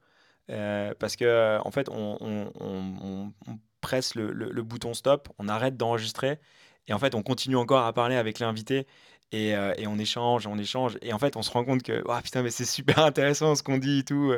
Euh, 0.51 0.95
parce 0.99 1.17
que, 1.17 1.59
en 1.65 1.71
fait, 1.71 1.89
on, 1.91 3.33
presse 3.81 4.15
le, 4.17 4.33
le, 4.33 4.63
bouton 4.63 4.93
stop, 4.95 5.29
on 5.39 5.49
arrête 5.49 5.77
d'enregistrer, 5.77 6.41
et 6.89 6.93
en 6.93 6.99
fait, 6.99 7.15
on 7.15 7.23
continue 7.23 7.57
encore 7.57 7.85
à 7.85 7.93
parler 7.93 8.17
avec 8.17 8.39
l'invité, 8.41 8.87
et, 9.31 9.55
euh, 9.55 9.73
et, 9.79 9.87
on 9.87 9.99
échange, 9.99 10.47
on 10.47 10.59
échange, 10.59 10.99
et 11.03 11.13
en 11.13 11.19
fait, 11.19 11.37
on 11.37 11.43
se 11.43 11.51
rend 11.51 11.65
compte 11.65 11.83
que, 11.83 12.03
oh, 12.07 12.15
putain, 12.25 12.43
mais 12.43 12.51
c'est 12.51 12.65
super 12.65 12.99
intéressant 13.01 13.55
ce 13.55 13.63
qu'on 13.63 13.79
dit 13.79 14.01
et 14.01 14.05
tout. 14.05 14.33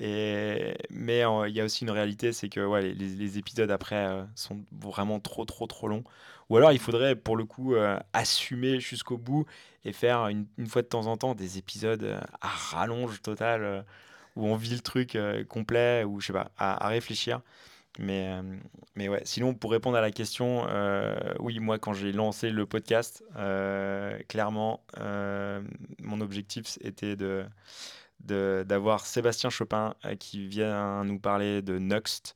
Et, 0.00 0.74
mais 0.90 1.22
il 1.48 1.54
y 1.54 1.60
a 1.60 1.64
aussi 1.64 1.84
une 1.84 1.90
réalité, 1.90 2.32
c'est 2.32 2.48
que 2.48 2.60
les, 2.80 2.92
les, 2.94 3.38
épisodes 3.38 3.70
après 3.70 4.08
sont 4.34 4.64
vraiment 4.72 5.20
trop, 5.20 5.44
trop, 5.44 5.66
trop 5.66 5.88
longs. 5.88 6.04
Ou 6.50 6.56
alors, 6.56 6.72
il 6.72 6.80
faudrait, 6.80 7.16
pour 7.16 7.36
le 7.36 7.44
coup, 7.44 7.74
assumer 8.12 8.80
jusqu'au 8.80 9.16
bout 9.16 9.46
et 9.84 9.92
faire 9.92 10.28
une, 10.28 10.46
fois 10.68 10.82
de 10.82 10.86
temps 10.86 11.06
en 11.06 11.16
temps 11.16 11.34
des 11.34 11.58
épisodes 11.58 12.04
euh, 12.04 12.20
à 12.40 12.48
rallonge 12.48 13.20
totale 13.22 13.64
euh, 13.64 13.82
où 14.36 14.46
on 14.46 14.56
vit 14.56 14.74
le 14.74 14.80
truc 14.80 15.16
euh, 15.16 15.44
complet 15.44 16.04
ou 16.04 16.20
je 16.20 16.28
sais 16.28 16.32
pas, 16.32 16.50
à, 16.56 16.88
réfléchir. 16.88 17.40
Mais, 17.98 18.32
mais 18.96 19.10
ouais, 19.10 19.20
sinon, 19.24 19.52
pour 19.52 19.70
répondre 19.70 19.98
à 19.98 20.00
la 20.00 20.10
question, 20.10 20.66
oui, 21.40 21.58
moi, 21.58 21.78
quand 21.78 21.92
j'ai 21.92 22.10
lancé 22.10 22.48
le 22.48 22.64
podcast, 22.64 23.22
clairement, 24.28 24.82
mon 26.00 26.20
objectif 26.22 26.78
était 26.80 27.16
de 27.16 27.44
d'avoir 28.20 29.04
Sébastien 29.04 29.50
Chopin 29.50 29.94
qui 30.18 30.48
vient 30.48 31.04
nous 31.04 31.18
parler 31.18 31.60
de 31.60 31.78
Nuxt. 31.78 32.34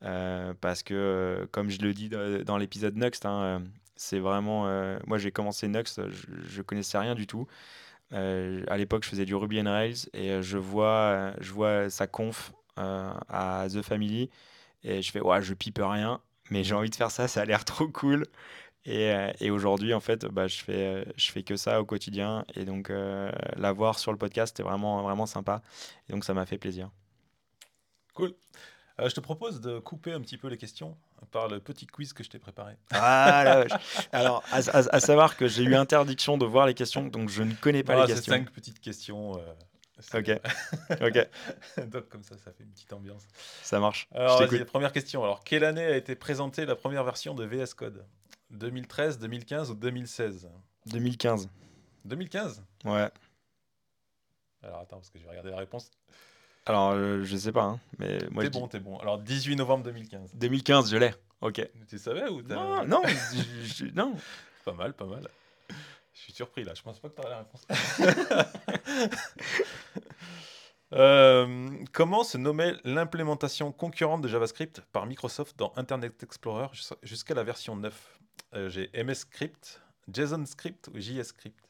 parce 0.00 0.82
que, 0.82 1.48
comme 1.52 1.70
je 1.70 1.78
le 1.80 1.94
dis 1.94 2.08
dans 2.08 2.56
l'épisode 2.58 2.96
Nuxt, 2.96 3.24
hein, 3.24 3.62
c'est 3.98 4.20
vraiment. 4.20 4.68
Euh, 4.68 4.98
moi, 5.06 5.18
j'ai 5.18 5.32
commencé 5.32 5.68
Nuxt, 5.68 6.00
je, 6.10 6.58
ne 6.58 6.62
connaissais 6.62 6.98
rien 6.98 7.14
du 7.14 7.26
tout. 7.26 7.46
Euh, 8.12 8.64
à 8.68 8.78
l'époque, 8.78 9.04
je 9.04 9.08
faisais 9.08 9.24
du 9.26 9.34
Ruby 9.34 9.60
on 9.60 9.64
Rails 9.64 10.08
et 10.14 10.30
euh, 10.30 10.42
je 10.42 10.56
vois, 10.56 11.32
je 11.40 11.52
vois 11.52 11.90
sa 11.90 12.06
conf 12.06 12.52
à 12.76 13.66
The 13.68 13.82
Family 13.82 14.30
et 14.84 15.02
je 15.02 15.10
fais 15.10 15.20
ouais, 15.20 15.42
je 15.42 15.52
pipe 15.52 15.80
rien, 15.82 16.20
mais 16.50 16.62
j'ai 16.62 16.76
envie 16.76 16.90
de 16.90 16.94
faire 16.94 17.10
ça, 17.10 17.26
ça 17.26 17.42
a 17.42 17.44
l'air 17.44 17.64
trop 17.64 17.88
cool. 17.88 18.24
Et, 18.84 19.12
et 19.40 19.50
aujourd'hui, 19.50 19.92
en 19.92 20.00
fait, 20.00 20.24
bah, 20.26 20.46
je, 20.46 20.62
fais, 20.62 21.04
je 21.16 21.30
fais 21.32 21.42
que 21.42 21.56
ça 21.56 21.80
au 21.80 21.84
quotidien. 21.84 22.44
Et 22.54 22.64
donc, 22.64 22.90
la 22.90 23.72
voir 23.72 23.98
sur 23.98 24.12
le 24.12 24.18
podcast, 24.18 24.56
c'était 24.56 24.66
vraiment, 24.66 25.02
vraiment 25.02 25.26
sympa. 25.26 25.62
Et 26.08 26.12
donc, 26.12 26.24
ça 26.24 26.32
m'a 26.34 26.46
fait 26.46 26.56
plaisir. 26.56 26.90
Cool. 28.14 28.34
je 28.98 29.12
te 29.12 29.20
propose 29.20 29.60
de 29.60 29.80
couper 29.80 30.12
un 30.12 30.20
petit 30.20 30.38
peu 30.38 30.48
les 30.48 30.56
questions 30.56 30.96
par 31.30 31.48
le 31.48 31.60
petit 31.60 31.86
quiz 31.86 32.12
que 32.12 32.22
je 32.22 32.30
t'ai 32.30 32.38
préparé. 32.38 32.74
Ah, 32.92 33.64
Alors, 34.12 34.42
à, 34.52 35.00
savoir 35.00 35.36
que 35.36 35.46
j'ai 35.46 35.62
eu 35.62 35.74
interdiction 35.74 36.38
de 36.38 36.46
voir 36.46 36.66
les 36.66 36.74
questions, 36.74 37.06
donc 37.06 37.28
je 37.28 37.42
ne 37.42 37.54
connais 37.54 37.82
pas 37.82 38.00
les 38.00 38.12
questions. 38.12 38.32
Cinq 38.32 38.50
petites 38.50 38.80
questions. 38.80 39.38
Euh, 39.38 40.18
ok. 40.18 40.40
ok. 41.02 41.88
donc, 41.88 42.08
comme 42.08 42.22
ça, 42.22 42.36
ça 42.38 42.52
fait 42.52 42.64
une 42.64 42.70
petite 42.70 42.92
ambiance. 42.92 43.22
Ça 43.62 43.80
marche. 43.80 44.08
Alors, 44.14 44.40
vas 44.40 44.64
première 44.64 44.92
question. 44.92 45.22
Alors, 45.22 45.44
quelle 45.44 45.64
année 45.64 45.84
a 45.84 45.96
été 45.96 46.14
présentée 46.14 46.66
la 46.66 46.76
première 46.76 47.04
version 47.04 47.34
de 47.34 47.44
VS 47.44 47.74
Code? 47.74 48.04
2013, 48.50 49.18
2015 49.18 49.70
ou 49.70 49.74
2016 49.74 50.48
2015. 50.86 51.50
2015 52.04 52.64
Ouais. 52.84 53.10
Alors, 54.62 54.80
attends, 54.80 54.96
parce 54.96 55.10
que 55.10 55.18
je 55.18 55.24
vais 55.24 55.30
regarder 55.30 55.50
la 55.50 55.58
réponse. 55.58 55.90
Alors, 56.68 56.90
euh, 56.90 57.24
je 57.24 57.34
sais 57.34 57.50
pas, 57.50 57.62
hein, 57.62 57.80
mais 57.98 58.18
moi. 58.30 58.44
T'es 58.44 58.50
bon, 58.50 58.68
t'es 58.68 58.78
bon. 58.78 58.98
Alors, 58.98 59.18
18 59.18 59.56
novembre 59.56 59.84
2015. 59.84 60.34
2015, 60.34 60.90
je 60.90 60.96
l'ai. 60.98 61.14
Ok. 61.40 61.66
Tu 61.88 61.98
savais 61.98 62.28
ou 62.28 62.42
Non, 62.42 62.84
non, 62.84 63.02
non. 63.94 64.14
Pas 64.66 64.74
mal, 64.74 64.92
pas 64.92 65.06
mal. 65.06 65.26
Je 66.12 66.20
suis 66.20 66.32
surpris 66.34 66.64
là. 66.64 66.74
Je 66.74 66.82
pense 66.82 67.00
pas 67.00 67.08
que 67.08 67.14
t'aurais 67.14 67.30
la 67.30 67.38
réponse. 67.38 67.66
Euh, 70.94 71.68
comment 71.92 72.24
se 72.24 72.38
nommait 72.38 72.72
l'implémentation 72.82 73.72
concurrente 73.72 74.22
de 74.22 74.28
JavaScript 74.28 74.80
par 74.90 75.04
Microsoft 75.04 75.54
dans 75.58 75.70
Internet 75.76 76.22
Explorer 76.22 76.68
jusqu'à 77.02 77.34
la 77.34 77.44
version 77.44 77.76
9 77.76 78.20
euh, 78.54 78.70
J'ai 78.70 78.90
MS 78.94 79.16
Script, 79.16 79.82
JSON 80.10 80.46
Script 80.46 80.88
ou 80.88 80.98
JS 80.98 81.24
Script? 81.24 81.67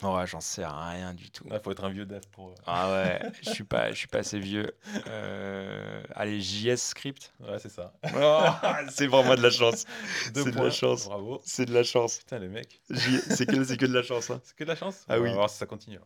Ouais, 0.00 0.26
j'en 0.28 0.40
sais 0.40 0.64
rien 0.64 1.12
du 1.12 1.28
tout. 1.30 1.44
Il 1.50 1.58
faut 1.58 1.72
être 1.72 1.82
un 1.84 1.88
vieux 1.90 2.06
dev 2.06 2.20
pour. 2.30 2.54
Ah 2.66 2.92
ouais, 2.92 3.20
je 3.42 3.50
suis 3.50 3.64
pas, 3.64 3.90
je 3.90 3.96
suis 3.96 4.06
pas 4.06 4.18
assez 4.18 4.38
vieux. 4.38 4.72
Euh, 5.08 6.02
allez, 6.14 6.40
JS 6.40 6.76
Script. 6.76 7.32
Ouais, 7.40 7.58
c'est 7.58 7.68
ça. 7.68 7.92
Oh, 8.16 8.44
c'est 8.90 9.08
vraiment 9.08 9.34
de 9.34 9.42
la 9.42 9.50
chance. 9.50 9.86
C'est 10.32 10.34
de 10.52 10.56
la 10.62 10.70
chance. 10.70 11.06
Bravo. 11.06 11.40
C'est 11.44 11.64
de 11.66 11.74
la 11.74 11.82
chance. 11.82 12.18
Putain, 12.18 12.38
les 12.38 12.46
mecs. 12.48 12.80
J- 12.90 13.18
C'est 13.28 13.44
que, 13.46 13.64
c'est 13.64 13.76
que 13.76 13.86
de 13.86 13.92
la 13.94 14.04
chance. 14.04 14.30
hein. 14.30 14.40
C'est 14.44 14.54
que 14.54 14.62
de 14.62 14.68
la 14.68 14.76
chance 14.76 15.04
Ah 15.08 15.16
On 15.18 15.22
oui. 15.22 15.30
va 15.30 15.34
voir 15.34 15.50
si 15.50 15.56
ça 15.58 15.66
continue. 15.66 15.98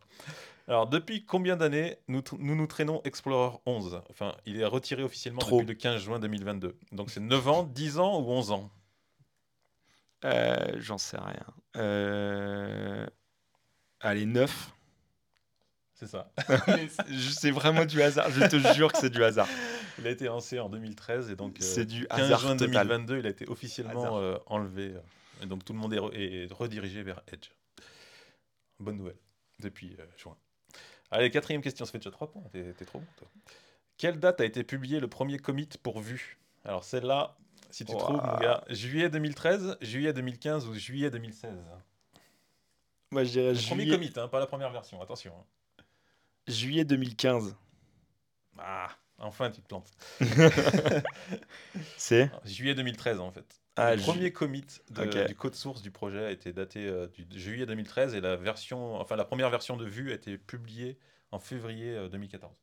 Alors, 0.69 0.87
depuis 0.87 1.27
combien 1.27 1.57
d'années 1.59 1.99
nous, 2.09 2.23
nous 2.39 2.55
nous 2.55 2.67
traînons 2.67 3.03
Explorer 3.05 3.59
11 3.67 4.01
Enfin, 4.09 4.35
il 4.47 4.59
est 4.59 4.65
retiré 4.65 5.03
officiellement 5.03 5.41
Trop. 5.41 5.59
depuis 5.61 5.67
le 5.69 5.75
15 5.75 6.01
juin 6.01 6.19
2022. 6.19 6.79
Donc, 6.93 7.11
c'est 7.11 7.21
9 7.21 7.47
ans, 7.49 7.63
10 7.65 7.99
ans 7.99 8.19
ou 8.21 8.31
11 8.31 8.53
ans? 8.53 8.71
Euh, 10.25 10.57
J'en 10.79 10.99
sais 10.99 11.19
rien. 11.19 11.45
Euh, 11.77 13.07
Allez, 14.03 14.27
9. 14.27 14.71
C'est 15.95 16.07
ça. 16.09 16.33
c'est 17.39 17.51
vraiment 17.53 17.85
du 17.85 18.03
hasard. 18.03 18.29
Je 18.31 18.45
te 18.47 18.57
jure 18.75 18.91
que 18.93 18.99
c'est 18.99 19.11
du 19.11 19.23
hasard. 19.23 19.49
Il 19.99 20.07
a 20.07 20.11
été 20.11 20.25
lancé 20.25 20.59
en 20.59 20.69
2013 20.69 21.31
et 21.31 21.37
donc 21.37 21.57
euh, 21.61 21.65
C'est 21.65 21.85
du 21.87 22.07
15 22.09 22.21
hasard 22.21 22.41
juin 22.41 22.57
total. 22.57 22.89
2022, 22.89 23.19
il 23.19 23.27
a 23.27 23.31
été 23.31 23.49
officiellement 23.49 24.19
euh, 24.19 24.37
enlevé. 24.47 24.95
euh, 24.95 25.01
et 25.43 25.47
donc, 25.47 25.65
tout 25.65 25.73
le 25.73 25.79
monde 25.79 25.93
est, 25.95 25.99
re- 25.99 26.13
est 26.15 26.53
redirigé 26.53 27.03
vers 27.03 27.21
Edge. 27.33 27.51
Bonne 28.81 28.97
nouvelle. 28.97 29.19
Depuis 29.61 29.97
euh, 30.01 30.05
juin. 30.17 30.37
Allez, 31.11 31.31
quatrième 31.31 31.61
question, 31.63 31.85
ça 31.85 31.93
fait 31.93 31.99
déjà 31.99 32.11
3 32.11 32.31
points. 32.33 32.43
T'es 32.53 32.73
trop 32.85 32.99
bon, 32.99 33.07
toi. 33.17 33.29
Quelle 33.99 34.19
date 34.19 34.41
a 34.41 34.45
été 34.45 34.65
publié 34.65 34.99
le 34.99 35.07
premier 35.09 35.39
commit 35.39 35.69
pour 35.83 36.01
vue? 36.01 36.39
Alors, 36.65 36.83
celle-là, 36.83 37.37
si 37.71 37.85
tu 37.85 37.97
trouves, 37.97 38.21
mon 38.25 38.39
gars, 38.39 38.65
juillet 38.71 39.09
2013, 39.11 39.77
juillet 39.83 40.13
2015 40.13 40.67
ou 40.67 40.75
juillet 40.75 41.11
2016 41.11 41.51
Moi, 43.13 43.25
je 43.25 43.31
dirais 43.31 43.53
Le 43.53 43.61
premier 43.61 43.87
commit, 43.87 44.11
hein, 44.17 44.27
pas 44.29 44.41
la 44.41 44.47
première 44.47 44.71
version, 44.73 45.01
attention. 45.03 45.33
hein. 45.39 45.85
juillet 46.49 46.85
2015. 46.85 47.55
Ah, 48.59 48.89
enfin, 49.19 49.51
tu 49.51 49.61
te 49.63 49.69
plantes. 49.69 49.91
C'est 51.97 52.31
Juillet 52.45 52.75
2013, 52.75 53.21
en 53.21 53.31
fait. 53.31 53.45
ah, 53.77 53.93
le 53.93 53.99
ju- 53.99 54.05
premier 54.05 54.33
commit 54.33 54.65
de- 54.91 55.27
du 55.27 55.35
code 55.35 55.55
source 55.55 55.83
du 55.83 55.91
projet 55.91 56.25
a 56.25 56.31
été 56.31 56.53
daté 56.53 56.87
euh, 56.87 57.07
du 57.09 57.25
de 57.25 57.39
juillet 57.39 57.67
2013 57.67 58.15
et 58.15 58.21
la 58.21 58.37
version, 58.37 58.97
enfin 58.97 59.17
la 59.17 59.25
première 59.25 59.51
version 59.51 59.77
de 59.77 59.85
Vue 59.87 60.11
a 60.11 60.15
été 60.15 60.39
publiée 60.39 60.99
en 61.31 61.39
février 61.39 61.95
euh, 61.95 62.09
2014. 62.09 62.55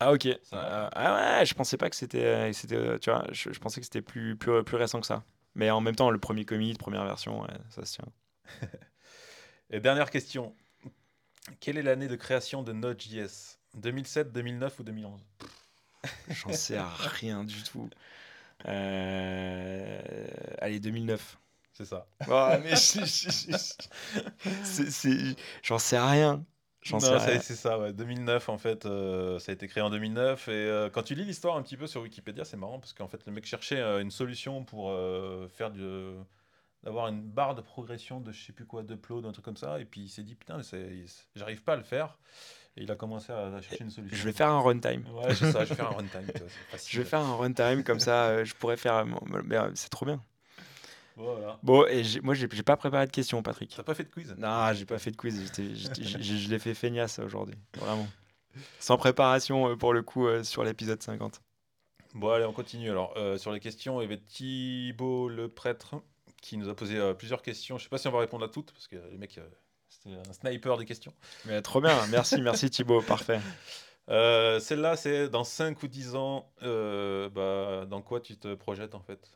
Ah 0.00 0.12
ok. 0.12 0.28
Ça- 0.42 0.56
Euh, 0.56 0.88
ah 0.92 1.38
ouais, 1.40 1.46
je 1.46 1.54
pensais 1.54 1.76
pas 1.76 1.88
que 1.90 1.96
c'était, 1.96 2.52
c'était, 2.52 2.76
euh, 2.76 2.98
tu 2.98 3.10
vois, 3.10 3.26
je, 3.30 3.52
je 3.52 3.58
pensais 3.60 3.80
que 3.80 3.86
c'était 3.86 4.02
plus, 4.02 4.36
plus, 4.36 4.64
plus 4.64 4.76
récent 4.76 5.00
que 5.00 5.06
ça. 5.06 5.22
Mais 5.54 5.70
en 5.70 5.80
même 5.80 5.94
temps, 5.96 6.10
le 6.10 6.18
premier 6.18 6.44
commit, 6.44 6.74
première 6.74 7.04
version, 7.04 7.42
ouais, 7.42 7.48
ça 7.70 7.84
se 7.84 7.94
tient. 7.94 8.06
Et 9.70 9.80
dernière 9.80 10.10
question. 10.10 10.54
Quelle 11.60 11.78
est 11.78 11.82
l'année 11.82 12.08
de 12.08 12.16
création 12.16 12.62
de 12.62 12.72
Node.js 12.72 13.58
2007, 13.74 14.32
2009 14.32 14.78
ou 14.78 14.82
2011 14.84 15.20
J'en 16.28 16.52
sais 16.52 16.78
rien 16.80 17.44
du 17.44 17.62
tout. 17.62 17.88
Euh, 18.66 20.26
Allez, 20.58 20.80
2009. 20.80 21.38
C'est 21.72 21.84
ça. 21.86 22.06
Oh, 22.28 22.50
mais 22.62 22.74
j'en 25.62 25.78
sais 25.78 25.98
rien. 25.98 26.44
J'en 26.82 26.98
Non, 26.98 27.00
sais 27.00 27.18
c'est 27.18 27.30
rien. 27.32 27.40
c'est 27.40 27.56
ça, 27.56 27.78
ouais. 27.78 27.92
2009 27.92 28.48
en 28.50 28.58
fait, 28.58 28.84
euh, 28.86 29.38
ça 29.38 29.52
a 29.52 29.54
été 29.54 29.66
créé 29.68 29.82
en 29.82 29.90
2009 29.90 30.48
et 30.48 30.50
euh, 30.52 30.90
quand 30.90 31.02
tu 31.02 31.14
lis 31.14 31.24
l'histoire 31.24 31.56
un 31.56 31.62
petit 31.62 31.76
peu 31.78 31.86
sur 31.86 32.02
Wikipédia, 32.02 32.44
c'est 32.44 32.58
marrant 32.58 32.78
parce 32.78 32.92
qu'en 32.92 33.08
fait 33.08 33.24
le 33.26 33.32
mec 33.32 33.46
cherchait 33.46 33.80
une 34.00 34.10
solution 34.10 34.64
pour 34.64 34.92
faire 35.50 35.70
du 35.70 35.82
d'avoir 36.84 37.08
une 37.08 37.22
barre 37.22 37.54
de 37.54 37.60
progression 37.60 38.20
de 38.20 38.30
je 38.30 38.44
sais 38.44 38.52
plus 38.52 38.66
quoi 38.66 38.82
d'upload 38.82 39.26
un 39.26 39.32
truc 39.32 39.44
comme 39.44 39.56
ça 39.56 39.80
et 39.80 39.84
puis 39.84 40.02
il 40.02 40.08
s'est 40.08 40.22
dit 40.22 40.34
putain 40.36 40.60
j'arrive 41.34 41.62
pas 41.62 41.72
à 41.72 41.76
le 41.76 41.82
faire 41.82 42.18
et 42.76 42.82
il 42.82 42.90
a 42.90 42.94
commencé 42.96 43.32
à, 43.32 43.46
à 43.46 43.60
chercher 43.60 43.84
une 43.84 43.90
solution. 43.90 44.16
Je 44.16 44.24
vais 44.24 44.32
faire 44.32 44.48
un 44.48 44.60
runtime. 44.60 45.04
Ouais, 45.14 45.34
c'est 45.34 45.52
ça, 45.52 45.64
je 45.64 45.70
vais 45.70 45.76
faire 45.76 45.90
un 45.90 45.94
runtime. 45.94 46.26
Je 46.88 46.98
vais 46.98 47.04
faire 47.04 47.20
un 47.20 47.36
runtime 47.36 47.84
comme 47.84 48.00
ça, 48.00 48.24
euh, 48.26 48.44
je 48.44 48.54
pourrais 48.54 48.76
faire. 48.76 49.06
mais, 49.44 49.56
euh, 49.56 49.70
C'est 49.74 49.90
trop 49.90 50.04
bien. 50.04 50.20
Voilà. 51.16 51.58
Bon, 51.62 51.86
et 51.86 52.02
moi, 52.22 52.34
j'ai 52.34 52.48
pas 52.48 52.76
préparé 52.76 53.06
de 53.06 53.12
questions, 53.12 53.42
Patrick. 53.42 53.72
T'as 53.76 53.82
pas 53.82 53.94
fait 53.94 54.04
de 54.04 54.10
quiz? 54.10 54.34
Non, 54.36 54.72
j'ai 54.72 54.84
pas 54.84 54.98
fait 54.98 55.12
de 55.12 55.16
quiz. 55.16 55.52
Je 55.56 56.50
l'ai 56.50 56.58
fait 56.58 56.74
feignasse 56.74 57.18
aujourd'hui. 57.20 57.54
Vraiment. 57.76 58.08
Sans 58.78 58.96
préparation, 58.96 59.70
euh, 59.70 59.76
pour 59.76 59.92
le 59.92 60.02
coup, 60.02 60.26
euh, 60.26 60.42
sur 60.42 60.64
l'épisode 60.64 61.02
50. 61.02 61.40
Bon, 62.14 62.30
allez, 62.30 62.44
on 62.44 62.52
continue. 62.52 62.90
Alors, 62.90 63.14
euh, 63.16 63.36
sur 63.36 63.52
les 63.52 63.60
questions, 63.60 64.00
il 64.00 64.04
y 64.04 64.06
avait 64.06 64.20
Thibaut 64.20 65.28
le 65.28 65.48
prêtre 65.48 65.96
qui 66.44 66.58
nous 66.58 66.68
a 66.68 66.74
posé 66.76 66.98
euh, 66.98 67.14
plusieurs 67.14 67.40
questions. 67.40 67.78
Je 67.78 67.84
sais 67.84 67.88
pas 67.88 67.96
si 67.96 68.06
on 68.06 68.12
va 68.12 68.18
répondre 68.20 68.44
à 68.44 68.48
toutes 68.48 68.70
parce 68.72 68.86
que 68.86 68.96
les 69.10 69.16
mecs, 69.16 69.38
euh, 69.38 69.48
c'était 69.88 70.14
un 70.28 70.32
sniper 70.34 70.76
des 70.76 70.84
questions. 70.84 71.12
Mais 71.46 71.62
trop 71.62 71.80
bien. 71.80 72.06
Merci, 72.10 72.40
merci 72.42 72.68
Thibaut. 72.68 73.00
Parfait. 73.06 73.40
Euh, 74.10 74.60
Celle-là, 74.60 74.96
c'est 74.96 75.30
dans 75.30 75.44
5 75.44 75.82
ou 75.82 75.88
10 75.88 76.14
ans, 76.16 76.50
bah, 76.60 77.86
dans 77.86 78.02
quoi 78.02 78.20
tu 78.20 78.36
te 78.36 78.54
projettes 78.54 78.94
en 78.94 79.00
fait? 79.00 79.30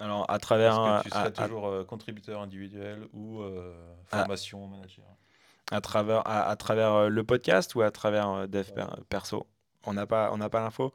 Alors, 0.00 0.30
à 0.30 0.38
travers. 0.38 0.74
Est-ce 0.74 1.02
que 1.02 1.08
tu 1.08 1.08
un- 1.08 1.10
serais 1.10 1.40
à- 1.40 1.42
à- 1.44 1.48
toujours 1.48 1.86
contributeur 1.86 2.40
individuel 2.40 3.08
ou 3.12 3.40
euh, 3.42 3.74
formation 4.06 4.64
manager? 4.68 5.04
À 5.72 5.80
travers, 5.80 6.26
à, 6.26 6.48
à 6.48 6.54
travers 6.56 7.10
le 7.10 7.24
podcast 7.24 7.74
ou 7.74 7.82
à 7.82 7.90
travers 7.90 8.46
Dev 8.48 8.70
per- 8.72 8.86
perso? 9.08 9.46
On 9.84 9.92
n'a 9.94 10.06
pas, 10.06 10.30
on 10.32 10.36
n'a 10.38 10.48
pas 10.48 10.60
l'info? 10.60 10.94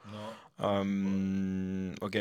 Non. 0.60 0.66
Euh, 0.68 1.94
Ok. 2.02 2.18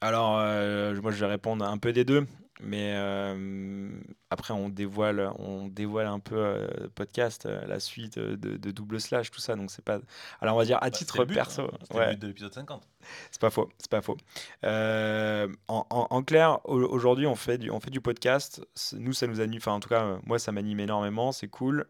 Alors, 0.00 0.38
euh, 0.40 1.00
moi, 1.00 1.12
je 1.12 1.20
vais 1.24 1.30
répondre 1.30 1.64
un 1.64 1.78
peu 1.78 1.92
des 1.92 2.04
deux, 2.04 2.26
mais 2.62 2.94
euh, 2.96 3.90
après, 4.30 4.54
on 4.54 4.68
dévoile, 4.68 5.30
on 5.38 5.66
dévoile 5.68 6.06
un 6.06 6.18
peu 6.20 6.36
euh, 6.36 6.66
podcast, 6.94 7.46
euh, 7.46 7.64
la 7.66 7.80
suite 7.80 8.18
euh, 8.18 8.36
de, 8.36 8.56
de 8.56 8.70
double 8.70 9.00
slash, 9.00 9.30
tout 9.30 9.40
ça. 9.40 9.56
Donc, 9.56 9.70
c'est 9.70 9.84
pas. 9.84 9.98
Alors, 10.40 10.54
on 10.54 10.58
va 10.58 10.64
dire 10.64 10.78
à 10.78 10.86
Bah, 10.86 10.90
titre 10.90 11.24
but, 11.24 11.34
perso. 11.34 11.62
hein. 11.62 11.94
Ouais. 11.96 12.06
le 12.06 12.12
but 12.12 12.22
de 12.22 12.26
l'épisode 12.28 12.52
50. 12.54 12.82
C'est 13.30 13.40
pas 13.40 13.50
faux, 13.50 13.68
c'est 13.78 13.90
pas 13.90 14.00
faux. 14.00 14.16
En, 14.62 15.46
en- 15.68 16.06
en 16.10 16.22
clair, 16.22 16.60
au- 16.64 16.80
aujourd'hui, 16.82 17.26
on 17.26 17.34
fait 17.34 17.58
du, 17.58 17.70
on 17.70 17.80
fait 17.80 17.90
du 17.90 18.00
podcast. 18.00 18.64
Nous, 18.94 19.12
ça 19.12 19.26
nous 19.26 19.40
anime. 19.40 19.58
Enfin, 19.58 19.72
en 19.72 19.80
tout 19.80 19.88
cas, 19.88 20.18
moi, 20.24 20.38
ça 20.38 20.52
m'anime 20.52 20.80
énormément. 20.80 21.32
C'est 21.32 21.48
cool. 21.48 21.86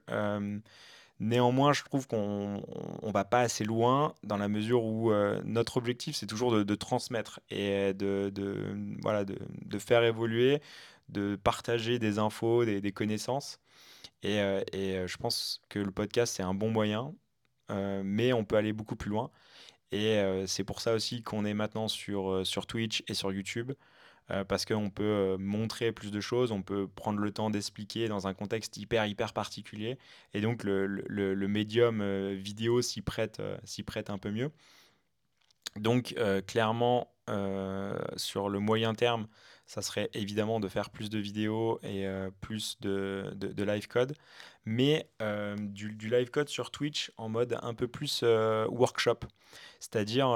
Néanmoins, 1.23 1.73
je 1.73 1.85
trouve 1.85 2.09
qu'on 2.09 2.61
on, 2.67 2.99
on 3.01 3.11
va 3.13 3.25
pas 3.25 3.43
assez 3.43 3.63
loin 3.63 4.13
dans 4.25 4.37
la 4.37 4.49
mesure 4.49 4.83
où 4.83 5.13
euh, 5.13 5.41
notre 5.45 5.77
objectif, 5.77 6.17
c'est 6.17 6.27
toujours 6.27 6.65
de, 6.65 6.75
transmettre 6.75 7.39
et 7.49 7.95
de, 7.95 8.33
voilà, 9.03 9.25
de, 9.25 9.79
faire 9.79 10.03
évoluer, 10.03 10.61
de 11.11 11.37
partager 11.37 12.01
des 12.01 12.19
infos, 12.19 12.65
des, 12.65 12.93
connaissances. 12.93 13.61
Et, 14.25 14.41
euh, 14.41 14.63
euh, 14.75 15.07
je 15.07 15.17
pense 15.17 15.63
que 15.69 15.79
le 15.79 15.93
podcast, 15.93 16.35
c'est 16.35 16.43
un 16.43 16.55
bon 16.55 16.71
moyen, 16.73 17.15
mais 17.71 18.33
on 18.33 18.45
peut 18.45 18.57
aller 18.57 18.73
beaucoup 18.73 18.97
plus 18.97 19.11
loin. 19.11 19.31
Et 19.93 20.21
c'est 20.47 20.65
pour 20.65 20.81
ça 20.81 20.93
aussi 20.93 21.23
qu'on 21.23 21.45
est 21.45 21.55
maintenant 21.55 21.87
sur 21.87 22.67
Twitch 22.67 23.05
et 23.07 23.15
sur 23.15 23.33
YouTube, 23.33 23.73
euh, 24.31 24.45
parce 24.45 24.65
qu'on 24.65 24.91
peut 24.91 25.03
euh, 25.03 25.39
montrer 25.39 25.93
plus 25.93 26.11
de 26.11 26.21
choses, 26.21 26.53
on 26.53 26.63
peut 26.63 26.89
prendre 26.89 27.19
le 27.19 27.33
temps 27.33 27.51
d'expliquer 27.51 28.09
dans 28.09 28.27
un 28.27 28.35
contexte 28.35 28.77
hyper, 28.77 29.07
hyper 29.07 29.33
particulier. 29.33 29.99
Et 30.35 30.41
donc 30.41 30.65
le, 30.65 30.87
le- 30.87 31.35
le- 31.35 31.49
médium 31.49 32.01
euh, 32.01 32.35
vidéo 32.35 32.83
s'y 32.83 33.03
prête, 33.03 33.43
s'y 33.65 33.83
prête 33.83 34.11
un 34.11 34.19
peu 34.19 34.31
mieux. 34.31 34.51
Donc 35.77 36.15
clairement, 36.47 37.15
sur 38.17 38.49
le 38.51 38.59
moyen 38.59 38.95
terme, 38.95 39.27
ça 39.67 39.83
serait 39.83 40.11
évidemment 40.15 40.61
de 40.61 40.69
faire 40.69 40.91
plus 40.91 41.09
de 41.11 41.19
vidéos 41.19 41.79
et 41.83 42.07
euh, 42.07 42.31
plus 42.41 42.79
de, 42.81 43.33
de, 43.35 43.63
live 43.63 43.89
code, 43.89 44.15
mais 44.65 45.09
euh, 45.23 45.57
du, 45.57 45.93
du 45.93 46.11
live 46.11 46.31
code 46.31 46.49
sur 46.49 46.71
Twitch 46.71 47.13
en 47.17 47.29
mode 47.29 47.59
un 47.63 47.75
peu 47.75 47.89
plus 47.89 48.21
euh, 48.23 48.67
workshop. 48.69 49.21
C'est-à-dire 49.81 50.29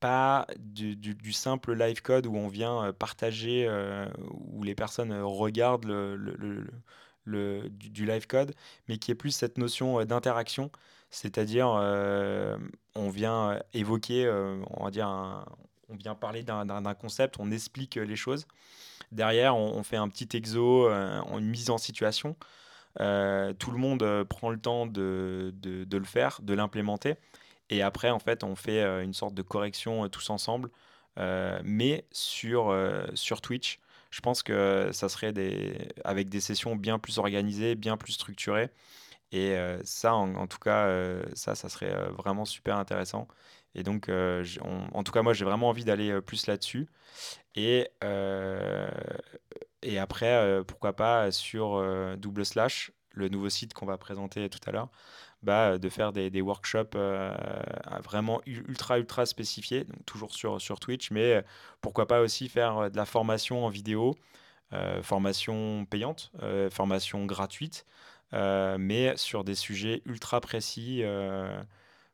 pas 0.00 0.46
du, 0.58 0.96
du- 0.96 1.32
simple 1.32 1.74
live 1.74 2.00
code 2.02 2.26
où 2.26 2.34
on 2.36 2.48
vient 2.48 2.92
partager, 2.98 3.68
où 4.30 4.62
les 4.62 4.74
personnes 4.74 5.12
regardent 5.12 5.84
le, 5.84 6.16
le- 6.16 6.66
le- 7.24 7.68
du, 7.68 8.06
live 8.06 8.26
code, 8.26 8.54
mais 8.88 8.96
qui 8.98 9.10
est 9.10 9.14
plus 9.14 9.32
cette 9.32 9.58
notion 9.58 10.02
d'interaction. 10.06 10.70
C'est-à-dire, 11.10 11.68
on 12.94 13.10
vient 13.10 13.60
évoquer, 13.74 14.26
on 14.70 14.84
va 14.84 14.90
dire, 14.90 15.08
un- 15.08 15.44
on 15.88 15.96
vient 15.96 16.14
parler 16.14 16.42
d'un 16.42 16.94
concept, 16.94 17.36
on 17.38 17.50
explique 17.50 17.96
euh, 17.96 18.04
les 18.04 18.16
choses. 18.16 18.46
Derrière, 19.12 19.56
on, 19.56 19.82
fait 19.82 19.96
un 19.96 20.08
petit 20.08 20.36
exo, 20.36 20.88
euh, 20.88 21.20
une 21.38 21.48
mise 21.48 21.70
en 21.70 21.78
situation. 21.78 22.36
Euh, 23.00 23.52
tout 23.52 23.70
le 23.70 23.78
monde 23.78 24.24
prend 24.24 24.50
le 24.50 24.58
temps 24.58 24.86
de, 24.86 25.52
de- 25.62 25.96
le 25.96 26.04
faire, 26.04 26.40
de 26.42 26.54
l'implémenter. 26.54 27.14
Et 27.70 27.82
après, 27.82 28.10
en 28.10 28.18
fait, 28.18 28.42
on 28.42 28.56
fait 28.56 28.82
une 29.04 29.14
sorte 29.14 29.34
de 29.34 29.42
correction 29.42 30.08
tous 30.08 30.30
ensemble, 30.30 30.70
mais 31.16 32.04
sur, 32.10 32.74
sur 33.14 33.40
Twitch. 33.40 33.80
Je 34.10 34.20
pense 34.20 34.42
que 34.42 34.90
ça 34.92 35.08
serait 35.08 35.32
des, 35.32 35.76
avec 36.04 36.28
des 36.28 36.40
sessions 36.40 36.74
bien 36.74 36.98
plus 36.98 37.18
organisées, 37.18 37.74
bien 37.74 37.96
plus 37.96 38.12
structurées. 38.12 38.70
Et 39.32 39.56
ça, 39.84 40.14
en, 40.14 40.46
tout 40.46 40.58
cas, 40.58 40.88
ça, 41.34 41.54
ça 41.54 41.68
serait 41.68 41.94
vraiment 42.10 42.44
super 42.44 42.76
intéressant. 42.76 43.28
Et 43.74 43.82
donc, 43.82 44.08
en 44.08 45.02
tout 45.02 45.12
cas, 45.12 45.22
moi, 45.22 45.34
j'ai 45.34 45.44
vraiment 45.44 45.68
envie 45.68 45.84
d'aller 45.84 46.20
plus 46.22 46.46
là-dessus. 46.46 46.88
Et, 47.54 47.88
et 49.82 49.98
après, 49.98 50.62
pourquoi 50.66 50.94
pas 50.94 51.30
sur 51.32 51.82
double 52.16 52.46
slash, 52.46 52.92
le 53.10 53.28
nouveau 53.28 53.48
site 53.48 53.74
qu'on 53.74 53.86
va 53.86 53.98
présenter 53.98 54.48
tout 54.48 54.60
à 54.66 54.72
l'heure, 54.72 54.90
bah, 55.42 55.78
de 55.78 55.88
faire 55.88 56.12
des, 56.12 56.30
des 56.30 56.40
workshops 56.40 56.96
vraiment 58.04 58.40
ultra, 58.46 58.98
ultra 58.98 59.26
spécifiés, 59.26 59.84
donc 59.84 60.04
toujours 60.06 60.32
sur, 60.32 60.60
sur 60.60 60.80
Twitch, 60.80 61.10
mais 61.10 61.44
pourquoi 61.80 62.06
pas 62.06 62.20
aussi 62.20 62.48
faire 62.48 62.90
de 62.90 62.96
la 62.96 63.04
formation 63.04 63.66
en 63.66 63.68
vidéo, 63.68 64.16
formation 65.02 65.84
payante, 65.84 66.32
formation 66.70 67.26
gratuite, 67.26 67.84
mais 68.32 69.16
sur 69.16 69.44
des 69.44 69.54
sujets 69.54 70.02
ultra 70.06 70.40
précis 70.40 71.02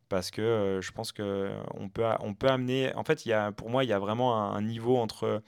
parce 0.09 0.31
que 0.31 0.79
je 0.83 0.93
pense 0.93 1.11
qu'on 1.11 1.89
peut, 1.89 2.05
on 2.21 2.35
peut 2.35 2.49
amener. 2.49 2.95
En 2.95 3.05
fait, 3.05 3.25
pour 3.57 3.71
moi, 3.71 3.83
il 3.83 3.89
y 3.89 3.95
a 3.95 3.99
vraiment 3.99 4.55
un, 4.55 4.61
niveau 4.61 4.99
entre 4.99 5.43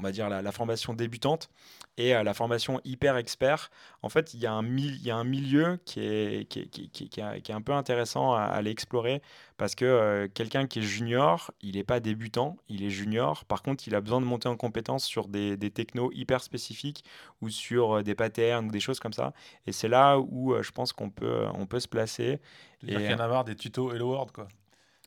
on 0.00 0.04
va 0.04 0.12
dire, 0.12 0.28
la, 0.28 0.52
formation 0.52 0.94
débutante 0.94 1.50
et 1.96 2.12
la 2.12 2.34
formation 2.34 2.80
hyper 2.84 3.16
expert. 3.16 3.70
En 4.02 4.08
fait, 4.08 4.32
il 4.32 4.40
y 4.40 4.46
a 4.46 4.52
un, 4.52 4.64
il 4.64 5.02
y 5.02 5.10
a 5.10 5.16
un 5.16 5.24
milieu 5.24 5.78
qui 5.84 6.00
est, 6.00 6.48
qui, 6.48 6.68
qui, 6.68 6.88
qui, 6.88 7.08
qui 7.08 7.20
est 7.20 7.50
un 7.50 7.60
peu 7.60 7.72
intéressant 7.72 8.32
à, 8.32 8.42
aller 8.42 8.70
explorer 8.70 9.20
parce 9.56 9.74
que 9.74 9.84
euh, 9.84 10.28
quelqu'un 10.32 10.68
qui 10.68 10.78
est 10.78 10.82
junior, 10.82 11.50
il 11.60 11.74
n'est 11.74 11.84
pas 11.84 11.98
débutant, 11.98 12.56
il 12.68 12.84
est 12.84 12.90
junior. 12.90 13.44
Par 13.44 13.62
contre, 13.62 13.88
il 13.88 13.94
a 13.96 14.00
besoin 14.00 14.20
de 14.20 14.26
monter 14.26 14.48
en 14.48 14.56
compétence 14.56 15.04
sur 15.04 15.26
des, 15.26 15.56
des 15.56 15.70
technos 15.72 16.12
hyper 16.12 16.42
spécifiques 16.42 17.04
ou 17.42 17.48
sur 17.48 17.98
euh, 17.98 18.02
des 18.02 18.14
patterns 18.14 18.66
ou 18.66 18.70
des 18.70 18.80
choses 18.80 19.00
comme 19.00 19.12
ça. 19.12 19.32
Et 19.66 19.72
c'est 19.72 19.88
là 19.88 20.18
où 20.18 20.54
euh, 20.54 20.62
je 20.62 20.70
pense 20.70 20.92
qu'on 20.92 21.10
peut, 21.10 21.46
on 21.54 21.66
peut 21.66 21.80
se 21.80 21.88
placer. 21.88 22.40
Il 22.84 22.92
y 22.92 23.12
en 23.12 23.18
a 23.18 23.26
marre 23.26 23.44
des 23.44 23.56
tutos 23.56 23.92
Hello 23.92 24.10
World, 24.10 24.30
quoi. 24.30 24.46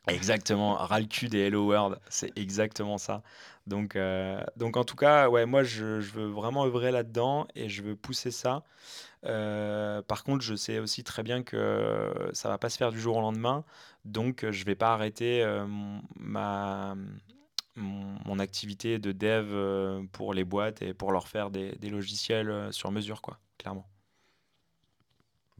Exactement, 0.08 0.74
ras 0.76 1.04
cul 1.04 1.28
des 1.30 1.40
Hello 1.40 1.68
World, 1.68 2.00
c'est 2.10 2.36
exactement 2.36 2.98
ça. 2.98 3.22
Donc, 3.68 3.96
euh, 3.96 4.42
donc 4.58 4.76
en 4.76 4.84
tout 4.84 4.96
cas, 4.96 5.30
ouais, 5.30 5.46
moi 5.46 5.64
je, 5.64 6.00
veux 6.00 6.26
vraiment 6.28 6.66
œuvrer 6.66 6.92
là-dedans 6.92 7.48
et 7.56 7.70
je 7.70 7.84
veux 7.84 7.96
pousser 7.96 8.32
ça. 8.32 8.64
Euh, 9.26 10.02
par 10.02 10.24
contre, 10.24 10.44
je 10.44 10.56
sais 10.56 10.80
aussi 10.80 11.04
très 11.04 11.22
bien 11.22 11.44
que 11.44 12.12
ça 12.34 12.50
va 12.50 12.58
pas 12.58 12.70
se 12.70 12.78
faire 12.78 12.92
du 12.92 13.00
jour 13.00 13.18
au 13.18 13.22
lendemain, 13.22 13.64
donc 14.06 14.44
je 14.50 14.66
vais 14.66 14.76
pas 14.76 14.94
arrêter 14.94 15.44
euh, 15.44 15.68
ma, 16.20 16.96
mon, 17.76 18.40
activité 18.40 18.98
de 18.98 19.12
dev 19.12 20.08
pour 20.14 20.34
les 20.34 20.44
boîtes 20.44 20.82
et 20.82 20.96
pour 20.96 21.12
leur 21.12 21.28
faire 21.28 21.52
des, 21.52 21.74
des 21.74 21.90
logiciels 21.90 22.74
sur 22.74 22.92
mesure, 22.92 23.22
quoi, 23.22 23.38
clairement. 23.60 23.88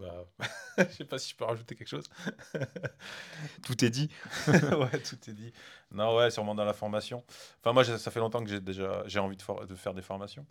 Bah, 0.02 0.26
je 0.78 0.84
sais 0.96 1.06
pas 1.06 1.20
si 1.20 1.30
je 1.30 1.36
peux 1.36 1.46
rajouter 1.46 1.76
quelque 1.76 1.88
chose. 1.88 2.10
tout 3.64 3.86
est 3.86 3.90
dit. 3.90 4.10
ouais, 4.48 5.00
tout 5.00 5.30
est 5.30 5.34
dit. 5.34 5.54
Non, 5.92 6.16
ouais, 6.16 6.32
sûrement 6.32 6.56
dans 6.56 6.66
la 6.66 6.74
formation. 6.74 7.24
Enfin, 7.60 7.74
moi, 7.74 7.84
ça 7.84 8.12
fait 8.12 8.20
longtemps 8.20 8.44
que 8.44 8.50
j'ai 8.50 8.60
déjà 8.60 9.04
j'ai 9.06 9.20
envie 9.20 9.38
de, 9.38 9.66
de, 9.66 9.76
faire 9.76 9.94
des 9.94 10.02
formations 10.02 10.46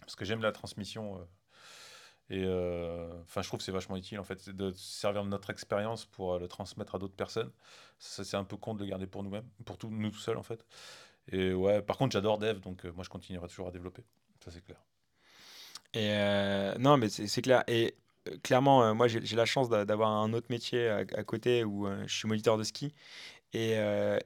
parce 0.00 0.16
que 0.16 0.24
j'aime 0.24 0.42
la 0.42 0.52
transmission. 0.52 1.16
Euh, 1.16 1.24
et 2.30 2.44
euh, 2.44 3.22
enfin, 3.22 3.42
je 3.42 3.48
trouve 3.48 3.58
que 3.58 3.64
c'est 3.64 3.72
vachement 3.72 3.96
utile 3.96 4.18
en 4.18 4.24
fait 4.24 4.48
de 4.48 4.72
servir 4.72 5.22
de 5.24 5.28
notre 5.28 5.50
expérience 5.50 6.06
pour 6.06 6.34
euh, 6.34 6.38
le 6.38 6.48
transmettre 6.48 6.94
à 6.94 6.98
d'autres 6.98 7.16
personnes. 7.16 7.52
Ça, 7.98 8.24
c'est 8.24 8.36
un 8.36 8.44
peu 8.44 8.56
con 8.56 8.74
de 8.74 8.80
le 8.80 8.90
garder 8.90 9.06
pour 9.06 9.22
nous-mêmes, 9.22 9.48
pour 9.64 9.78
tout, 9.78 9.90
nous 9.90 10.10
tout 10.10 10.18
seuls 10.18 10.38
en 10.38 10.42
fait. 10.42 10.64
Et 11.30 11.52
ouais, 11.52 11.82
par 11.82 11.96
contre, 11.98 12.12
j'adore 12.12 12.38
dev, 12.38 12.58
donc 12.60 12.84
moi, 12.84 13.04
je 13.04 13.10
continuerai 13.10 13.46
toujours 13.46 13.68
à 13.68 13.70
développer. 13.70 14.02
Ça, 14.44 14.50
c'est 14.50 14.64
clair. 14.64 14.82
Et 15.94 16.78
non, 16.80 16.96
mais 16.96 17.08
c'est 17.10 17.42
clair. 17.42 17.62
Et 17.68 17.94
clairement, 18.42 18.82
euh, 18.82 18.94
moi, 18.94 19.08
j'ai 19.08 19.36
la 19.36 19.44
chance 19.44 19.68
d'avoir 19.68 20.10
un 20.10 20.32
autre 20.32 20.46
métier 20.50 20.88
à, 20.88 21.04
côté 21.24 21.64
où 21.64 21.86
euh, 21.86 22.02
je 22.06 22.14
suis 22.14 22.28
moniteur 22.28 22.58
de 22.58 22.64
ski. 22.64 22.94
Et, 23.52 23.74
euh, 23.76 24.18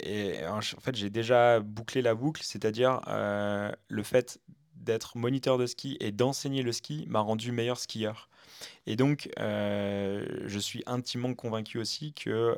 en 0.49 0.61
fait, 0.61 0.95
j'ai 0.95 1.11
déjà 1.11 1.61
bouclé 1.61 2.03
la 2.03 2.15
boucle, 2.15 2.43
c'est-à-dire 2.45 3.01
le 3.07 4.03
fait 4.03 4.41
d'être 4.75 5.19
moniteur 5.19 5.59
de 5.59 5.67
ski 5.67 5.97
et 6.01 6.13
d'enseigner 6.13 6.63
le 6.63 6.73
ski 6.73 7.07
m'a 7.09 7.21
rendu 7.21 7.51
meilleur 7.51 7.79
skieur. 7.79 8.29
Et 8.87 8.97
donc, 8.97 9.29
je 9.39 10.59
suis 10.61 10.83
intimement 10.87 11.35
convaincu 11.35 11.79
aussi 11.79 12.13
que 12.13 12.57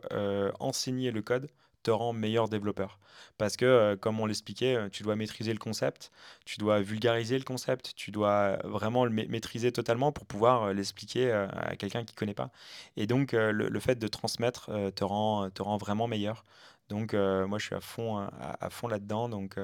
enseigner 0.60 1.10
le 1.10 1.22
code 1.22 1.48
te 1.88 1.92
rend 1.92 2.12
meilleur 2.12 2.48
développeur. 2.48 2.98
Parce 3.38 3.56
que, 3.56 3.64
euh, 3.64 3.96
comme 3.96 4.20
on 4.20 4.26
l'expliquait, 4.26 4.76
euh, 4.76 4.88
tu 4.90 5.02
dois 5.02 5.16
maîtriser 5.16 5.52
le 5.52 5.58
concept, 5.58 6.10
tu 6.44 6.58
dois 6.58 6.80
vulgariser 6.80 7.38
le 7.38 7.44
concept, 7.44 7.94
tu 7.96 8.10
dois 8.10 8.58
vraiment 8.64 9.06
le 9.06 9.10
maîtriser 9.10 9.72
totalement 9.72 10.12
pour 10.12 10.26
pouvoir 10.26 10.64
euh, 10.64 10.72
l'expliquer 10.74 11.32
à 11.32 11.76
quelqu'un 11.76 12.04
qui 12.04 12.14
ne 12.14 12.18
connaît 12.18 12.34
pas. 12.34 12.50
Et 12.96 13.06
donc, 13.06 13.32
le, 13.32 13.80
fait 13.80 13.94
de 13.94 14.08
transmettre 14.08 14.70
te, 14.94 15.04
rend, 15.04 15.50
te 15.50 15.62
rend 15.62 15.78
vraiment 15.78 16.06
meilleur. 16.06 16.44
Donc, 16.88 17.14
moi, 17.14 17.58
je 17.58 17.66
suis 17.66 17.74
à 17.74 17.80
fond, 17.80 18.18
à, 18.18 18.70
fond 18.70 18.88
là-dedans. 18.88 19.28
Donc, 19.28 19.58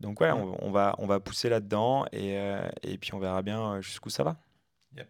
donc 0.00 0.20
ouais, 0.20 0.30
on, 0.30 0.70
va, 0.70 0.94
on 0.98 1.06
va 1.06 1.20
pousser 1.20 1.48
là-dedans 1.48 2.06
et, 2.12 2.34
et 2.82 2.98
puis 2.98 3.14
on 3.14 3.18
verra 3.18 3.42
bien 3.42 3.80
jusqu'où 3.80 4.10
ça 4.10 4.24
va. 4.24 4.36
Yep. 4.96 5.08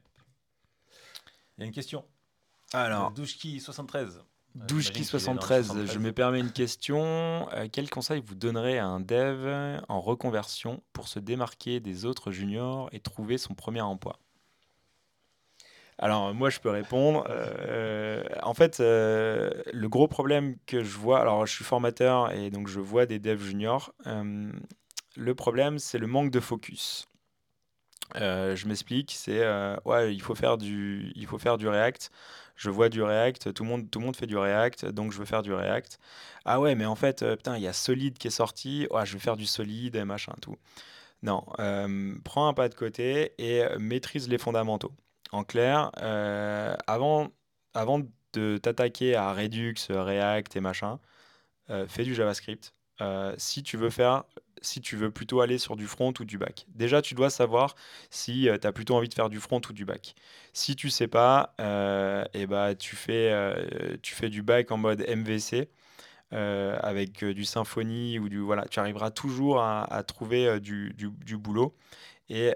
Il 1.56 1.60
y 1.60 1.62
a 1.64 1.66
une 1.66 1.72
question. 1.72 2.04
Alors, 2.72 3.12
Douchki73. 3.14 4.20
Douchki73, 4.66 5.86
je 5.86 5.98
me 5.98 6.12
permets 6.12 6.40
une 6.40 6.52
question. 6.52 7.48
Euh, 7.52 7.68
quel 7.70 7.88
conseil 7.90 8.22
vous 8.24 8.34
donnerez 8.34 8.78
à 8.78 8.86
un 8.86 9.00
dev 9.00 9.80
en 9.88 10.00
reconversion 10.00 10.82
pour 10.92 11.08
se 11.08 11.18
démarquer 11.18 11.80
des 11.80 12.04
autres 12.04 12.32
juniors 12.32 12.88
et 12.92 13.00
trouver 13.00 13.38
son 13.38 13.54
premier 13.54 13.80
emploi? 13.80 14.18
Alors 15.98 16.32
moi 16.32 16.48
je 16.48 16.60
peux 16.60 16.70
répondre. 16.70 17.26
Euh, 17.28 18.22
en 18.42 18.54
fait, 18.54 18.80
euh, 18.80 19.50
le 19.72 19.88
gros 19.88 20.06
problème 20.08 20.56
que 20.66 20.82
je 20.82 20.96
vois, 20.96 21.20
alors 21.20 21.44
je 21.46 21.52
suis 21.52 21.64
formateur 21.64 22.32
et 22.32 22.50
donc 22.50 22.68
je 22.68 22.80
vois 22.80 23.06
des 23.06 23.18
devs 23.18 23.42
juniors. 23.42 23.92
le 25.16 25.34
problème 25.34 25.78
c'est 25.78 25.98
le 25.98 26.06
manque 26.06 26.30
de 26.30 26.40
focus. 26.40 27.06
je 28.14 28.68
m'explique, 28.68 29.12
c'est 29.16 29.44
ouais 29.84 30.14
il 30.14 30.22
faut 30.22 30.34
faire 30.34 30.56
du 30.56 31.12
il 31.16 31.26
faut 31.26 31.38
faire 31.38 31.58
du 31.58 31.68
React 31.68 32.10
je 32.58 32.70
vois 32.70 32.88
du 32.88 33.02
React, 33.02 33.54
tout 33.54 33.62
le 33.62 33.70
monde, 33.70 33.90
tout 33.90 34.00
le 34.00 34.06
monde 34.06 34.16
fait 34.16 34.26
du 34.26 34.36
React, 34.36 34.86
donc 34.86 35.12
je 35.12 35.18
veux 35.18 35.24
faire 35.24 35.42
du 35.42 35.54
React. 35.54 35.98
Ah 36.44 36.60
ouais, 36.60 36.74
mais 36.74 36.86
en 36.86 36.96
fait, 36.96 37.22
euh, 37.22 37.36
putain, 37.36 37.56
il 37.56 37.62
y 37.62 37.68
a 37.68 37.72
Solid 37.72 38.18
qui 38.18 38.26
est 38.26 38.30
sorti, 38.30 38.88
ouais, 38.90 39.06
je 39.06 39.14
vais 39.14 39.20
faire 39.20 39.36
du 39.36 39.46
Solid 39.46 39.94
et 39.94 40.04
machin, 40.04 40.34
tout. 40.42 40.56
Non, 41.22 41.44
euh, 41.60 42.16
prends 42.24 42.48
un 42.48 42.54
pas 42.54 42.68
de 42.68 42.74
côté 42.74 43.32
et 43.38 43.64
maîtrise 43.78 44.28
les 44.28 44.38
fondamentaux. 44.38 44.92
En 45.32 45.44
clair, 45.44 45.92
euh, 46.02 46.74
avant, 46.86 47.28
avant 47.74 48.00
de 48.32 48.58
t'attaquer 48.58 49.14
à 49.14 49.32
Redux, 49.32 49.74
React 49.88 50.56
et 50.56 50.60
machin, 50.60 50.98
fais 51.88 52.04
du 52.04 52.14
JavaScript. 52.14 52.74
si 53.36 53.62
tu 53.62 53.76
veux 53.76 53.90
faire 53.90 54.24
si 54.62 54.80
tu 54.80 54.96
veux 54.96 55.10
plutôt 55.10 55.40
aller 55.40 55.58
sur 55.58 55.76
du 55.76 55.86
front 55.86 56.12
ou 56.20 56.24
du 56.24 56.38
back. 56.38 56.66
Déjà, 56.74 57.02
tu 57.02 57.14
dois 57.14 57.30
savoir 57.30 57.74
si 58.10 58.48
euh, 58.48 58.58
tu 58.58 58.66
as 58.66 58.72
plutôt 58.72 58.96
envie 58.96 59.08
de 59.08 59.14
faire 59.14 59.28
du 59.28 59.40
front 59.40 59.60
ou 59.68 59.72
du 59.72 59.84
back. 59.84 60.14
Si 60.52 60.76
tu 60.76 60.90
sais 60.90 61.08
pas, 61.08 61.54
euh, 61.60 62.24
et 62.34 62.46
bah, 62.46 62.74
tu, 62.74 62.96
fais, 62.96 63.30
euh, 63.32 63.96
tu 64.02 64.14
fais 64.14 64.28
du 64.28 64.42
back 64.42 64.70
en 64.70 64.76
mode 64.76 65.04
MVC. 65.08 65.68
avec 66.30 67.24
du 67.24 67.44
Symfony 67.44 68.18
ou 68.18 68.28
du 68.28 68.38
voilà, 68.38 68.66
tu 68.66 68.80
arriveras 68.80 69.10
toujours 69.10 69.60
à, 69.62 70.02
trouver 70.06 70.60
du, 70.60 70.92
du, 70.94 71.36
boulot. 71.36 71.74
Et, 72.30 72.52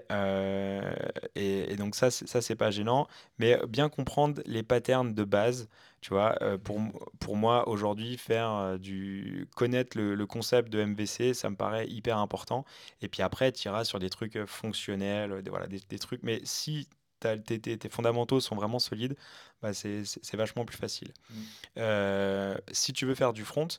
et, 1.35 1.71
et, 1.71 1.75
donc 1.75 1.95
ça, 1.95 2.11
ça 2.11 2.41
c'est 2.41 2.55
pas 2.55 2.69
gênant, 2.69 3.07
mais 3.39 3.59
bien 3.67 3.89
comprendre 3.89 4.41
les 4.45 4.63
patterns 4.63 5.13
de 5.13 5.23
base 5.23 5.67
tu 6.03 6.09
vois, 6.09 6.35
euh, 6.41 6.57
pour, 6.57 6.81
pour 7.19 7.37
moi, 7.37 7.69
aujourd'hui, 7.69 8.17
faire 8.17 8.51
euh, 8.51 8.77
du 8.77 9.47
connaître 9.55 9.97
le, 9.97 10.25
concept 10.27 10.69
de 10.69 10.83
MVC, 10.83 11.33
ça 11.33 11.49
me 11.49 11.55
paraît 11.55 11.87
hyper 11.87 12.17
important. 12.17 12.65
Et 13.01 13.07
puis 13.07 13.21
après, 13.21 13.53
tu 13.53 13.69
iras 13.69 13.85
sur 13.85 13.99
des 13.99 14.09
trucs 14.09 14.35
euh, 14.35 14.45
fonctionnels, 14.45 15.41
des, 15.41 15.49
voilà, 15.49 15.65
des, 15.65 15.79
des 15.79 15.99
trucs. 15.99 16.21
Mais 16.21 16.41
si 16.43 16.89
tes, 17.21 17.41
tes, 17.41 17.77
tes, 17.77 17.89
fondamentaux 17.89 18.41
sont 18.41 18.57
vraiment 18.57 18.79
solides, 18.79 19.15
bah 19.61 19.73
c'est 19.73 20.03
vachement 20.33 20.65
plus 20.65 20.75
facile. 20.75 21.13
Mmh. 21.29 22.55
si 22.73 22.91
tu 22.91 23.05
veux 23.05 23.15
faire 23.15 23.31
du 23.31 23.45
front, 23.45 23.69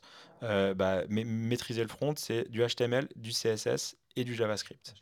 bah, 0.41 1.03
maîtriser 1.07 1.83
le 1.83 1.87
front, 1.87 2.15
c'est 2.17 2.49
du 2.49 2.65
HTML, 2.65 3.07
du 3.15 3.29
CSS 3.29 3.97
et 4.15 4.23
du 4.23 4.33
JavaScript. 4.33 4.95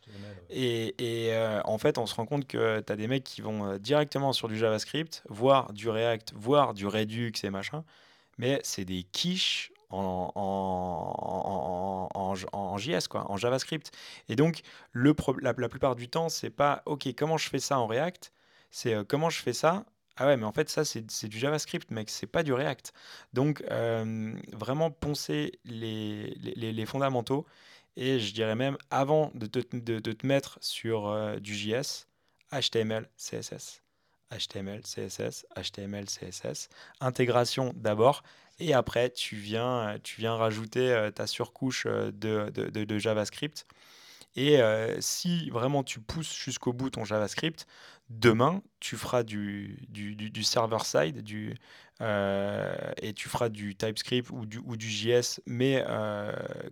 Et, 0.50 0.96
et 0.98 1.34
euh, 1.34 1.62
en 1.66 1.78
fait, 1.78 1.98
on 1.98 2.06
se 2.06 2.16
rend 2.16 2.26
compte 2.26 2.48
que 2.48 2.82
tu 2.82 2.92
as 2.92 2.96
des 2.96 3.08
mecs 3.08 3.24
qui 3.24 3.42
vont 3.42 3.66
euh, 3.66 3.78
directement 3.78 4.34
sur 4.34 4.48
du 4.48 4.58
JavaScript, 4.58 5.24
voire 5.30 5.72
du 5.74 5.90
React, 5.90 6.34
voire 6.36 6.74
du 6.74 6.88
Redux 6.88 7.34
et 7.44 7.50
machin, 7.50 7.84
mais 8.38 8.60
c'est 8.64 8.86
des 8.86 9.04
quiches 9.04 9.72
en, 9.90 10.32
en, 10.34 12.10
en, 12.16 12.36
en, 12.52 12.78
JS, 12.78 13.08
quoi, 13.08 13.30
en 13.32 13.38
JavaScript. 13.38 13.92
Et 14.30 14.36
donc, 14.36 14.62
le 14.92 15.16
la, 15.42 15.54
la, 15.56 15.70
plupart 15.70 15.96
du 15.96 16.10
temps, 16.10 16.30
c'est 16.30 16.50
pas 16.50 16.82
OK, 16.86 17.08
comment 17.16 17.38
je 17.38 17.50
fais 17.50 17.60
ça 17.60 17.78
en 17.78 17.86
React? 17.86 18.34
C'est 18.72 18.96
euh, 18.96 19.04
comment 19.08 19.30
je 19.30 19.40
fais 19.40 19.54
ça? 19.54 19.86
Ah 20.18 20.28
ouais, 20.28 20.38
mais 20.38 20.46
en 20.46 20.52
fait, 20.52 20.70
ça, 20.70 20.86
c'est 20.86 21.28
du 21.28 21.40
JavaScript, 21.40 21.90
mec, 21.90 22.08
c'est 22.10 22.28
pas 22.28 22.44
du 22.44 22.54
React. 22.54 22.94
Donc, 23.34 23.64
vraiment 24.54 24.92
poncer 24.92 25.54
les, 25.66 26.36
les, 26.36 26.72
les 26.72 26.86
fondamentaux 26.86 27.48
et 27.96 28.20
je 28.20 28.34
dirais 28.34 28.56
même, 28.56 28.78
avant 28.90 29.32
de 29.36 29.46
te, 29.46 29.60
de, 29.76 30.00
te 30.00 30.26
mettre 30.26 30.58
sur 30.62 31.08
euh, 31.08 31.38
du 31.38 31.54
JS, 31.54 32.08
HTML, 32.52 33.08
CSS. 33.18 33.82
HTML, 34.32 34.82
CSS, 34.82 35.46
HTML, 35.56 36.06
CSS. 36.06 36.70
Intégration 37.02 37.72
d'abord. 37.76 38.24
Et 38.60 38.74
après, 38.74 39.12
tu 39.12 39.36
viens, 39.36 39.98
tu 40.02 40.22
viens 40.22 40.36
rajouter 40.36 40.92
euh, 40.92 41.12
ta 41.12 41.28
surcouche 41.28 41.86
euh, 41.88 42.12
de, 42.12 42.50
de, 42.50 42.98
JavaScript. 42.98 43.68
Et 44.36 44.60
si 45.00 45.52
vraiment 45.52 45.84
tu 45.84 46.00
pousses 46.00 46.36
jusqu'au 46.36 46.74
bout 46.74 46.90
ton 46.90 47.06
JavaScript, 47.06 47.68
demain, 48.10 48.64
tu 48.80 48.98
feras 48.98 49.22
du, 49.22 49.86
du, 49.90 50.16
du, 50.16 50.44
server-side 50.44 51.18
et 51.20 53.14
tu 53.14 53.30
feras 53.30 53.50
du 53.50 53.76
TypeScript 53.76 54.32
ou 54.32 54.48
du, 54.48 54.58
ou 54.58 54.76
du 54.76 54.90
JS, 54.90 55.40
mais 55.46 55.86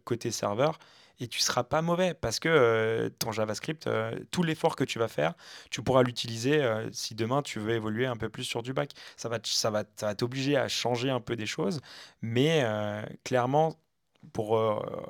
côté 0.05 0.31
serveur 0.31 0.79
et 1.19 1.27
tu 1.27 1.39
seras 1.39 1.63
pas 1.63 1.81
mauvais 1.81 2.13
parce 2.13 2.39
que 2.39 3.11
ton 3.19 3.31
JavaScript, 3.31 3.89
tout 4.31 4.43
l'effort 4.43 4.75
que 4.75 4.83
tu 4.83 4.99
vas 4.99 5.07
faire, 5.07 5.33
tu 5.69 5.81
pourras 5.81 6.03
l'utiliser 6.03 6.63
si 6.91 7.15
demain 7.15 7.41
tu 7.41 7.59
veux 7.59 7.73
évoluer 7.73 8.05
un 8.05 8.15
peu 8.15 8.29
plus 8.29 8.43
sur 8.43 8.63
du 8.63 8.73
back. 8.73 8.91
Ça 9.17 9.29
va, 9.29 9.83
t'obliger 10.15 10.57
à 10.57 10.67
changer 10.67 11.09
un 11.09 11.19
peu 11.19 11.35
des 11.35 11.45
choses, 11.45 11.81
mais 12.21 12.65
clairement, 13.23 13.75
pour 14.33 14.49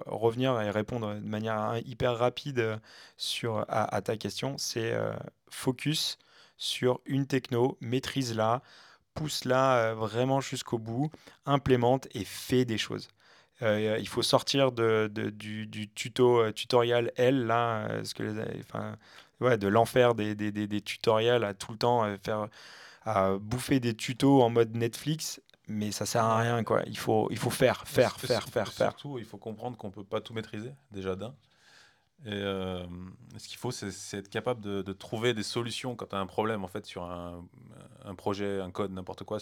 revenir 0.06 0.60
et 0.62 0.70
répondre 0.70 1.16
de 1.16 1.28
manière 1.28 1.80
hyper 1.86 2.18
rapide 2.18 2.80
sur, 3.18 3.66
à, 3.68 4.02
ta 4.02 4.18
question, 4.18 4.58
c'est 4.58 4.94
focus 5.50 6.18
sur 6.58 7.02
une 7.06 7.26
techno, 7.26 7.78
maîtrise-la, 7.82 8.62
pousse-la 9.14 9.94
vraiment 9.94 10.42
jusqu'au 10.42 10.78
bout, 10.78 11.12
implémente 11.46 12.08
et 12.14 12.24
fais 12.24 12.66
des 12.66 12.78
choses. 12.78 13.10
Euh, 13.62 13.98
il 14.00 14.08
faut 14.08 14.24
sortir 14.24 14.72
de, 14.72 15.08
du, 15.08 15.90
tuto 15.94 16.40
euh, 16.40 16.52
tutoriel 16.52 17.12
L 17.16 17.46
là, 17.46 17.88
euh, 17.90 18.04
ce 18.04 18.16
que 18.16 18.24
enfin, 18.60 18.98
ouais, 19.40 19.58
de 19.58 19.68
l'enfer 19.68 20.16
des, 20.16 20.34
des, 20.36 20.52
des, 20.52 20.82
tutoriels 20.82 21.44
à 21.44 21.54
tout 21.54 21.72
le 21.72 21.78
temps 21.78 22.18
faire 22.24 22.48
à 23.04 23.38
bouffer 23.38 23.80
des 23.80 23.96
tutos 23.96 24.42
en 24.42 24.50
mode 24.50 24.76
Netflix 24.76 25.42
mais 25.68 25.92
ça 25.92 26.06
sert 26.06 26.24
à 26.24 26.40
rien 26.40 26.64
quoi. 26.64 26.82
Il 26.88 26.98
faut 26.98 27.28
il 27.32 27.38
faut 27.38 27.50
faire 27.50 27.88
faire 27.88 28.18
faire 28.20 28.48
faire 28.50 28.74
faire. 28.74 28.92
surtout 28.92 29.20
il 29.20 29.26
faut 29.26 29.38
comprendre 29.38 29.78
qu'on 29.78 29.92
peut 29.92 30.04
pas 30.04 30.22
tout 30.22 30.34
maîtriser 30.34 30.72
déjà 30.92 31.16
d'un. 31.16 31.34
Et 32.26 32.32
ce 32.32 33.48
qu'il 33.48 33.58
faut 33.58 33.72
c'est 33.72 34.18
être 34.18 34.30
capable 34.30 34.62
de, 34.62 34.82
de, 34.82 34.94
trouver 34.94 35.34
des 35.34 35.44
solutions 35.44 35.96
quand 35.96 36.08
tu 36.08 36.16
as 36.16 36.20
un 36.20 36.28
problème 36.28 36.64
en 36.64 36.68
fait 36.68 36.86
sur 36.86 37.04
un, 37.04 37.44
un 38.06 38.16
projet 38.16 38.60
un 38.60 38.70
code 38.70 38.92
n'importe 38.92 39.24
quoi 39.24 39.40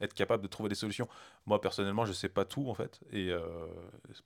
être 0.00 0.14
capable 0.14 0.42
de 0.42 0.48
trouver 0.48 0.68
des 0.68 0.74
solutions. 0.74 1.08
Moi, 1.46 1.60
personnellement, 1.60 2.04
je 2.04 2.10
ne 2.10 2.14
sais 2.14 2.28
pas 2.28 2.44
tout, 2.44 2.68
en 2.68 2.74
fait. 2.74 3.00
Et 3.12 3.30
euh, 3.30 3.40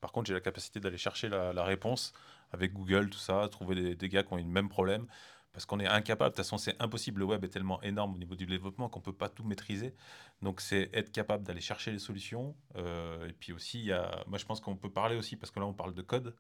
par 0.01 0.13
contre, 0.13 0.29
j'ai 0.29 0.35
la 0.35 0.41
capacité 0.41 0.81
d'aller 0.81 0.99
chercher 0.99 1.29
la, 1.29 1.65
réponse 1.65 2.13
avec 2.53 2.73
Google, 2.73 3.11
tout 3.11 3.19
ça, 3.19 3.49
trouver 3.51 3.95
des, 3.95 4.09
gars 4.09 4.23
qui 4.23 4.33
ont 4.33 4.37
le 4.37 4.45
même 4.45 4.69
problème. 4.69 5.07
Parce 5.53 5.67
qu'on 5.67 5.81
est 5.81 5.87
incapable, 5.87 6.31
de 6.31 6.37
toute 6.37 6.45
façon, 6.45 6.59
c'est 6.59 6.81
impossible. 6.81 7.21
Le 7.21 7.27
web 7.27 7.45
est 7.45 7.49
tellement 7.49 7.83
énorme 7.83 8.15
au 8.15 8.19
niveau 8.19 8.37
du 8.37 8.47
développement 8.47 8.89
qu'on 8.89 9.01
ne 9.01 9.05
peut 9.05 9.13
pas 9.13 9.29
tout 9.29 9.43
maîtriser. 9.43 9.95
Donc, 10.43 10.61
c'est 10.61 10.91
être 10.93 11.11
capable 11.11 11.45
d'aller 11.45 11.61
chercher 11.61 11.91
les 11.91 11.99
solutions. 11.99 12.55
Euh, 12.77 13.29
et 13.29 13.33
puis 13.33 13.53
aussi, 13.53 13.83
y 13.83 13.93
a, 13.93 14.25
moi, 14.29 14.39
je 14.39 14.45
pense 14.45 14.61
qu'on 14.61 14.77
peut 14.77 14.91
parler 14.91 15.17
aussi, 15.17 15.37
parce 15.37 15.51
que 15.51 15.59
là, 15.59 15.67
on 15.67 15.73
parle 15.73 15.95
de 15.95 16.03
code. 16.03 16.35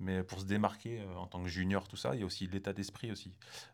Mais 0.00 0.22
pour 0.22 0.40
se 0.40 0.46
démarquer 0.46 1.00
euh, 1.00 1.14
en 1.16 1.26
tant 1.26 1.42
que 1.42 1.48
junior, 1.48 1.86
tout 1.86 1.96
ça, 1.96 2.14
il 2.14 2.20
y 2.20 2.22
a 2.22 2.26
aussi 2.26 2.46
l'état 2.46 2.72
d'esprit 2.72 3.12
aussi. 3.12 3.32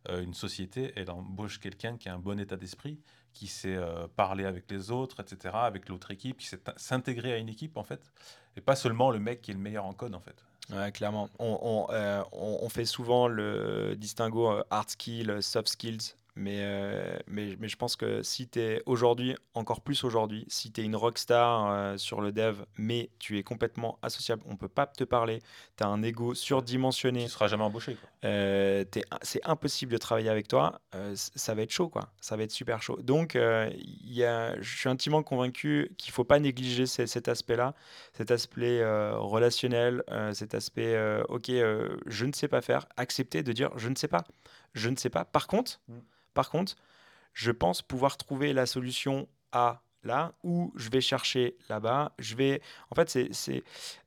une 0.09 0.35
société, 0.35 0.93
elle 0.97 1.11
embauche 1.11 1.59
quelqu'un 1.61 1.97
qui 1.97 2.09
a 2.09 2.15
un 2.15 2.19
bon 2.19 2.39
état 2.39 2.57
d'esprit, 2.57 2.99
qui 3.37 3.49
sait 3.49 3.77
euh, 3.77 4.07
parler 4.17 4.47
avec 4.47 4.71
les 4.71 4.91
autres, 4.91 5.21
etc., 5.21 5.55
avec 5.55 5.91
l'autre 5.91 6.11
équipe, 6.11 6.39
qui 6.39 6.47
sait 6.47 6.59
s'intégrer 6.77 7.35
à 7.35 7.37
une 7.37 7.51
équipe, 7.51 7.77
en 7.77 7.85
fait, 7.85 8.11
et 8.57 8.63
pas 8.63 8.77
seulement 8.77 9.11
le 9.11 9.19
mec 9.19 9.43
qui 9.43 9.51
est 9.51 9.55
le 9.55 9.61
meilleur 9.61 9.85
en 9.85 9.93
code, 9.93 10.15
en 10.15 10.21
fait. 10.21 10.43
Ouais, 10.71 10.91
clairement. 10.91 11.29
On, 11.39 11.87
on, 11.93 11.93
euh, 11.93 12.69
fait 12.71 12.87
souvent 12.87 13.29
le 13.29 13.95
distinguo 13.95 14.51
euh, 14.51 14.65
hard 14.71 14.89
skills, 14.89 15.43
soft 15.43 15.69
skills. 15.69 16.15
Mais, 16.37 16.59
euh, 16.61 17.19
mais, 17.27 17.57
mais, 17.59 17.67
je 17.67 17.77
pense 17.77 17.97
que 17.97 18.23
si 18.23 18.47
tu 18.47 18.61
es 18.61 18.83
aujourd'hui, 18.85 19.35
encore 19.55 19.81
plus 19.81 20.05
aujourd'hui, 20.05 20.45
si 20.49 20.71
tu 20.71 20.83
es 20.83 20.85
une 20.85 20.95
rockstar 20.95 21.71
euh, 21.71 21.97
sur 21.97 22.21
le 22.21 22.31
dev, 22.31 22.59
mais 22.77 23.09
tu 23.19 23.39
es 23.39 23.43
complètement 23.43 23.99
associable, 24.03 24.43
on 24.47 24.57
peut 24.57 24.69
pas 24.69 24.87
te 24.87 25.03
parler, 25.03 25.41
tu 25.79 25.85
as 25.85 25.89
un 25.89 26.03
ego 26.03 26.35
surdimensionné. 26.35 27.25
Tu 27.25 27.31
seras 27.31 27.49
jamais 27.49 27.65
embauché. 27.65 27.97
Euh, 28.25 28.85
c'est 29.23 29.41
impossible 29.45 29.93
de 29.93 29.97
travailler 29.97 30.29
avec 30.29 30.47
toi, 30.47 30.83
ça 31.15 31.55
va 31.55 31.63
être 31.63 31.71
chaud, 31.71 31.89
quoi. 31.89 32.11
Ça 32.21 32.37
va 32.37 32.43
être 32.43 32.51
super 32.51 32.83
chaud. 32.83 32.99
Donc, 33.03 33.35
y 33.35 34.25
a, 34.25 34.61
je 34.61 34.77
suis 34.77 34.91
intimement 34.91 35.23
convaincu 35.23 35.95
qu'il 35.97 36.13
faut 36.13 36.25
pas 36.25 36.39
négliger 36.39 36.85
cet 36.87 37.29
aspect-là, 37.29 37.75
cet 38.13 38.31
aspect 38.31 38.85
relationnel, 38.85 40.03
cet 40.35 40.55
aspect, 40.55 41.23
ok, 41.29 41.47
je 41.49 42.25
ne 42.27 42.33
sais 42.33 42.49
pas 42.49 42.61
faire, 42.61 42.87
accepter 42.99 43.43
de 43.43 43.53
dire 43.53 43.71
je 43.77 43.89
ne 43.89 43.95
sais 43.95 44.09
pas. 44.09 44.25
Je 44.77 44.89
ne 44.89 44.97
sais 44.97 45.11
pas. 45.11 45.25
Par 45.25 45.49
contre, 45.49 45.81
mm. 45.89 45.99
Par 46.37 46.51
contre, 46.51 46.77
je 47.33 47.51
pense 47.51 47.83
pouvoir 47.83 48.19
trouver 48.19 48.53
la 48.53 48.67
solution 48.67 49.27
à 49.53 49.81
là 50.05 50.35
ou 50.45 50.71
je 50.77 50.91
vais 50.91 51.01
chercher 51.01 51.57
là-bas. 51.69 52.13
Je 52.19 52.37
vais, 52.37 52.61
en 52.91 52.95
fait, 52.95 53.09
c'est 53.33 53.65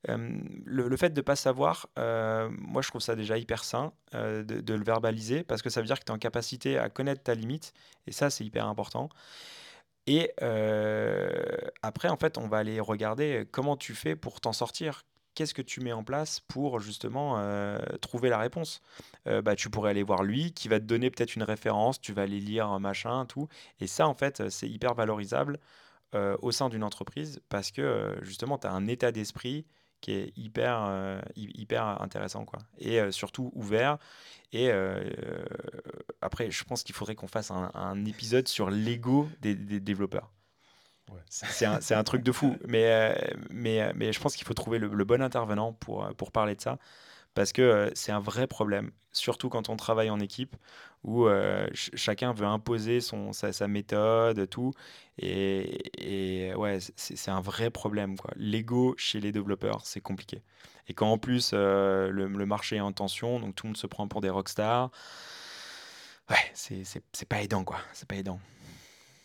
euh, 0.08 0.38
le, 0.64 0.96
fait 0.96 1.10
de 1.10 1.20
ne 1.20 1.22
pas 1.22 1.36
savoir. 1.36 1.88
Euh, 1.98 2.48
moi, 2.52 2.82
je 2.82 2.88
trouve 2.88 3.02
ça 3.02 3.16
déjà 3.16 3.36
hyper 3.36 3.64
sain 3.64 3.92
euh, 4.14 4.44
de, 4.44 4.74
le 4.74 4.84
verbaliser 4.84 5.42
parce 5.42 5.60
que 5.60 5.68
ça 5.70 5.80
veut 5.80 5.86
dire 5.86 5.98
que 5.98 6.04
tu 6.04 6.12
es 6.12 6.14
en 6.14 6.18
capacité 6.18 6.78
à 6.78 6.88
connaître 6.88 7.22
ta 7.22 7.34
limite 7.34 7.74
et 8.06 8.12
ça, 8.12 8.30
c'est 8.30 8.44
hyper 8.44 8.66
important. 8.66 9.10
Et 10.06 10.32
après, 11.82 12.08
en 12.08 12.16
fait, 12.16 12.38
on 12.38 12.48
va 12.48 12.58
aller 12.58 12.80
regarder 12.80 13.46
comment 13.50 13.76
tu 13.76 13.94
fais 13.94 14.16
pour 14.16 14.40
t'en 14.40 14.52
sortir 14.52 15.02
qu'est-ce 15.34 15.54
que 15.54 15.62
tu 15.62 15.80
mets 15.80 15.92
en 15.92 16.02
place 16.02 16.40
pour 16.40 16.80
justement 16.80 17.40
trouver 18.00 18.28
la 18.28 18.38
réponse? 18.38 18.82
Euh, 19.26 19.42
bah, 19.42 19.56
Tu 19.56 19.70
pourrais 19.70 19.90
aller 19.90 20.02
voir 20.02 20.22
lui, 20.22 20.52
qui 20.52 20.68
va 20.68 20.80
te 20.80 20.84
donner 20.84 21.10
peut-être 21.10 21.36
une 21.36 21.42
référence, 21.42 22.00
tu 22.00 22.12
vas 22.12 22.22
aller 22.22 22.40
lire 22.40 22.66
un 22.66 22.78
machin, 22.78 23.26
tout. 23.26 23.48
Et 23.80 23.86
ça, 23.86 24.08
en 24.08 24.14
fait, 24.14 24.48
c'est 24.50 24.68
hyper 24.68 24.94
valorisable 24.94 25.58
euh, 26.14 26.36
au 26.42 26.52
sein 26.52 26.68
d'une 26.68 26.82
entreprise 26.82 27.40
parce 27.48 27.70
que 27.70 28.16
justement, 28.22 28.58
tu 28.58 28.66
as 28.66 28.72
un 28.72 28.86
état 28.86 29.12
d'esprit 29.12 29.66
qui 30.00 30.12
est 30.12 30.32
hyper, 30.34 31.20
hyper 31.36 32.00
intéressant 32.00 32.46
quoi. 32.46 32.60
et 32.78 33.12
surtout 33.12 33.52
ouvert. 33.54 33.98
Et 34.52 34.70
après, 36.22 36.50
je 36.50 36.64
pense 36.64 36.82
qu'il 36.82 36.94
faudrait 36.94 37.14
qu'on 37.14 37.28
fasse 37.28 37.50
un, 37.50 38.04
épisode 38.06 38.48
sur 38.48 38.70
l'ego 38.70 39.28
des 39.42 39.54
développeurs. 39.54 40.32
C'est 41.28 41.66
un, 41.66 41.78
un, 41.90 42.04
truc 42.04 42.22
de 42.22 42.32
fou. 42.32 42.56
Mais, 42.66 42.86
euh, 42.86 43.14
mais, 43.50 43.82
euh, 43.82 43.92
mais 43.94 44.12
je 44.12 44.20
pense 44.20 44.36
qu'il 44.36 44.46
faut 44.46 44.54
trouver 44.54 44.78
le, 44.78 45.04
bon 45.04 45.22
intervenant 45.22 45.72
pour, 45.72 46.04
euh, 46.04 46.12
pour 46.12 46.32
parler 46.32 46.54
de 46.54 46.60
ça. 46.60 46.78
Parce 47.34 47.52
que 47.52 47.90
c'est 47.94 48.12
un 48.12 48.20
vrai 48.20 48.46
problème, 48.46 48.90
surtout 49.12 49.48
quand 49.48 49.68
on 49.68 49.76
travaille 49.76 50.10
en 50.10 50.20
équipe, 50.20 50.56
où 51.04 51.28
chacun 51.72 52.32
veut 52.32 52.46
imposer 52.46 53.00
son, 53.00 53.32
sa, 53.32 53.52
sa 53.52 53.68
méthode, 53.68 54.48
tout. 54.50 54.72
Et, 55.18 56.48
et 56.48 56.54
ouais, 56.54 56.78
c'est 56.96 57.30
un 57.30 57.40
vrai 57.40 57.70
problème. 57.70 58.16
L'ego 58.36 58.94
chez 58.98 59.20
les 59.20 59.32
développeurs, 59.32 59.80
c'est 59.84 60.00
compliqué. 60.00 60.42
Et 60.88 60.94
quand 60.94 61.10
en 61.10 61.18
plus 61.18 61.52
le, 61.52 62.10
le, 62.10 62.46
marché 62.46 62.76
est 62.76 62.80
en 62.80 62.92
tension, 62.92 63.38
donc 63.38 63.54
tout 63.54 63.66
le 63.66 63.70
monde 63.70 63.76
se 63.76 63.86
prend 63.86 64.08
pour 64.08 64.20
des 64.20 64.28
rockstars, 64.28 64.90
ouais, 66.28 66.50
c'est 66.54 67.28
pas 67.28 67.42
aidant, 67.42 67.64
quoi. 67.64 67.78
C'est 67.92 68.08
pas 68.08 68.16
aidant. 68.16 68.40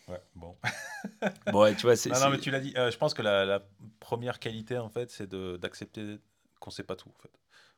Ouais, 0.07 0.21
bon. 0.35 0.55
bon, 1.51 1.75
tu 1.75 1.81
vois, 1.81 1.95
c'est. 1.95 2.09
Non, 2.11 2.19
non, 2.19 2.29
mais 2.29 2.37
tu 2.37 2.51
l'as 2.51 2.59
dit. 2.59 2.73
Euh, 2.77 2.91
je 2.91 2.97
pense 2.97 3.13
que 3.13 3.21
la, 3.21 3.45
la, 3.45 3.61
première 3.99 4.39
qualité, 4.39 4.77
en 4.77 4.89
fait, 4.89 5.09
c'est 5.09 5.33
d'accepter 5.33 6.19
qu'on 6.59 6.69
sait 6.69 6.83
pas 6.83 6.95
tout, 6.95 7.09
en 7.09 7.21
fait. 7.21 7.31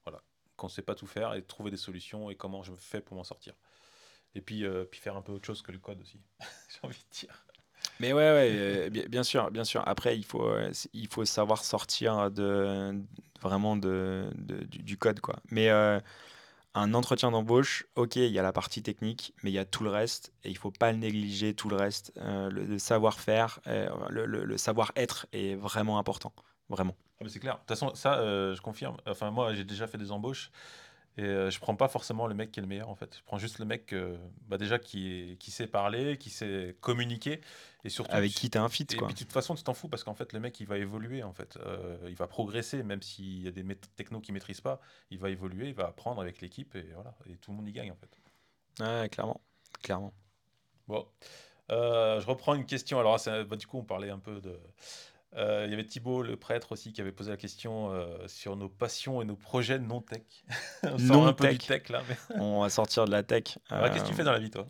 Voilà. 0.10 0.24
Qu'on 0.56 0.70
sait 0.70 0.82
pas 0.82 0.96
tout 0.96 1.08
faire 1.08 1.34
et 1.34 1.44
trouver 1.44 1.72
des 1.72 1.78
solutions 1.78 2.30
et 2.30 2.36
comment 2.36 2.64
je 2.64 2.74
fais 2.74 3.02
pour 3.02 3.16
m'en 3.16 3.24
sortir. 3.24 3.54
Et 4.36 4.42
puis, 4.42 4.66
euh, 4.66 4.86
puis 4.86 5.00
faire 5.00 5.16
un 5.16 5.22
peu 5.22 5.32
autre 5.32 5.46
chose 5.46 5.62
que 5.62 5.72
le 5.72 5.80
code 5.80 6.02
aussi, 6.02 6.20
j'ai 6.70 6.80
envie 6.84 6.98
de 6.98 7.16
dire. 7.16 7.46
Mais 8.00 8.14
ouais, 8.14 8.32
ouais 8.32 8.50
euh, 8.52 8.90
bien, 8.90 9.24
sûr, 9.24 9.52
bien 9.52 9.64
sûr. 9.64 9.84
Après, 9.88 10.18
il 10.18 10.26
faut, 10.26 10.52
il 10.94 11.08
faut 11.08 11.26
savoir 11.26 11.64
sortir 11.64 12.32
de, 12.32 13.00
vraiment 13.42 13.76
de, 13.76 14.32
du, 14.36 14.84
du, 14.84 14.98
code, 14.98 15.20
quoi. 15.20 15.38
Mais 15.52 15.70
un 16.78 16.94
entretien 16.94 17.32
d'embauche, 17.32 17.86
ok, 17.96 18.18
il 18.18 18.32
y 18.32 18.40
a 18.40 18.44
la 18.44 18.54
partie 18.54 18.84
technique, 18.84 19.34
mais 19.42 19.50
il 19.50 19.54
y 19.54 19.60
a 19.60 19.66
tout 19.66 19.84
le 19.84 19.90
reste, 19.90 20.32
et 20.44 20.50
il 20.50 20.58
faut 20.58 20.72
pas 20.72 20.92
le 20.92 21.00
négliger, 21.00 21.54
tout 21.54 21.70
le 21.70 21.76
reste. 21.76 22.14
Euh, 22.18 22.50
le, 22.50 22.78
savoir-faire, 22.78 23.60
euh, 23.68 23.90
le, 24.10 24.58
savoir-être 24.58 25.28
est 25.32 25.56
vraiment 25.56 25.98
important, 25.98 26.34
vraiment. 26.70 26.96
Ah, 27.22 27.26
c'est 27.28 27.40
clair. 27.40 27.56
De 27.56 27.60
toute 27.60 27.70
façon, 27.70 27.94
ça, 27.96 28.20
euh, 28.20 28.56
je 28.56 28.62
confirme. 28.62 28.98
Enfin, 29.08 29.32
moi, 29.32 29.54
j'ai 29.54 29.64
déjà 29.64 29.88
fait 29.88 29.98
des 29.98 30.12
embauches. 30.12 30.52
Et 31.20 31.24
euh, 31.24 31.50
je 31.50 31.60
prends 31.60 31.76
pas 31.76 31.88
forcément 31.88 32.28
le 32.28 32.36
mec 32.36 32.52
qui 32.52 32.60
est 32.60 32.62
le 32.62 32.68
meilleur 32.68 32.90
en 32.90 32.96
fait. 32.96 33.18
Je 33.18 33.24
prends 33.24 33.40
juste 33.40 33.58
le 33.58 33.66
mec 33.66 33.96
bah, 34.48 34.60
déjà 34.60 34.78
qui, 34.78 35.36
qui 35.40 35.50
sait 35.50 35.66
parler, 35.66 36.18
qui 36.18 36.30
sait 36.30 36.78
communiquer 36.80 37.42
et 37.88 37.90
surtout 37.90 38.14
avec 38.14 38.32
qui 38.34 38.50
tu 38.50 38.58
as 38.58 38.64
un 38.64 38.70
fit. 38.70 38.86
Et 38.92 38.98
quoi. 38.98 39.08
puis 39.08 39.16
de 39.16 39.20
toute 39.20 39.32
façon 39.32 39.56
tu 39.56 39.64
t'en 39.64 39.74
fous 39.74 39.88
parce 39.88 40.04
qu'en 40.04 40.14
fait 40.14 40.34
le 40.34 40.40
mec 40.40 40.60
il 40.60 40.68
va 40.68 40.78
évoluer 40.78 41.24
en 41.24 41.34
fait, 41.34 41.58
euh, 41.58 41.98
il 42.08 42.16
va 42.16 42.28
progresser 42.28 42.84
même 42.84 43.02
s'il 43.02 43.44
y 43.44 43.48
a 43.48 43.52
des 43.52 43.64
technos 43.96 44.20
qu'il 44.20 44.34
maîtrise 44.34 44.62
pas, 44.62 44.82
il 45.10 45.20
va 45.20 45.30
évoluer, 45.30 45.70
il 45.70 45.74
va 45.74 45.88
apprendre 45.88 46.22
avec 46.22 46.42
l'équipe 46.42 46.76
et 46.76 46.90
voilà 46.94 47.16
et 47.30 47.38
tout 47.38 47.52
le 47.52 47.58
monde 47.58 47.68
y 47.68 47.72
gagne 47.72 47.92
en 47.92 47.96
fait. 47.96 48.84
Ouais 48.84 49.10
clairement, 49.10 49.42
clairement. 49.82 50.14
Bon, 50.88 51.08
euh, 51.72 52.20
je 52.20 52.28
reprends 52.28 52.54
une 52.54 52.66
question. 52.66 53.00
Alors 53.00 53.18
bah, 53.26 53.56
du 53.56 53.68
coup 53.68 53.78
on 53.78 53.86
parlait 53.86 54.10
un 54.10 54.20
peu 54.20 54.42
de 54.42 54.60
Euh, 55.38 55.64
il 55.66 55.72
y 55.72 55.74
avait 55.74 55.84
Thibaut, 55.84 56.24
le 56.24 56.36
prêtre 56.36 56.72
aussi, 56.72 56.92
qui 56.92 57.02
avait 57.02 57.12
posé 57.12 57.30
la 57.30 57.38
question 57.38 57.92
euh, 57.92 58.28
sur 58.28 58.56
nos 58.56 58.70
passions 58.70 59.22
et 59.22 59.26
nos 59.26 59.36
projets 59.36 59.78
non 59.78 60.02
tech. 60.02 60.24
On 60.84 60.98
sort 60.98 61.28
un 61.28 61.34
peu 61.34 61.48
du 61.50 61.58
tech 61.58 61.90
là. 61.90 62.02
On 62.36 62.62
va 62.62 62.70
sortir 62.70 63.06
de 63.06 63.12
la 63.12 63.24
tech. 63.24 63.44
Qu'est-ce 63.70 64.04
que 64.04 64.08
tu 64.08 64.14
fais 64.14 64.24
dans 64.24 64.32
la 64.32 64.40
vie, 64.40 64.50
toi 64.50 64.68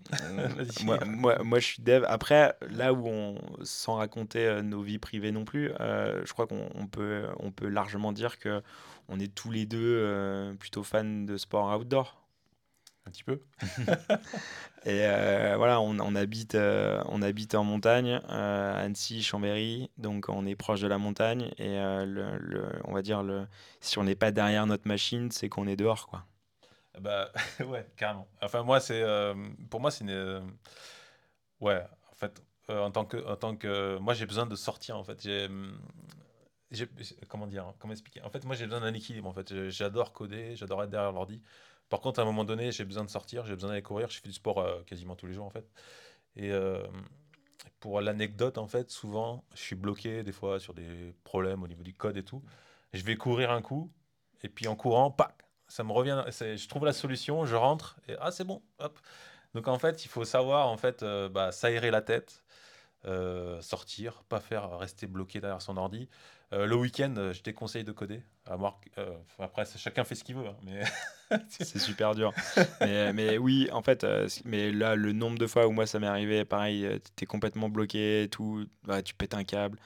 moi, 0.84 1.00
moi, 1.06 1.44
moi, 1.44 1.60
je 1.60 1.66
suis 1.66 1.84
dev. 1.84 2.04
Après, 2.08 2.56
là 2.70 2.94
où 2.94 3.08
on, 3.08 3.38
sans 3.64 3.96
raconter 3.96 4.62
nos 4.62 4.82
vies 4.82 5.00
privées 5.00 5.32
non 5.32 5.46
plus, 5.46 5.72
je 5.80 6.34
crois 6.34 6.48
qu'on 6.48 6.88
peut, 6.92 7.26
on 7.40 7.52
peut 7.52 7.68
largement 7.68 8.12
dire 8.12 8.38
que 8.38 8.62
on 9.10 9.20
est 9.20 9.34
tous 9.34 9.52
les 9.52 9.66
deux 9.66 10.56
plutôt 10.60 10.84
fans 10.84 11.04
de 11.04 11.38
sport 11.38 11.78
outdoor 11.78 12.27
un 13.08 13.10
petit 13.10 13.24
peu. 13.24 13.42
et 14.86 15.06
euh, 15.06 15.56
voilà, 15.58 15.80
on, 15.80 16.16
habite, 16.16 16.56
euh, 16.56 17.02
on 17.08 17.22
habite 17.22 17.56
en 17.56 17.64
montagne, 17.64 18.22
euh, 18.30 18.86
Annecy, 18.86 19.24
Chambéry, 19.24 19.90
donc 19.98 20.28
on 20.30 20.46
est 20.46 20.56
proche 20.56 20.82
de 20.82 20.88
la 20.88 20.98
montagne. 20.98 21.52
Et 21.58 21.78
le, 21.78 22.70
on 22.84 22.94
va 22.94 23.02
dire, 23.02 23.24
le, 23.24 23.48
si 23.80 23.98
on 23.98 24.04
n'est 24.04 24.16
pas 24.16 24.32
derrière 24.32 24.68
notre 24.68 24.88
machine, 24.88 25.32
c'est 25.32 25.50
qu'on 25.50 25.68
est 25.68 25.78
dehors, 25.78 26.08
quoi. 26.08 26.26
Bah 27.00 27.32
ouais, 27.66 27.88
carrément. 27.96 28.28
Enfin 28.42 28.64
moi, 28.64 28.80
c'est, 28.80 29.04
pour 29.70 29.80
moi, 29.80 29.92
c'est 29.92 30.04
une, 30.04 30.42
ouais, 31.62 31.84
en 32.12 32.16
fait, 32.16 32.44
en 32.70 32.92
tant 32.92 33.06
que, 33.06 33.26
en 33.26 33.36
tant 33.36 33.56
que, 33.56 33.98
moi, 34.00 34.14
j'ai 34.14 34.26
besoin 34.26 34.46
de 34.46 34.56
sortir, 34.56 34.98
en 34.98 35.04
fait. 35.04 35.22
J'ai, 35.22 35.48
comment 37.30 37.48
dire, 37.48 37.74
comment 37.80 37.94
expliquer? 37.94 38.22
En 38.24 38.30
fait, 38.30 38.44
moi, 38.44 38.56
j'ai 38.56 38.66
besoin 38.66 38.82
d'un 38.82 38.94
équilibre. 38.94 39.30
En 39.30 39.34
fait, 39.34 39.70
j'adore 39.70 40.12
coder, 40.12 40.58
j'adore 40.58 40.84
être 40.84 40.90
derrière 40.90 41.14
l'ordi. 41.14 41.42
Par 41.90 42.02
contre, 42.02 42.20
à 42.20 42.24
un 42.24 42.26
moment 42.26 42.44
donné, 42.44 42.72
j'ai 42.72 42.86
besoin 42.86 43.06
de 43.06 43.10
sortir, 43.10 43.46
j'ai 43.46 43.54
besoin 43.54 43.70
d'aller 43.70 43.82
courir. 43.82 44.10
Je 44.10 44.20
fais 44.20 44.28
du 44.28 44.34
sport 44.34 44.60
euh, 44.60 44.82
quasiment 44.84 45.16
tous 45.16 45.28
les 45.28 45.34
jours, 45.34 45.46
en 45.46 45.50
fait. 45.50 45.66
Et 46.36 46.52
euh, 46.52 46.86
pour 47.80 48.02
l'anecdote, 48.02 48.58
en 48.58 48.68
fait, 48.68 48.92
souvent, 48.92 49.46
je 49.54 49.62
suis 49.62 49.76
bloqué 49.76 50.24
des 50.24 50.34
fois 50.34 50.60
sur 50.60 50.74
des 50.74 51.14
problèmes 51.24 51.64
au 51.64 51.68
niveau 51.68 51.84
du 51.84 51.94
code 51.94 52.18
et 52.18 52.24
tout. 52.24 52.44
Je 52.94 53.04
vais 53.04 53.16
courir 53.16 53.52
un 53.52 53.62
coup, 53.62 53.92
et 54.44 54.50
puis 54.50 54.68
en 54.68 54.76
courant, 54.76 55.12
pac, 55.12 55.34
ça 55.68 55.84
me 55.84 55.92
revient. 55.92 56.24
Je 56.30 56.68
trouve 56.68 56.86
la 56.86 56.94
solution, 56.94 57.46
je 57.46 57.56
rentre, 57.56 57.98
et 58.08 58.16
ah, 58.20 58.32
c'est 58.32 58.44
bon, 58.44 58.62
hop. 58.80 59.00
Donc 59.54 59.68
en 59.68 59.80
fait, 59.80 60.06
il 60.06 60.10
faut 60.10 60.26
savoir 60.26 60.68
en 60.68 60.78
fait 60.78 61.04
euh, 61.04 61.30
bah, 61.30 61.52
s'aérer 61.52 61.92
la 61.92 62.02
tête, 62.02 62.44
sortir, 63.62 64.24
pas 64.26 64.42
faire 64.42 64.78
rester 64.78 65.08
bloqué 65.08 65.40
derrière 65.40 65.62
son 65.62 65.78
ordi. 65.78 66.10
Le 66.52 66.76
week-end, 66.76 67.32
je 67.32 67.42
déconseille 67.42 67.86
de 67.86 67.94
coder. 67.94 68.22
À 68.46 68.58
après, 69.40 69.66
chacun 69.78 70.04
fait 70.04 70.16
ce 70.16 70.26
qu'il 70.26 70.36
veut. 70.36 70.48
Hein, 70.48 70.58
mais 70.64 70.82
c'est 71.50 71.80
super 71.80 72.16
dur. 72.16 72.34
mais, 72.82 73.38
oui, 73.38 73.70
en 73.72 73.82
fait, 73.82 74.06
mais 74.46 74.72
là, 74.72 74.96
le 74.96 75.14
nombre 75.14 75.38
de 75.38 75.48
fois 75.48 75.68
où 75.68 75.72
moi 75.72 75.86
ça 75.86 76.00
m'est 76.00 76.08
arrivé, 76.08 76.46
pareil, 76.46 76.88
tu 77.16 77.24
es 77.24 77.28
complètement 77.28 77.70
bloqué, 77.70 78.28
tout, 78.32 78.66
tu 79.04 79.14
pètes 79.14 79.34
un 79.34 79.44
câble. 79.44 79.80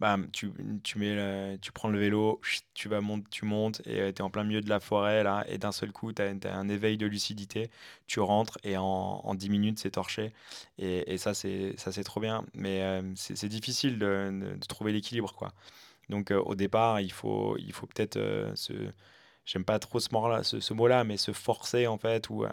Bam, 0.00 0.30
tu, 0.30 0.52
tu, 0.84 0.96
mets 1.00 1.58
tu 1.60 1.72
prends 1.72 1.88
le 1.88 1.98
vélo, 1.98 2.40
tu 2.74 2.88
vas 2.88 3.00
monte, 3.00 3.28
tu 3.30 3.44
montes 3.44 3.80
et 3.84 4.12
tu 4.12 4.18
es 4.18 4.22
en 4.22 4.30
plein 4.30 4.44
milieu 4.44 4.60
de 4.60 4.68
la 4.68 4.78
forêt 4.78 5.24
là 5.24 5.44
et 5.48 5.58
d'un 5.58 5.72
seul 5.72 5.90
coup 5.90 6.12
tu 6.12 6.22
as, 6.22 6.56
un 6.56 6.68
éveil 6.68 6.96
de 6.98 7.06
lucidité, 7.06 7.68
tu 8.06 8.20
rentres 8.20 8.58
et 8.62 8.76
en, 8.76 8.84
en 8.84 9.34
10 9.34 9.50
minutes 9.50 9.80
c'est 9.80 9.90
torché 9.90 10.32
et, 10.78 11.12
et 11.12 11.18
ça 11.18 11.34
c'est 11.34 12.04
trop 12.04 12.20
bien 12.20 12.44
mais 12.54 13.02
c'est 13.16 13.48
difficile 13.48 13.98
de, 13.98 14.54
de 14.56 14.66
trouver 14.66 14.92
l'équilibre 14.92 15.34
quoi. 15.34 15.52
Donc 16.10 16.30
au 16.30 16.54
départ, 16.54 17.00
il 17.00 17.12
faut, 17.12 17.56
il 17.58 17.72
faut 17.72 17.86
peut-être 17.86 18.18
se 18.54 18.72
j'aime 19.48 19.64
pas 19.64 19.78
trop 19.78 19.98
ce 19.98 20.10
mot-là, 20.74 21.04
mais 21.04 21.16
se 21.16 21.32
forcer 21.32 21.86
en 21.86 21.96
fait, 21.96 22.28
ou 22.28 22.44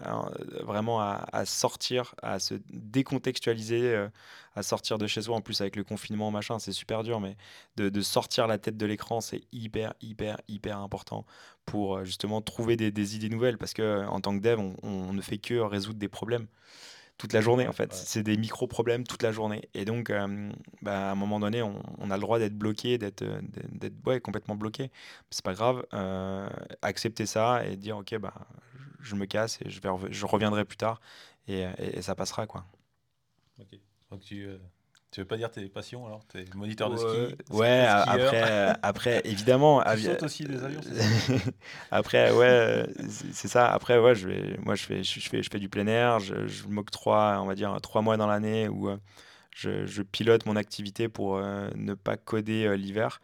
vraiment 0.64 1.02
à, 1.02 1.46
sortir, 1.46 2.16
à 2.22 2.40
se 2.40 2.56
décontextualiser, 2.70 4.08
à 4.56 4.64
sortir 4.64 4.98
de 4.98 5.06
chez 5.06 5.24
soi. 5.24 5.36
En 5.36 5.42
plus 5.42 5.60
avec 5.60 5.76
le 5.76 5.84
confinement, 5.84 6.32
machin, 6.32 6.58
c'est 6.58 6.72
super 6.72 7.04
dur, 7.04 7.20
mais 7.20 7.36
de, 7.76 8.02
sortir 8.02 8.48
la 8.48 8.58
tête 8.58 8.78
de 8.78 8.86
l'écran, 8.86 9.20
c'est 9.20 9.42
hyper, 9.52 9.94
hyper, 10.00 10.40
hyper 10.48 10.80
important 10.80 11.26
pour 11.66 12.06
justement 12.06 12.42
trouver 12.42 12.78
des, 12.78 13.16
idées 13.18 13.30
nouvelles, 13.30 13.58
parce 13.58 13.74
que 13.74 14.06
en 14.06 14.22
tant 14.22 14.38
que 14.38 14.42
dev, 14.42 14.60
on 14.82 15.12
ne 15.12 15.22
fait 15.22 15.38
que 15.38 15.56
résoudre 15.56 16.00
des 16.00 16.10
problèmes 16.10 16.48
toute 17.18 17.34
la 17.34 17.42
journée 17.42 17.68
en 17.68 17.74
fait. 17.74 17.94
C'est 17.94 18.24
des 18.24 18.38
micro-problèmes 18.38 19.06
toute 19.06 19.24
la 19.24 19.32
journée. 19.32 19.70
Et 19.74 19.86
donc, 19.86 20.10
euh, 20.10 20.52
bah, 20.82 21.10
à 21.10 21.12
un 21.12 21.16
moment 21.16 21.40
donné, 21.40 21.62
on, 21.62 22.12
a 22.12 22.16
le 22.16 22.22
droit 22.22 22.40
d'être 22.40 22.58
bloqué, 22.58 22.98
d'être 22.98 23.22
euh, 23.22 23.42
ouais, 24.06 24.20
complètement 24.20 24.56
bloqué. 24.56 24.92
C'est 25.30 25.44
pas 25.44 25.54
grave. 25.54 25.86
Euh, 25.94 26.50
accepter 26.82 27.26
ça 27.26 27.66
et 27.66 27.78
dire, 27.78 27.98
ok, 27.98 28.18
bah, 28.18 28.34
je 29.00 29.16
me 29.16 29.26
casse 29.26 29.60
et 29.64 29.70
je, 29.70 29.80
vais, 29.82 29.90
je 30.10 30.26
reviendrai 30.26 30.66
plus 30.66 30.78
tard 30.78 31.00
et, 31.48 31.66
ça 32.02 32.16
passera. 32.16 32.48
quoi. 32.48 32.66
Ok. 33.60 33.80
Donc 34.12 34.22
tu, 34.22 34.48
tu 35.12 35.22
veux 35.22 35.28
pas 35.28 35.38
dire 35.38 35.50
tes 35.50 35.68
passions 35.70 36.06
alors 36.06 36.26
Tes 36.26 36.44
moniteurs 36.56 36.90
de 36.90 36.98
ski 36.98 37.36
Ouais, 37.50 37.86
après, 37.88 38.76
après, 38.82 39.22
évidemment. 39.24 39.82
Tu 39.94 40.02
sautes 40.02 40.24
aussi 40.24 40.44
des 40.44 40.62
avions 40.62 40.82
Après, 41.92 42.32
ouais, 42.32 42.86
c'est 43.32 43.48
ça. 43.48 43.72
Après, 43.72 43.98
ouais, 43.98 44.14
je 44.14 44.28
vais, 44.28 44.58
moi, 44.58 44.76
je 44.76 44.84
fais, 44.84 45.04
je, 45.04 45.20
fais, 45.22 45.42
je 45.42 45.50
fais 45.50 45.60
du 45.60 45.70
plein 45.70 45.88
air. 45.88 46.20
Je, 46.20 46.48
je 46.48 46.68
m'octroie, 46.68 47.40
on 47.42 47.46
va 47.46 47.56
dire, 47.56 47.80
trois 47.82 48.02
mois 48.02 48.18
dans 48.18 48.28
l'année 48.28 48.68
où 48.68 48.90
euh, 48.90 48.98
je, 49.52 49.86
je, 49.86 50.02
pilote 50.02 50.46
mon 50.46 50.58
activité 50.58 51.08
pour 51.08 51.38
euh, 51.38 51.70
ne 51.76 51.94
pas 51.94 52.18
coder 52.18 52.66
euh, 52.66 52.76
l'hiver 52.76 53.22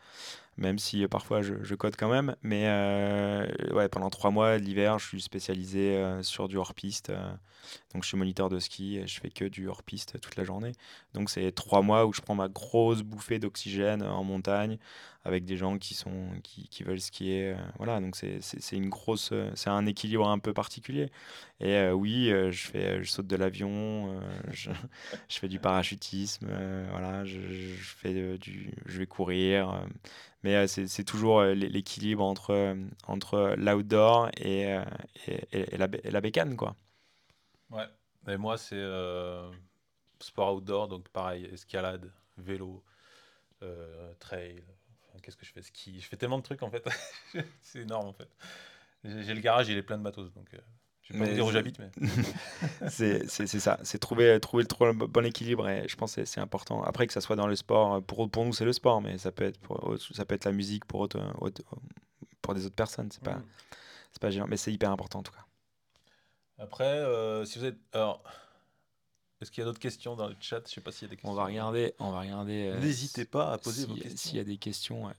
même 0.57 0.77
si 0.77 1.07
parfois 1.07 1.41
je, 1.41 1.75
code 1.75 1.95
quand 1.97 2.09
même. 2.09 2.35
Mais 2.43 2.67
ouais, 3.73 3.89
pendant 3.89 4.11
trois 4.11 4.29
mois 4.29 4.57
l'hiver, 4.59 4.99
je 4.99 5.07
suis 5.07 5.21
spécialisé 5.21 5.99
sur 6.21 6.47
du 6.47 6.57
hors-piste. 6.57 7.11
Donc 7.93 8.03
je 8.03 8.07
suis 8.07 8.17
moniteur 8.17 8.49
de 8.49 8.59
ski 8.59 8.97
et 8.97 9.07
je 9.07 9.19
fais 9.19 9.29
que 9.29 9.45
du 9.45 9.67
hors-piste 9.67 10.19
toute 10.19 10.35
la 10.35 10.43
journée. 10.43 10.73
Donc 11.13 11.29
c'est 11.29 11.51
trois 11.51 11.81
mois 11.81 12.05
où 12.05 12.13
je 12.13 12.21
prends 12.21 12.35
ma 12.35 12.49
grosse 12.49 13.01
bouffée 13.03 13.39
d'oxygène 13.39 14.03
en 14.03 14.23
montagne 14.23 14.77
avec 15.23 15.45
des 15.45 15.55
gens 15.57 15.77
qui, 15.77 15.93
sont, 15.93 16.29
qui, 16.43 16.67
qui 16.69 16.83
veulent 16.83 16.99
skier. 16.99 17.55
voilà, 17.77 17.99
donc 18.01 18.15
c'est 18.15 18.75
une 18.75 18.89
grosse, 18.89 19.33
c'est 19.53 19.69
un 19.69 19.85
équilibre 19.85 20.27
un 20.27 20.39
peu 20.39 20.53
particulier. 20.53 21.11
Et 21.59 21.89
oui, 21.91 22.29
je, 22.29 22.67
fais, 22.67 23.03
je 23.03 23.11
saute 23.11 23.27
de 23.27 23.35
l'avion, 23.35 24.19
je, 24.51 24.71
fais 25.29 25.47
du 25.47 25.59
parachutisme, 25.59 26.47
voilà, 26.89 27.23
je, 27.25 27.37
fais 27.81 28.37
du, 28.39 28.73
je 28.85 28.97
vais 28.97 29.05
courir. 29.05 29.85
Mais 30.43 30.67
c'est 30.67 31.03
toujours 31.03 31.43
l'équilibre 31.43 32.23
entre, 32.23 32.75
entre 33.07 33.55
l'outdoor 33.57 34.29
et, 34.37 34.75
et, 35.27 35.77
la, 35.77 35.87
la, 36.03 36.21
bécane, 36.21 36.55
quoi. 36.55 36.75
Ouais, 37.71 37.87
mais 38.27 38.37
moi, 38.37 38.57
c'est 38.57 38.83
sport 40.19 40.55
outdoor, 40.55 40.87
donc 40.87 41.09
pareil, 41.09 41.45
escalade, 41.45 42.11
vélo, 42.37 42.83
trail. 44.19 44.63
Qu'est-ce 45.21 45.37
que 45.37 45.45
je 45.45 45.51
fais? 45.51 45.61
Ski. 45.61 45.99
Je 45.99 46.07
fais 46.07 46.17
tellement 46.17 46.37
de 46.37 46.43
trucs, 46.43 46.63
en 46.63 46.71
fait. 46.71 46.87
c'est 47.61 47.79
énorme, 47.79 48.07
en 48.07 48.13
fait. 48.13 48.29
J'ai 49.03 49.33
le 49.33 49.41
garage, 49.41 49.69
il 49.69 49.77
est 49.77 49.83
plein 49.83 49.97
de 49.97 50.03
matos, 50.03 50.33
donc... 50.33 50.49
Je 51.03 51.13
vais 51.13 51.27
pas 51.27 51.33
dire 51.33 51.45
où 51.45 51.51
j'habite, 51.51 51.79
mais. 51.79 51.91
c'est 52.89 53.27
ça, 53.27 53.79
c'est 53.83 53.97
trouver, 53.97 54.39
trouver 54.39 54.63
le, 54.63 54.93
bon 54.93 55.25
équilibre 55.25 55.67
et 55.67 55.87
je 55.87 55.95
pense 55.95 56.15
que 56.15 56.25
c'est 56.25 56.39
important. 56.39 56.83
Après, 56.83 57.07
que 57.07 57.13
ça 57.13 57.21
soit 57.21 57.35
dans 57.35 57.47
le 57.47 57.55
sport, 57.55 58.03
pour, 58.03 58.29
pour 58.29 58.45
nous, 58.45 58.53
c'est 58.53 58.65
le 58.65 58.73
sport, 58.73 59.01
mais 59.01 59.17
ça 59.17 59.31
peut 59.31 59.43
être, 59.43 59.59
pour, 59.59 59.95
ça 60.13 60.25
peut 60.25 60.35
être 60.35 60.45
la 60.45 60.51
musique 60.51 60.85
pour, 60.85 61.01
autre, 61.01 61.19
pour 62.41 62.53
des 62.53 62.65
autres 62.65 62.75
personnes. 62.75 63.09
C'est 63.11 63.23
pas, 63.23 63.41
c'est 64.11 64.21
pas 64.21 64.29
gênant, 64.29 64.47
mais 64.47 64.57
c'est 64.57 64.71
hyper 64.71 64.91
important 64.91 65.19
en 65.19 65.23
tout 65.23 65.33
cas. 65.33 65.45
Après, 66.61 66.85
euh, 66.85 67.43
si 67.45 67.59
vous 67.59 67.65
êtes. 67.65 67.77
Alors, 67.93 68.23
est-ce 69.41 69.51
qu'il 69.51 69.61
y 69.61 69.63
a 69.63 69.65
d'autres 69.65 69.79
questions 69.79 70.15
dans 70.15 70.27
le 70.27 70.35
chat? 70.39 70.61
Je 70.67 70.73
sais 70.73 70.81
pas 70.81 70.91
s'il 70.91 71.07
y 71.07 71.09
a 71.09 71.09
des 71.09 71.15
questions. 71.17 71.31
On 71.31 71.35
va 71.35 71.45
regarder. 71.45 71.95
On 71.99 72.11
va 72.11 72.21
regarder 72.21 72.69
euh, 72.69 72.79
N'hésitez 72.79 73.25
pas 73.25 73.51
à 73.51 73.57
poser 73.57 73.85
vos 73.85 73.95
questions. 73.95 74.17
S'il 74.17 74.37
y 74.37 74.39
a 74.39 74.43
des 74.43 74.57
questions. 74.57 75.11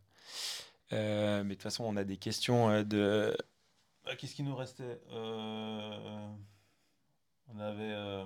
Euh, 0.93 1.43
mais 1.43 1.51
de 1.51 1.55
toute 1.55 1.63
façon, 1.63 1.85
on 1.85 1.97
a 1.97 2.05
des 2.05 2.17
questions 2.17 2.83
de 2.85 3.37
ah, 4.07 4.17
qu'est-ce 4.17 4.35
qui 4.35 4.43
nous 4.43 4.57
restait? 4.57 5.01
Euh, 5.13 6.29
On 7.49 7.61
avait. 7.61 7.93
Euh, 7.93 8.25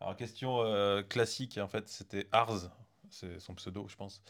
alors, 0.00 0.16
question 0.16 0.62
euh, 0.62 1.02
classique, 1.02 1.58
en 1.58 1.68
fait, 1.68 1.88
c'était 1.88 2.28
Ars, 2.32 2.70
c'est 3.10 3.38
son 3.38 3.54
pseudo, 3.54 3.86
je 3.88 3.96
pense. 3.96 4.22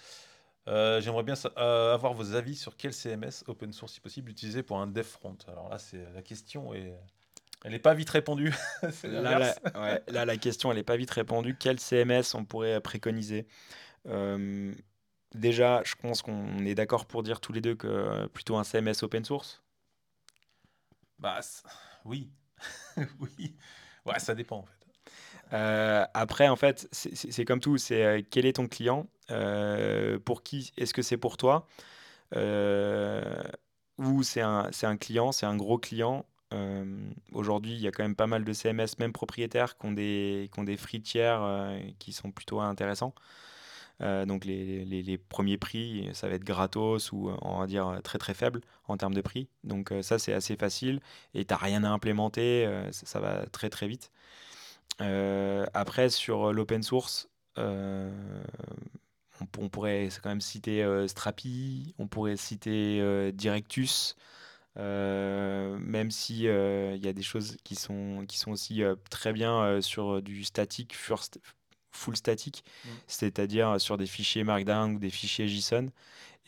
J'aimerais 0.67 1.23
bien 1.23 1.35
avoir 1.57 2.13
vos 2.13 2.35
avis 2.35 2.57
sur 2.57 2.77
quel 2.77 2.93
CMS 2.93 3.45
open 3.47 3.73
source, 3.73 3.93
si 3.95 4.01
possible, 4.01 4.31
utiliser 4.31 4.63
pour 4.63 4.79
un 4.81 4.87
dev 4.87 5.05
front. 5.05 5.37
Alors 5.49 5.69
là, 5.69 5.79
c'est 5.79 6.05
la 6.13 6.23
question 6.23 6.75
et 6.75 6.93
elle 7.67 7.73
n'est 7.73 7.79
pas 7.79 7.95
vite 7.95 8.11
répondue. 8.11 8.55
là, 9.03 9.39
la, 9.75 10.01
là, 10.09 10.25
la 10.25 10.37
question, 10.37 10.71
elle 10.71 10.79
n'est 10.79 10.85
pas 10.85 10.97
vite 10.97 11.11
répondue. 11.11 11.57
Quel 11.59 11.81
CMS 11.81 12.35
on 12.35 12.45
pourrait 12.45 12.81
préconiser? 12.81 13.47
Déjà, 15.35 15.83
je 15.85 15.95
pense 15.97 16.23
qu'on 16.23 16.65
est 16.65 16.75
d'accord 16.75 17.07
pour 17.07 17.23
dire 17.23 17.41
tous 17.41 17.53
les 17.53 17.61
deux 17.61 17.75
que 17.75 18.27
plutôt 18.29 18.57
un 18.57 18.65
CMS 18.65 19.03
open 19.03 19.25
source? 19.25 19.63
Bah, 21.19 21.41
oui. 22.05 22.31
oui. 23.21 23.55
Ouais, 24.07 24.19
ça 24.19 24.35
dépend 24.35 24.59
en 24.59 24.65
fait. 24.65 24.77
Euh, 25.53 26.05
après, 26.15 26.49
en 26.49 26.57
fait, 26.57 26.89
c'est 26.93 27.45
comme 27.45 27.61
tout. 27.61 27.79
C'est 27.79 28.05
euh, 28.05 28.23
quel 28.31 28.47
est 28.47 28.55
ton 28.55 28.67
client? 28.67 29.07
Euh, 29.31 30.19
Pour 30.19 30.43
qui 30.43 30.73
Est-ce 30.77 30.95
que 30.95 31.03
c'est 31.03 31.17
pour 31.17 31.37
toi? 31.37 31.67
Ou 33.99 34.23
c'est 34.23 34.41
un, 34.43 34.71
un, 34.83 34.97
client, 34.97 35.33
c'est 35.33 35.47
un 35.47 35.57
gros 35.57 35.79
client 35.79 36.27
Aujourd'hui, 37.33 37.73
il 37.73 37.81
y 37.81 37.87
a 37.87 37.93
quand 37.93 38.03
même 38.03 38.17
pas 38.17 38.27
mal 38.27 38.45
de 38.45 38.53
CMS, 38.53 38.99
même 38.99 39.13
propriétaires, 39.13 39.77
qui 39.79 39.87
ont 39.87 39.93
des, 39.93 40.51
qui 40.53 40.61
ont 40.61 40.65
des 40.65 40.77
free 40.77 41.01
tiers 41.01 41.41
qui 41.99 42.13
sont 42.13 42.31
plutôt 42.31 42.61
intéressants. 42.61 43.15
donc 44.01 44.45
les, 44.45 44.85
les, 44.85 45.19
premiers 45.19 45.59
prix, 45.59 46.09
ça 46.13 46.29
va 46.29 46.35
être 46.35 46.45
gratos 46.45 47.13
ou 47.13 47.31
on 47.43 47.59
va 47.59 47.67
dire 47.67 48.01
très 48.05 48.19
très 48.19 48.35
faible 48.35 48.61
en 48.89 48.97
termes 48.97 49.15
de 49.15 49.21
prix. 49.21 49.49
Donc 49.65 49.93
ça 50.03 50.19
c'est 50.19 50.33
assez 50.33 50.57
facile 50.57 51.01
et 51.35 51.45
tu 51.45 51.53
n'as 51.53 51.59
rien 51.59 51.85
à 51.85 51.89
implémenter, 51.91 52.69
ça, 52.93 53.21
va 53.21 53.47
très 53.47 53.71
très 53.71 53.89
vite. 53.89 54.11
après 55.75 56.09
sur 56.11 56.53
l'open 56.53 56.83
source, 56.83 57.29
on, 59.59 59.69
pourrait 59.69 60.09
quand 60.23 60.29
même 60.29 60.41
citer 60.41 60.83
euh, 60.83 61.07
Strapi, 61.09 61.95
on 61.99 62.07
pourrait 62.07 62.37
citer 62.37 63.01
euh, 63.01 63.33
Directus, 63.33 64.17
euh, 64.77 65.79
même 65.79 66.11
si 66.11 66.45
il 66.45 67.05
y 67.05 67.09
a 67.09 67.13
des 67.13 67.23
choses 67.23 67.57
qui 67.65 67.75
sont, 67.75 68.25
qui 68.29 68.39
sont 68.39 68.51
aussi 68.51 68.83
très 69.11 69.33
bien 69.33 69.81
sur 69.81 70.23
du 70.23 70.45
statique, 70.45 70.95
full 71.93 72.17
statique, 72.17 72.65
mm. 72.85 72.89
c'est-à-dire 73.07 73.81
sur 73.81 73.97
des 73.97 74.07
fichiers 74.07 74.45
Markdown 74.45 74.97
ou 74.97 74.99
des 74.99 75.11
fichiers 75.11 75.49
JSON. 75.49 75.91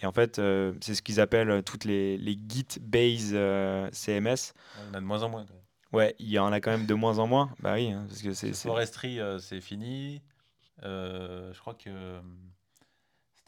Et 0.01 0.07
en 0.07 0.13
fait, 0.13 0.37
c'est 0.81 0.95
ce 0.95 1.03
qu'ils 1.03 1.21
appellent 1.21 1.63
toutes 1.65 1.85
les, 1.85 2.17
les 2.19 2.35
Git-based 2.35 3.33
CMS. 3.93 4.53
On 4.91 4.95
a 4.95 5.01
de 5.01 5.05
moins 5.05 5.23
en 5.23 5.29
moins. 5.29 5.47
Ouais, 5.93 6.15
il 6.19 6.29
y 6.29 6.39
en 6.39 6.53
a 6.53 6.61
quand 6.61 6.71
même 6.71 6.87
de 6.87 6.95
moins 6.95 7.19
en 7.19 7.27
moins. 7.27 7.51
Bah 7.61 7.75
oui, 7.75 7.91
hein, 7.91 8.05
parce 8.09 8.23
que 8.23 8.33
c'est. 8.33 8.53
Forestry, 8.55 9.19
c'est 9.41 9.61
fini. 9.61 10.23
je 10.83 11.59
crois 11.59 11.75
que 11.75 12.21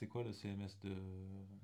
c'était 0.00 0.12
quoi 0.12 0.22
le 0.22 0.32
CMS 0.32 0.78
de 0.82 0.96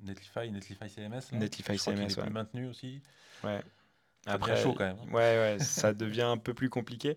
Netlify? 0.03 0.51
Netlify 0.51 0.91
CMS 0.91 1.33
Netlify 1.33 1.79
CMS, 1.79 2.19
ouais. 2.19 2.29
maintenu 2.29 2.69
aussi. 2.69 3.01
Ouais. 3.43 3.63
Après, 4.27 4.63
chaud 4.63 4.75
quand 4.75 4.85
même. 4.85 4.99
Hein. 5.01 5.11
Ouais, 5.11 5.39
ouais, 5.39 5.57
ça 5.59 5.95
devient 5.95 6.23
un 6.23 6.37
peu 6.37 6.53
plus 6.53 6.69
compliqué. 6.69 7.17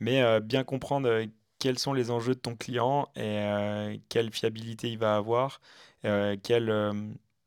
Mais 0.00 0.22
euh, 0.22 0.40
bien 0.40 0.64
comprendre 0.64 1.08
euh, 1.08 1.26
quels 1.60 1.78
sont 1.78 1.92
les 1.92 2.10
enjeux 2.10 2.34
de 2.34 2.40
ton 2.40 2.56
client 2.56 3.06
et 3.14 3.20
euh, 3.20 3.96
quelle 4.08 4.32
fiabilité 4.32 4.90
il 4.90 4.98
va 4.98 5.14
avoir, 5.14 5.60
quelle, 6.02 6.72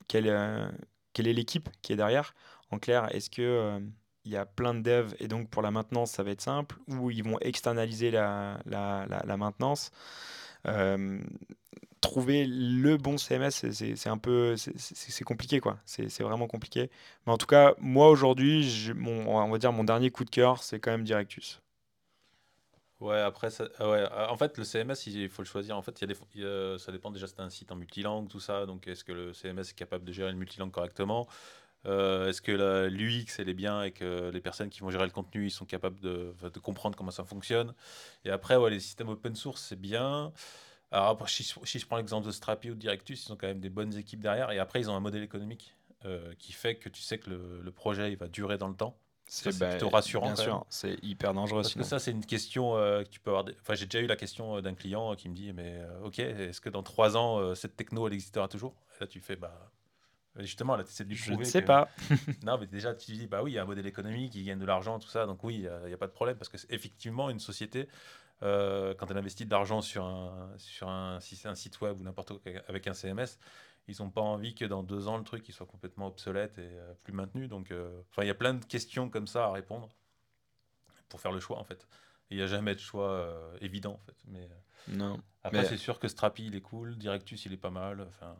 quelle, 0.07 0.71
quelle 1.13 1.27
est 1.27 1.33
l'équipe 1.33 1.69
qui 1.81 1.91
est 1.91 1.97
derrière. 1.97 2.33
En 2.71 2.79
clair, 2.79 3.13
est-ce 3.13 3.29
que 3.29 3.81
il 4.23 4.31
y 4.31 4.37
a 4.37 4.45
plein 4.45 4.73
de 4.73 4.81
devs 4.81 5.13
et 5.19 5.27
donc 5.27 5.49
pour 5.49 5.61
la 5.61 5.71
maintenance 5.71 6.11
ça 6.11 6.23
va 6.23 6.31
être 6.31 6.41
simple 6.41 6.77
ou 6.87 7.09
ils 7.09 7.23
vont 7.23 7.39
externaliser 7.39 8.11
la, 8.11 8.59
la, 8.65 9.05
la, 9.07 9.23
la 9.25 9.37
maintenance 9.37 9.91
trouver 12.01 12.45
le 12.47 12.97
bon 12.97 13.17
CMS, 13.17 13.51
c'est 13.71 14.07
un 14.09 14.17
peu, 14.17 14.55
c'est 14.57 15.23
compliqué 15.23 15.59
quoi. 15.59 15.79
C'est 15.85 16.21
vraiment 16.21 16.47
compliqué. 16.47 16.89
Mais 17.25 17.33
en 17.33 17.37
tout 17.37 17.47
cas, 17.47 17.73
moi 17.79 18.09
aujourd'hui, 18.09 18.91
on 19.05 19.49
va 19.49 19.57
dire 19.57 19.71
mon 19.73 19.83
dernier 19.83 20.11
coup 20.11 20.25
de 20.25 20.29
cœur, 20.29 20.63
c'est 20.63 20.79
quand 20.79 20.91
même 20.91 21.03
Directus. 21.03 21.61
Ouais, 22.99 23.19
après, 23.19 23.47
ah 23.79 23.89
ouais, 23.89 24.03
ah, 24.11 24.31
en 24.31 24.35
fait, 24.37 24.57
le 24.57 24.65
CMS, 24.65 25.07
il 25.07 25.29
faut 25.29 25.41
le 25.41 25.47
choisir. 25.47 25.77
En 25.77 25.81
fait, 25.81 26.01
il 26.01 26.09
y 26.09 26.11
a 26.11 26.13
des, 26.13 26.79
ça 26.79 26.91
dépend 26.91 27.11
déjà 27.11 27.27
c'est 27.27 27.39
un 27.39 27.49
site 27.49 27.71
en 27.71 27.75
multilangue, 27.77 28.27
tout 28.27 28.41
ça. 28.41 28.65
Donc, 28.65 28.87
est-ce 28.87 29.05
que 29.05 29.13
le 29.13 29.33
CMS 29.33 29.61
est 29.61 29.75
capable 29.75 30.03
de 30.03 30.11
gérer 30.11 30.31
le 30.31 30.37
multilangue 30.37 30.71
correctement? 30.71 31.27
Euh, 31.85 32.29
Est-ce 32.29 32.41
que 32.41 32.51
l'UX, 32.89 33.39
elle 33.39 33.49
est 33.49 33.53
bien 33.53 33.83
et 33.83 33.91
que 33.91 34.29
les 34.31 34.41
personnes 34.41 34.69
qui 34.69 34.81
vont 34.81 34.91
gérer 34.91 35.05
le 35.05 35.11
contenu, 35.11 35.45
ils 35.47 35.51
sont 35.51 35.65
capables 35.65 35.99
de, 36.01 36.35
de 36.41 36.59
comprendre 36.59 36.97
comment 36.97 37.11
ça 37.11 37.23
fonctionne? 37.23 37.73
Et 38.25 38.31
après, 38.31 38.57
ouais, 38.57 38.69
les 38.69 38.81
systèmes 38.81 39.09
open 39.09 39.35
source, 39.35 39.61
c'est 39.69 39.79
bien. 39.79 40.33
Alors, 40.91 41.29
si, 41.29 41.43
je 41.43 41.85
prends 41.85 41.97
l'exemple 41.97 42.25
de 42.25 42.31
Strapi 42.31 42.71
ou 42.71 42.73
de 42.73 42.79
Directus, 42.79 43.25
ils 43.25 43.31
ont 43.31 43.35
quand 43.35 43.47
même 43.47 43.59
des 43.59 43.69
bonnes 43.69 43.95
équipes 43.95 44.21
derrière. 44.21 44.51
Et 44.51 44.59
après, 44.59 44.79
ils 44.79 44.89
ont 44.89 44.95
un 44.95 44.99
modèle 44.99 45.21
économique 45.21 45.75
euh, 46.05 46.33
qui 46.39 46.51
fait 46.51 46.75
que 46.75 46.89
tu 46.89 47.01
sais 47.01 47.19
que 47.19 47.29
le, 47.29 47.71
projet 47.71 48.11
il 48.11 48.17
va 48.17 48.27
durer 48.27 48.57
dans 48.57 48.69
le 48.69 48.75
temps. 48.75 48.97
C'est 49.27 49.55
bah, 49.59 49.69
plutôt 49.69 49.89
rassurant. 49.89 50.33
Bien 50.33 50.35
sûr, 50.35 50.65
c'est 50.69 50.97
hyper 51.03 51.35
dangereux. 51.35 51.61
Parce 51.61 51.75
que 51.75 51.83
ça, 51.83 51.99
c'est 51.99 52.09
une 52.09 52.25
question 52.25 52.75
euh, 52.75 53.03
que 53.03 53.09
tu 53.09 53.19
peux 53.19 53.29
avoir. 53.29 53.45
Enfin, 53.61 53.75
j'ai 53.75 53.85
déjà 53.85 54.03
eu 54.03 54.07
la 54.07 54.15
question 54.15 54.57
euh, 54.57 54.61
d'un 54.61 54.73
client 54.73 55.13
qui 55.15 55.29
me 55.29 55.35
dit 55.35 55.53
Mais 55.53 55.79
ok, 56.03 56.17
est-ce 56.17 56.59
que 56.59 56.69
dans 56.69 56.81
trois 56.81 57.15
ans, 57.15 57.53
cette 57.53 57.75
techno, 57.75 58.07
elle 58.07 58.13
existera 58.13 58.47
toujours? 58.47 58.73
Et 58.95 59.01
là, 59.01 59.07
tu 59.07 59.19
fais 59.19 59.35
Bah. 59.35 59.71
Justement, 60.37 60.75
là, 60.75 60.83
tu 60.83 60.89
essaies 60.89 61.03
de 61.03 61.09
lui 61.09 61.15
Je 61.15 61.33
ne 61.33 61.43
sais 61.43 61.61
pas. 61.61 61.89
non, 62.43 62.57
mais 62.57 62.65
déjà, 62.65 62.95
tu 62.95 63.11
dis 63.11 63.27
Bah 63.27 63.43
oui, 63.43 63.51
il 63.51 63.55
y 63.55 63.57
a 63.59 63.63
un 63.63 63.65
modèle 63.65 63.87
économique, 63.87 64.33
il 64.35 64.45
gagne 64.45 64.59
de 64.59 64.65
l'argent, 64.65 64.97
tout 64.97 65.09
ça. 65.09 65.25
Donc, 65.25 65.43
oui, 65.43 65.65
il 65.83 65.87
n'y 65.87 65.93
a, 65.93 65.97
pas 65.97 66.07
de 66.07 66.11
problème. 66.11 66.37
Parce 66.37 66.49
que, 66.49 66.57
effectivement, 66.69 67.29
une 67.29 67.39
société, 67.39 67.87
euh, 68.41 68.93
quand 68.95 69.09
elle 69.11 69.17
investit 69.17 69.45
de 69.45 69.51
l'argent 69.51 69.81
sur 69.81 70.05
un, 70.05 70.53
sur 70.57 70.87
un, 70.87 71.19
site 71.19 71.81
web 71.81 71.99
ou 71.99 72.03
n'importe 72.03 72.29
quoi 72.29 72.51
avec 72.67 72.87
un 72.87 72.93
CMS, 72.93 73.37
ils 73.87 73.97
n'ont 73.99 74.09
pas 74.09 74.21
envie 74.21 74.55
que 74.55 74.65
dans 74.65 74.83
deux 74.83 75.07
ans 75.07 75.17
le 75.17 75.23
truc 75.23 75.47
il 75.49 75.51
soit 75.53 75.65
complètement 75.65 76.07
obsolète 76.07 76.57
et 76.57 76.77
euh, 76.77 76.93
plus 77.03 77.13
maintenu. 77.13 77.47
Donc, 77.47 77.71
euh, 77.71 78.01
enfin, 78.09 78.23
il 78.23 78.27
y 78.27 78.31
a 78.31 78.35
plein 78.35 78.53
de 78.53 78.63
questions 78.63 79.09
comme 79.09 79.27
ça 79.27 79.45
à 79.45 79.51
répondre 79.51 79.89
pour 81.09 81.19
faire 81.19 81.31
le 81.31 81.39
choix 81.39 81.57
en 81.57 81.63
fait. 81.63 81.87
Il 82.29 82.37
n'y 82.37 82.43
a 82.43 82.47
jamais 82.47 82.75
de 82.75 82.79
choix 82.79 83.35
évident 83.59 83.93
en 83.93 84.05
fait. 84.05 84.15
Mais 84.27 84.47
non. 84.87 85.19
Après, 85.43 85.65
c'est 85.65 85.77
sûr 85.77 85.99
que 85.99 86.07
Strapi 86.07 86.45
il 86.45 86.55
est 86.55 86.61
cool, 86.61 86.95
Directus 86.95 87.45
il 87.45 87.53
est 87.53 87.57
pas 87.57 87.71
mal. 87.71 88.01
Enfin. 88.01 88.37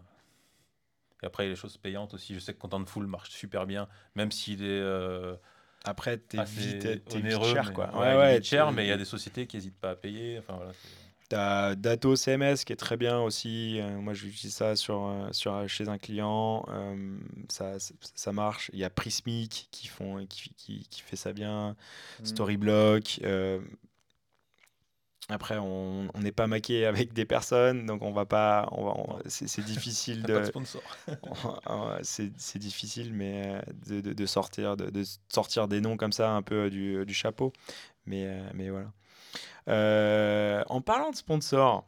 Et 1.24 1.26
après, 1.26 1.44
il 1.44 1.48
y 1.48 1.50
a 1.50 1.54
les 1.54 1.60
choses 1.60 1.78
payantes 1.78 2.14
aussi. 2.14 2.36
Je 2.36 2.40
sais 2.40 2.54
que 2.54 2.60
Contentful 2.60 3.08
marche 3.08 3.32
super 3.32 3.66
bien, 3.66 3.90
même 4.14 4.32
s'il 4.32 4.64
est 4.64 4.82
après, 5.84 6.18
t'es 6.18 6.44
vite, 6.44 7.44
cher, 7.44 7.74
quoi. 7.74 7.90
Ouais, 7.98 8.18
ouais, 8.18 8.44
cher, 8.44 8.72
mais 8.72 8.86
il 8.86 8.90
y 8.90 8.92
a 8.92 8.98
des 8.98 9.06
sociétés 9.06 9.48
qui 9.48 9.58
n'hésitent 9.58 9.80
pas 9.80 9.92
à 9.92 9.96
payer. 9.96 10.40
Enfin, 10.40 10.56
voilà, 10.58 10.74
T'as 11.30 11.76
Dato 11.76 12.16
CMS 12.16 12.66
qui 12.66 12.74
est 12.74 12.76
très 12.76 12.98
bien 12.98 13.20
aussi. 13.20 13.80
Euh, 13.80 14.00
moi, 14.00 14.16
j'utilise 14.16 14.56
ça 14.56 14.76
sur, 14.76 15.06
euh, 15.06 15.28
sur, 15.32 15.70
chez 15.70 15.88
un 15.88 16.00
client. 16.00 16.66
Euh, 16.70 17.18
ça, 17.50 17.76
ça 18.16 18.32
marche. 18.32 18.72
Il 18.74 18.80
y 18.80 18.84
a 18.84 18.90
Prismic 18.90 19.68
qui, 19.70 19.88
font, 19.88 20.26
qui, 20.26 20.52
qui, 20.58 20.88
qui 20.90 21.02
fait 21.02 21.16
ça 21.16 21.32
bien. 21.32 21.76
Mm. 22.20 22.26
Storyblock. 22.26 23.22
Après, 25.32 25.58
on 25.60 26.08
n'est 26.18 26.32
pas 26.32 26.48
maqué 26.48 26.88
avec 26.88 27.14
des 27.14 27.26
personnes, 27.26 27.86
donc 27.86 28.02
on 28.02 28.12
va 28.12 28.26
pas. 28.26 28.68
On 28.72 28.86
va, 28.86 28.94
c'est 29.28 29.64
difficile 29.64 30.24
de. 30.28 30.42
c'est 32.02 32.58
difficile, 32.58 33.14
mais 33.14 33.62
de, 33.88 34.02
de, 34.02 34.26
sortir, 34.26 34.76
de, 34.76 34.90
de, 34.90 35.04
sortir 35.32 35.68
des 35.68 35.82
noms 35.82 35.98
comme 35.98 36.12
ça 36.12 36.32
un 36.32 36.42
peu 36.42 36.72
du, 36.72 37.06
du 37.06 37.14
chapeau. 37.14 37.54
Mais, 38.08 38.26
euh, 38.26 38.50
mais 38.56 38.70
voilà. 38.70 38.92
Euh, 39.68 40.64
en 40.68 40.82
parlant 40.82 41.12
de 41.12 41.16
sponsors, 41.16 41.88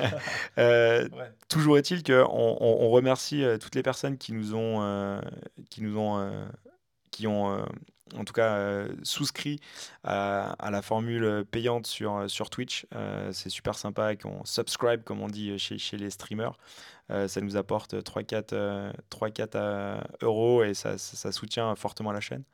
euh, 0.58 1.08
toujours 1.48 1.78
est-il 1.78 2.02
qu'on 2.02 2.26
on, 2.28 2.58
on, 2.60 2.90
remercie 2.90 3.42
toutes 3.58 3.74
les 3.74 3.82
personnes 3.82 4.18
qui 4.18 4.34
nous 4.34 4.54
ont, 4.54 5.18
qui 5.70 5.82
nous 5.82 5.96
ont, 5.96 6.46
qui 7.10 7.26
ont 7.26 7.64
en 8.16 8.24
tout 8.24 8.32
cas 8.32 8.56
euh, 8.56 8.88
souscrit 9.02 9.60
à, 10.04 10.56
la 10.70 10.82
formule 10.82 11.44
payante 11.50 11.86
sur, 11.86 12.28
sur 12.28 12.50
Twitch. 12.50 12.86
Euh, 12.94 13.30
c'est 13.32 13.50
super 13.50 13.76
sympa 13.76 14.16
qu'on 14.16 14.44
subscribe, 14.44 15.02
comme 15.04 15.20
on 15.20 15.28
dit 15.28 15.58
chez, 15.58 15.78
chez 15.78 15.96
les 15.96 16.10
streamers. 16.10 16.56
Euh, 17.10 17.28
ça 17.28 17.40
nous 17.40 17.56
apporte 17.56 17.94
3-4 17.94 20.00
euros 20.22 20.64
et 20.64 20.74
ça, 20.74 20.98
ça, 20.98 21.32
soutient 21.32 21.74
fortement 21.74 22.12
la 22.12 22.20
chaîne. 22.20 22.44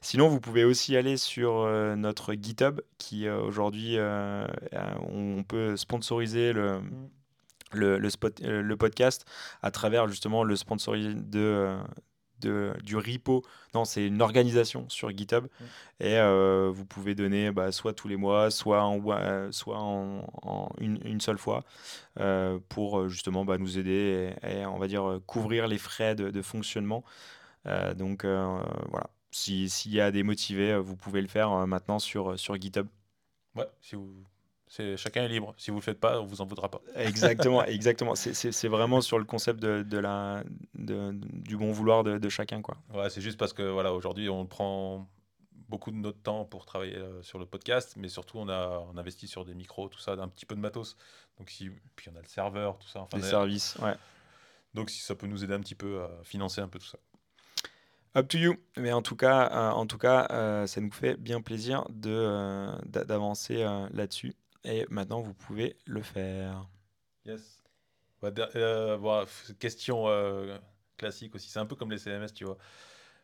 Sinon, 0.00 0.28
vous 0.28 0.40
pouvez 0.40 0.64
aussi 0.64 0.96
aller 0.96 1.16
sur 1.16 1.66
notre 1.96 2.34
GitHub 2.34 2.80
qui 2.98 3.28
aujourd'hui, 3.28 3.98
on 3.98 5.44
peut 5.46 5.76
sponsoriser 5.76 6.52
le. 6.52 6.80
Le, 7.72 7.98
le, 7.98 8.76
podcast 8.76 9.26
à 9.60 9.72
travers 9.72 10.08
justement 10.08 10.44
le 10.44 10.54
sponsoring 10.54 11.28
de, 11.28 11.76
de, 12.40 12.74
du 12.82 12.96
repo. 12.96 13.42
Non, 13.74 13.84
c'est 13.84 14.06
une 14.06 14.22
organisation 14.22 14.88
sur 14.88 15.10
GitHub. 15.10 15.44
Mm. 15.44 15.64
Et 16.00 16.18
euh, 16.18 16.70
vous 16.72 16.84
pouvez 16.84 17.14
donner 17.14 17.50
bah, 17.50 17.72
soit 17.72 17.92
tous 17.92 18.08
les 18.08 18.16
mois, 18.16 18.50
soit 18.50 18.82
en, 18.82 19.00
soit 19.52 19.78
en, 19.78 20.68
une, 20.78 21.20
seule 21.20 21.38
fois 21.38 21.64
euh, 22.20 22.58
pour 22.68 23.08
justement 23.08 23.44
bah, 23.44 23.58
nous 23.58 23.78
aider 23.78 24.34
et, 24.42 24.66
on 24.66 24.78
va 24.78 24.88
dire 24.88 25.20
couvrir 25.26 25.66
les 25.68 25.78
frais 25.78 26.14
de, 26.14 26.42
fonctionnement. 26.42 27.04
Euh, 27.66 27.94
donc 27.94 28.24
voilà, 28.24 29.10
s'il 29.30 29.92
y 29.92 30.00
a 30.00 30.10
des 30.10 30.22
motivés, 30.22 30.78
vous 30.78 30.96
pouvez 30.96 31.20
le 31.20 31.28
faire 31.28 31.66
maintenant 31.66 31.98
sur, 31.98 32.38
sur 32.38 32.60
GitHub. 32.60 32.86
Ouais, 33.54 33.68
si 33.80 33.96
vous 33.96 34.26
c'est 34.68 34.96
chacun 34.96 35.24
est 35.24 35.28
libre. 35.28 35.54
Si 35.56 35.70
vous 35.70 35.78
le 35.78 35.82
faites 35.82 36.00
pas, 36.00 36.20
on 36.20 36.24
vous 36.24 36.40
en 36.40 36.46
voudra 36.46 36.68
pas. 36.68 36.80
Exactement, 36.96 37.64
exactement. 37.66 38.14
C'est 38.16 38.68
vraiment 38.68 39.00
sur 39.00 39.18
le 39.18 39.24
concept 39.24 39.60
de, 39.60 39.82
de 39.82 39.98
la, 39.98 40.42
de, 40.74 41.12
du 41.12 41.56
bon 41.56 41.70
vouloir 41.70 42.02
de, 42.02 42.18
de, 42.18 42.28
chacun, 42.28 42.62
quoi. 42.62 42.76
Ouais, 42.92 43.08
c'est 43.10 43.20
juste 43.20 43.38
parce 43.38 43.52
que 43.52 43.62
voilà, 43.62 43.92
aujourd'hui, 43.92 44.28
on 44.28 44.44
prend 44.44 45.08
beaucoup 45.68 45.90
de 45.90 45.96
notre 45.96 46.20
temps 46.20 46.44
pour 46.44 46.66
travailler 46.66 46.96
euh, 46.96 47.22
sur 47.22 47.38
le 47.38 47.46
podcast, 47.46 47.94
mais 47.96 48.08
surtout 48.08 48.38
on 48.38 48.48
a 48.48 48.84
on 48.92 48.96
investit 48.96 49.26
sur 49.26 49.44
des 49.44 49.54
micros, 49.54 49.88
tout 49.88 49.98
ça, 49.98 50.12
un 50.12 50.28
petit 50.28 50.46
peu 50.46 50.54
de 50.54 50.60
matos. 50.60 50.96
Donc 51.38 51.50
si 51.50 51.70
puis 51.96 52.08
on 52.12 52.16
a 52.16 52.20
le 52.20 52.26
serveur, 52.26 52.78
tout 52.78 52.88
ça. 52.88 53.00
Enfin, 53.00 53.18
Les 53.18 53.24
services, 53.24 53.76
ouais. 53.82 53.94
Donc 54.74 54.90
si 54.90 55.00
ça 55.00 55.14
peut 55.14 55.26
nous 55.26 55.42
aider 55.42 55.54
un 55.54 55.60
petit 55.60 55.74
peu 55.74 56.02
à 56.02 56.10
financer 56.22 56.60
un 56.60 56.68
peu 56.68 56.78
tout 56.78 56.86
ça. 56.86 56.98
Up 58.16 58.28
to 58.28 58.38
you. 58.38 58.56
Mais 58.76 58.92
en 58.92 59.02
tout 59.02 59.16
cas, 59.16 59.50
euh, 59.50 59.70
en 59.70 59.86
tout 59.86 59.98
cas, 59.98 60.26
euh, 60.30 60.66
ça 60.66 60.80
nous 60.80 60.92
fait 60.92 61.16
bien 61.16 61.40
plaisir 61.40 61.84
de 61.90 62.70
d'avancer 62.86 63.66
là-dessus. 63.92 64.34
Et 64.66 64.84
maintenant, 64.90 65.20
vous 65.20 65.34
pouvez 65.34 65.76
le 65.86 66.02
faire. 66.02 66.68
Yes. 67.24 67.62
Bah, 68.20 68.30
euh, 68.56 69.24
question 69.60 70.08
euh, 70.08 70.58
classique 70.96 71.34
aussi. 71.34 71.48
C'est 71.48 71.60
un 71.60 71.66
peu 71.66 71.76
comme 71.76 71.90
les 71.90 71.98
CMS, 71.98 72.32
tu 72.34 72.44
vois. 72.44 72.58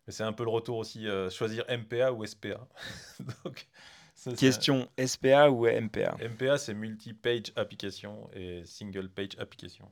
Mais 0.06 0.12
c'est 0.12 0.22
un 0.22 0.32
peu 0.32 0.44
le 0.44 0.50
retour 0.50 0.78
aussi. 0.78 1.08
Euh, 1.08 1.30
choisir 1.30 1.64
MPA 1.68 2.12
ou 2.12 2.24
SPA. 2.24 2.68
Donc, 3.44 3.66
question 4.36 4.88
SPA 5.04 5.50
ou 5.50 5.66
MPA 5.66 6.16
MPA, 6.20 6.58
c'est 6.58 6.74
multi-page 6.74 7.52
application 7.56 8.30
et 8.34 8.62
single-page 8.64 9.36
application. 9.38 9.90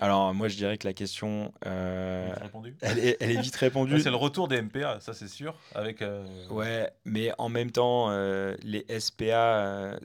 Alors, 0.00 0.32
moi, 0.32 0.46
je 0.46 0.56
dirais 0.56 0.78
que 0.78 0.86
la 0.86 0.92
question, 0.92 1.52
euh, 1.66 2.32
elle, 2.82 2.98
est, 3.00 3.16
elle, 3.18 3.30
est, 3.32 3.40
vite 3.40 3.56
répondue. 3.56 4.00
c'est 4.00 4.10
le 4.10 4.16
retour 4.16 4.46
des 4.46 4.62
MPA, 4.62 5.00
ça 5.00 5.12
c'est 5.12 5.26
sûr. 5.26 5.56
Avec, 5.74 6.02
euh, 6.02 6.24
Ouais, 6.50 6.88
mais 7.04 7.32
en 7.38 7.48
même 7.48 7.72
temps, 7.72 8.10
euh, 8.10 8.54
les 8.62 8.86
SPA, 9.00 9.98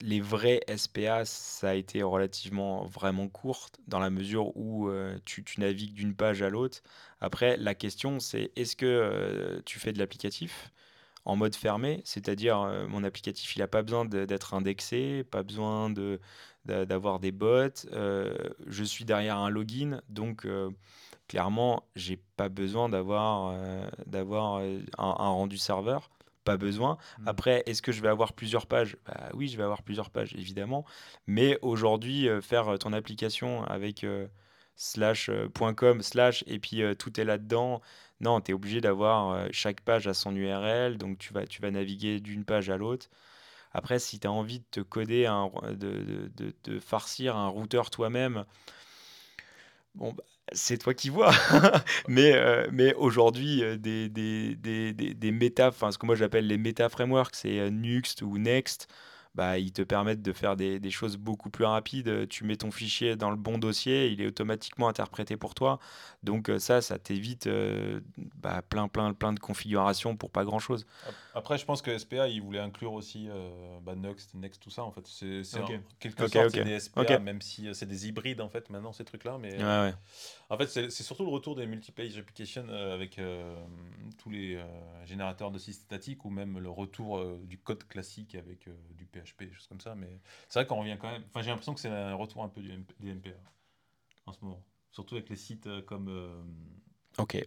les 0.00 0.20
vrais 0.20 0.60
SPA, 0.76 1.24
ça 1.24 1.70
a 1.70 1.74
été 1.74 2.02
relativement 2.02 2.86
vraiment 2.86 3.28
court 3.28 3.70
dans 3.86 3.98
la 3.98 4.10
mesure 4.10 4.56
où 4.56 4.90
tu, 5.24 5.44
tu, 5.44 5.60
navigues 5.60 5.94
d'une 5.94 6.14
page 6.14 6.42
à 6.42 6.48
l'autre. 6.48 6.82
Après, 7.20 7.56
la 7.56 7.74
question, 7.74 8.20
c'est 8.20 8.50
est-ce 8.56 8.76
que 8.76 9.62
tu 9.66 9.78
fais 9.78 9.92
de 9.92 9.98
l'applicatif 9.98 10.72
en 11.24 11.36
mode 11.36 11.54
fermé, 11.54 12.00
c'est-à-dire 12.04 12.58
mon 12.88 13.04
applicatif, 13.04 13.54
il 13.56 13.58
n'a 13.60 13.68
pas 13.68 13.82
besoin 13.82 14.04
d'être 14.04 14.54
indexé, 14.54 15.24
pas 15.24 15.42
besoin 15.42 15.92
d'avoir 16.64 17.20
des 17.20 17.32
bots. 17.32 17.86
Euh, 17.92 18.34
je 18.66 18.84
suis 18.84 19.04
derrière 19.04 19.36
un 19.36 19.50
login, 19.50 20.00
donc 20.08 20.44
euh, 20.44 20.70
clairement, 21.28 21.84
j'ai 21.96 22.16
pas 22.36 22.48
besoin 22.48 22.88
d'avoir 22.88 23.52
euh, 23.54 23.86
d'avoir 24.06 24.62
un, 24.98 25.12
rendu 25.28 25.58
serveur. 25.58 26.10
Pas 26.44 26.56
besoin. 26.56 26.96
Mmh. 27.18 27.28
Après, 27.28 27.62
est-ce 27.66 27.82
que 27.82 27.92
je 27.92 28.00
vais 28.00 28.08
avoir 28.08 28.32
plusieurs 28.32 28.66
pages? 28.66 28.96
Bah, 29.06 29.28
Oui, 29.34 29.48
je 29.48 29.56
vais 29.56 29.62
avoir 29.62 29.82
plusieurs 29.82 30.10
pages, 30.10 30.34
évidemment. 30.34 30.84
Mais 31.26 31.58
aujourd'hui, 31.62 32.28
faire 32.40 32.78
ton 32.78 32.92
application 32.92 33.64
avec 33.64 34.06
slash.com 34.76 36.02
slash 36.02 36.44
et 36.46 36.58
puis 36.58 36.82
tout 36.98 37.20
est 37.20 37.24
là-dedans. 37.24 37.82
Non, 38.20 38.40
tu 38.40 38.52
es 38.52 38.54
obligé 38.54 38.80
d'avoir 38.80 39.46
chaque 39.52 39.82
page 39.82 40.06
à 40.06 40.14
son 40.14 40.34
URL, 40.34 40.96
donc 40.96 41.18
tu 41.18 41.32
vas, 41.32 41.46
tu 41.46 41.60
vas 41.60 41.70
naviguer 41.70 42.20
d'une 42.20 42.44
page 42.44 42.70
à 42.70 42.76
l'autre. 42.76 43.08
Après, 43.72 43.98
si 43.98 44.18
tu 44.18 44.26
as 44.26 44.32
envie 44.32 44.60
de 44.60 44.64
te 44.70 44.80
coder, 44.80 45.26
un, 45.26 45.50
de, 45.70 46.30
de, 46.36 46.54
de, 46.64 46.80
farcir 46.80 47.36
un 47.36 47.48
routeur 47.48 47.90
toi-même, 47.90 48.44
bon, 49.94 50.12
bah, 50.12 50.24
c'est 50.52 50.78
toi 50.78 50.94
qui 50.94 51.10
vois. 51.10 51.32
mais 52.08 52.32
euh, 52.34 52.68
mais 52.72 52.94
aujourd'hui, 52.94 53.62
euh, 53.64 53.76
des, 53.76 54.08
des, 54.08 54.56
des, 54.56 54.92
des, 55.14 55.32
méta, 55.32 55.68
enfin 55.68 55.90
ce 55.92 55.98
que 55.98 56.06
moi 56.06 56.14
j'appelle 56.14 56.46
les 56.46 56.58
méta 56.58 56.88
frameworks, 56.88 57.34
c'est 57.36 57.58
euh, 57.60 57.70
Nuxt 57.70 58.22
ou 58.22 58.38
Next 58.38 58.88
bah, 59.34 59.58
ils 59.58 59.72
te 59.72 59.82
permettent 59.82 60.22
de 60.22 60.32
faire 60.32 60.56
des, 60.56 60.80
des, 60.80 60.90
choses 60.90 61.16
beaucoup 61.16 61.50
plus 61.50 61.64
rapides. 61.64 62.28
Tu 62.28 62.44
mets 62.44 62.56
ton 62.56 62.70
fichier 62.70 63.16
dans 63.16 63.30
le 63.30 63.36
bon 63.36 63.58
dossier, 63.58 64.08
il 64.08 64.20
est 64.20 64.26
automatiquement 64.26 64.88
interprété 64.88 65.36
pour 65.36 65.54
toi. 65.54 65.78
Donc 66.22 66.48
euh, 66.48 66.58
ça, 66.58 66.80
ça 66.80 66.98
t'évite 66.98 67.46
euh, 67.46 68.00
bah, 68.36 68.62
plein, 68.68 68.88
plein, 68.88 69.14
plein 69.14 69.32
de 69.32 69.38
configurations 69.38 70.16
pour 70.16 70.30
pas 70.30 70.44
grand-chose. 70.44 70.84
Après, 71.34 71.58
je 71.58 71.64
pense 71.64 71.80
que 71.80 71.96
SPA, 71.96 72.28
il 72.28 72.42
voulait 72.42 72.58
inclure 72.58 72.92
aussi 72.92 73.28
euh, 73.30 73.78
bah, 73.82 73.94
Next, 73.94 74.34
Next, 74.34 74.62
tout 74.62 74.70
ça. 74.70 74.82
En 74.82 74.90
fait, 74.90 75.06
c'est 75.06 75.42
quelque 76.00 76.26
sorte 76.26 76.54
des 76.54 76.80
SPA, 76.80 77.18
même 77.20 77.40
si 77.40 77.68
c'est 77.72 77.86
des 77.86 78.08
hybrides 78.08 78.40
en 78.40 78.48
fait 78.48 78.68
maintenant 78.70 78.92
ces 78.92 79.04
trucs-là. 79.04 79.38
Mais 79.40 79.56
en 80.50 80.58
fait, 80.58 80.66
c'est 80.66 80.90
surtout 80.90 81.24
le 81.24 81.30
retour 81.30 81.54
des 81.54 81.66
multi-page 81.66 82.18
applications 82.18 82.68
avec 82.68 83.20
tous 84.18 84.30
les 84.30 84.62
générateurs 85.04 85.50
de 85.50 85.58
sites 85.58 85.74
statiques 85.74 86.24
ou 86.24 86.30
même 86.30 86.58
le 86.58 86.68
retour 86.68 87.24
du 87.44 87.56
code 87.58 87.86
classique 87.86 88.34
avec 88.34 88.68
du 88.90 89.06
PHP 89.06 89.44
des 89.44 89.52
choses 89.52 89.68
comme 89.68 89.80
ça. 89.80 89.94
Mais 89.94 90.20
c'est 90.48 90.58
vrai 90.58 90.66
qu'on 90.66 90.80
revient 90.80 90.96
quand 91.00 91.10
même. 91.10 91.22
Enfin, 91.28 91.42
j'ai 91.42 91.50
l'impression 91.50 91.74
que 91.74 91.80
c'est 91.80 91.88
un 91.88 92.14
retour 92.14 92.42
un 92.42 92.48
peu 92.48 92.60
du 92.60 92.84
des 92.98 93.14
MPA 93.14 93.30
en 94.26 94.32
ce 94.32 94.38
moment. 94.42 94.62
Surtout 94.90 95.16
avec 95.16 95.28
les 95.28 95.36
sites 95.36 95.66
euh, 95.66 95.82
comme. 95.82 96.08
Euh, 96.08 96.42
ok. 97.18 97.46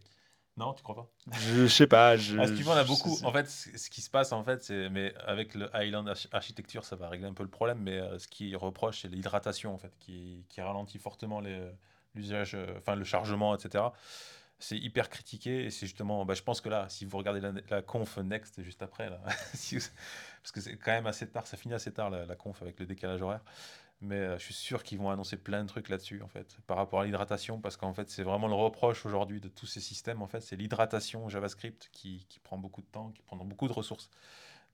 Non, 0.55 0.73
tu 0.73 0.83
crois 0.83 0.95
pas? 0.95 1.11
Je 1.31 1.65
sais 1.65 1.87
pas. 1.87 2.15
Je... 2.15 2.37
Ah, 2.37 2.45
on 2.67 2.71
a 2.71 2.83
beaucoup. 2.83 3.17
En 3.23 3.31
fait, 3.31 3.49
ce 3.49 3.89
qui 3.89 4.01
se 4.01 4.09
passe, 4.09 4.31
en 4.31 4.43
fait, 4.43 4.63
c'est. 4.63 4.89
Mais 4.89 5.13
avec 5.25 5.55
le 5.55 5.67
Island 5.73 6.13
Architecture, 6.31 6.85
ça 6.85 6.95
va 6.95 7.09
régler 7.09 7.27
un 7.27 7.33
peu 7.33 7.43
le 7.43 7.49
problème. 7.49 7.79
Mais 7.79 7.97
euh, 7.97 8.19
ce 8.19 8.27
qui 8.27 8.55
reproche, 8.55 9.01
c'est 9.01 9.07
l'hydratation, 9.07 9.73
en 9.73 9.77
fait, 9.79 9.91
qui, 9.99 10.45
qui 10.49 10.61
ralentit 10.61 10.99
fortement 10.99 11.41
l'usage, 12.15 12.57
enfin, 12.77 12.95
le 12.95 13.03
chargement, 13.03 13.55
etc 13.55 13.83
c'est 14.63 14.77
hyper 14.77 15.09
critiqué 15.09 15.65
et 15.65 15.69
c'est 15.69 15.85
justement, 15.85 16.23
bah, 16.25 16.35
je 16.35 16.41
pense 16.41 16.61
que 16.61 16.69
là, 16.69 16.87
si 16.87 17.03
vous 17.03 17.17
regardez 17.17 17.41
la, 17.69 17.81
conf 17.81 18.17
next 18.17 18.61
juste 18.61 18.81
après, 18.81 19.09
parce 19.25 20.51
que 20.53 20.61
c'est 20.61 20.77
quand 20.77 20.91
même 20.91 21.05
assez 21.05 21.27
tard, 21.27 21.45
ça 21.45 21.57
finit 21.57 21.73
assez 21.73 21.91
tard 21.91 22.09
la, 22.09 22.35
conf 22.35 22.61
avec 22.61 22.79
le 22.79 22.85
décalage 22.85 23.21
horaire, 23.21 23.43
mais 23.99 24.15
euh, 24.15 24.37
je 24.37 24.43
suis 24.45 24.53
sûr 24.53 24.83
qu'ils 24.83 24.99
vont 24.99 25.09
annoncer 25.09 25.35
plein 25.35 25.63
de 25.63 25.67
trucs 25.67 25.89
là-dessus 25.89 26.21
en 26.21 26.29
fait, 26.29 26.57
par 26.65 26.77
rapport 26.77 27.01
à 27.01 27.05
l'hydratation, 27.05 27.59
parce 27.59 27.75
qu'en 27.75 27.93
fait 27.93 28.09
c'est 28.09 28.23
vraiment 28.23 28.47
le 28.47 28.55
reproche 28.55 29.05
aujourd'hui 29.05 29.41
de 29.41 29.49
tous 29.49 29.65
ces 29.65 29.81
systèmes, 29.81 30.21
en 30.21 30.27
fait, 30.27 30.39
c'est 30.39 30.55
l'hydratation 30.55 31.27
JavaScript 31.27 31.89
qui, 31.91 32.25
qui, 32.29 32.39
prend 32.39 32.57
beaucoup 32.57 32.81
de 32.81 32.87
temps, 32.87 33.11
qui 33.11 33.21
prend 33.21 33.35
beaucoup 33.37 33.67
de 33.67 33.73
ressources. 33.73 34.09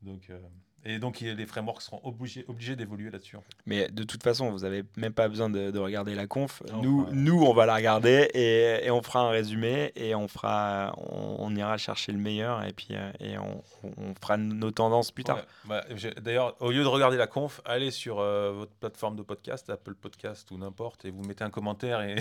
Donc, 0.03 0.29
euh, 0.29 0.39
et 0.85 0.97
donc, 0.97 1.19
les 1.19 1.45
frameworks 1.45 1.81
seront 1.81 1.99
obligés, 2.03 2.45
obligés 2.47 2.75
d'évoluer 2.75 3.11
là-dessus. 3.11 3.35
En 3.35 3.41
fait. 3.41 3.55
Mais 3.65 3.89
de 3.89 4.03
toute 4.03 4.23
façon, 4.23 4.49
vous 4.49 4.59
n'avez 4.59 4.83
même 4.95 5.13
pas 5.13 5.27
besoin 5.27 5.49
de, 5.49 5.77
regarder 5.77 6.15
la 6.15 6.27
conf. 6.27 6.63
nous, 6.81 7.07
nous, 7.11 7.43
on 7.43 7.53
va 7.53 7.65
la 7.65 7.75
regarder 7.75 8.29
et, 8.33 8.85
et, 8.85 8.91
on 8.91 9.01
fera 9.01 9.21
un 9.21 9.29
résumé 9.29 9.91
et 9.95 10.15
on, 10.15 10.27
fera, 10.27 10.93
on, 10.97 11.55
ira 11.55 11.77
chercher 11.77 12.11
le 12.11 12.17
meilleur 12.17 12.63
et 12.65 12.73
puis 12.73 12.89
euh, 12.91 13.11
et 13.19 13.37
on, 13.37 13.61
on 13.83 14.13
fera 14.21 14.37
nos 14.37 14.71
tendances 14.71 15.11
plus 15.11 15.23
tard. 15.23 15.41
Bah, 15.65 15.83
d'ailleurs, 16.21 16.55
au 16.59 16.71
lieu 16.71 16.83
de 16.83 16.87
regarder 16.87 17.17
la 17.17 17.27
conf, 17.27 17.61
allez 17.65 17.91
sur 17.91 18.19
euh, 18.19 18.51
votre 18.51 18.73
plateforme 18.73 19.15
de 19.15 19.21
podcast, 19.21 19.69
Apple 19.69 19.95
Podcast 19.95 20.49
ou 20.51 20.57
n'importe, 20.57 21.05
et 21.05 21.11
vous 21.11 21.23
mettez 21.23 21.43
un 21.43 21.49
commentaire 21.49 22.01
et, 22.01 22.15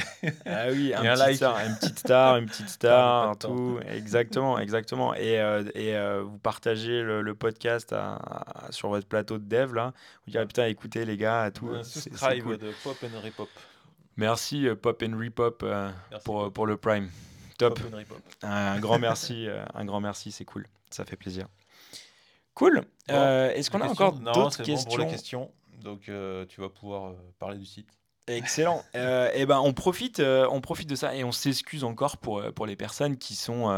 ah 0.47 0.67
oui, 0.71 0.95
un, 0.97 1.03
petit 1.03 1.19
like. 1.19 1.37
Star, 1.37 1.59
une 1.65 1.75
petite 1.77 1.99
star, 1.99 2.37
une 2.37 2.47
petite 2.47 2.69
star, 2.69 3.39
tout. 3.39 3.79
Exactement, 3.89 4.59
exactement. 4.59 5.15
Et, 5.15 5.41
euh, 5.41 5.65
et 5.75 5.95
vous 6.23 6.39
partagez 6.39 7.03
le, 7.03 7.23
le 7.23 7.35
podcast 7.35 7.93
à 7.93 8.48
sur 8.71 8.89
votre 8.89 9.07
plateau 9.07 9.39
de 9.39 9.45
dev 9.45 9.75
là, 9.75 9.93
vous 10.27 10.33
direz 10.33 10.47
putain 10.47 10.67
écoutez 10.67 11.05
les 11.05 11.17
gars 11.17 11.51
tout. 11.51 11.71
subscribe 11.83 12.43
cool. 12.43 12.59
de 12.59 12.73
Pop 12.83 12.97
and 13.03 13.21
Repop. 13.25 13.49
Merci 14.19 14.67
euh, 14.67 14.75
Pop 14.75 15.01
and 15.07 15.17
Repop 15.17 15.63
euh, 15.63 15.91
pour, 16.25 16.53
pour 16.53 16.67
le 16.67 16.77
Prime. 16.77 17.09
Top. 17.57 17.81
Pop 17.81 17.95
and 17.95 17.97
Repop. 17.97 18.19
Un 18.43 18.81
grand 18.81 18.99
merci, 18.99 19.47
euh, 19.49 19.65
un 19.75 19.85
grand 19.85 20.01
merci, 20.01 20.33
c'est 20.33 20.45
cool, 20.45 20.67
ça 20.91 21.05
fait 21.05 21.17
plaisir. 21.17 21.47
Cool. 22.55 22.83
Est-ce 23.09 23.71
qu'on 23.71 23.81
a 23.81 23.87
encore 23.87 24.15
d'autres 24.15 24.65
questions 24.65 24.91
bon 24.91 24.97
pour 25.05 25.11
questions? 25.11 25.51
Donc 25.81 26.11
tu 26.49 26.61
vas 26.61 26.69
pouvoir 26.69 27.15
parler 27.39 27.59
du 27.59 27.65
site. 27.65 27.89
Excellent. 28.27 28.85
et 28.95 29.31
eh 29.35 29.47
ben 29.47 29.61
on 29.61 29.73
profite, 29.73 30.21
on 30.21 30.61
profite 30.61 30.89
de 30.89 30.97
ça 30.97 31.15
et 31.15 31.23
on 31.23 31.31
s'excuse 31.31 31.85
encore 31.85 32.17
pour, 32.17 32.43
pour 32.55 32.67
les 32.67 32.75
personnes 32.75 33.17
qui 33.17 33.37
sont, 33.37 33.71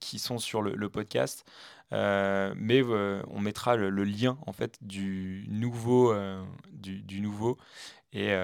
qui 0.00 0.18
sont 0.18 0.38
sur 0.38 0.60
le, 0.60 0.74
le 0.74 0.88
podcast. 0.88 1.44
Euh, 1.92 2.54
mais 2.56 2.82
euh, 2.82 3.22
on 3.28 3.40
mettra 3.40 3.76
le, 3.76 3.90
lien 4.04 4.38
en 4.46 4.52
fait 4.52 4.78
du 4.80 5.44
nouveau, 5.48 6.12
euh, 6.12 6.42
du, 6.72 7.20
nouveau 7.20 7.58
et 8.12 8.34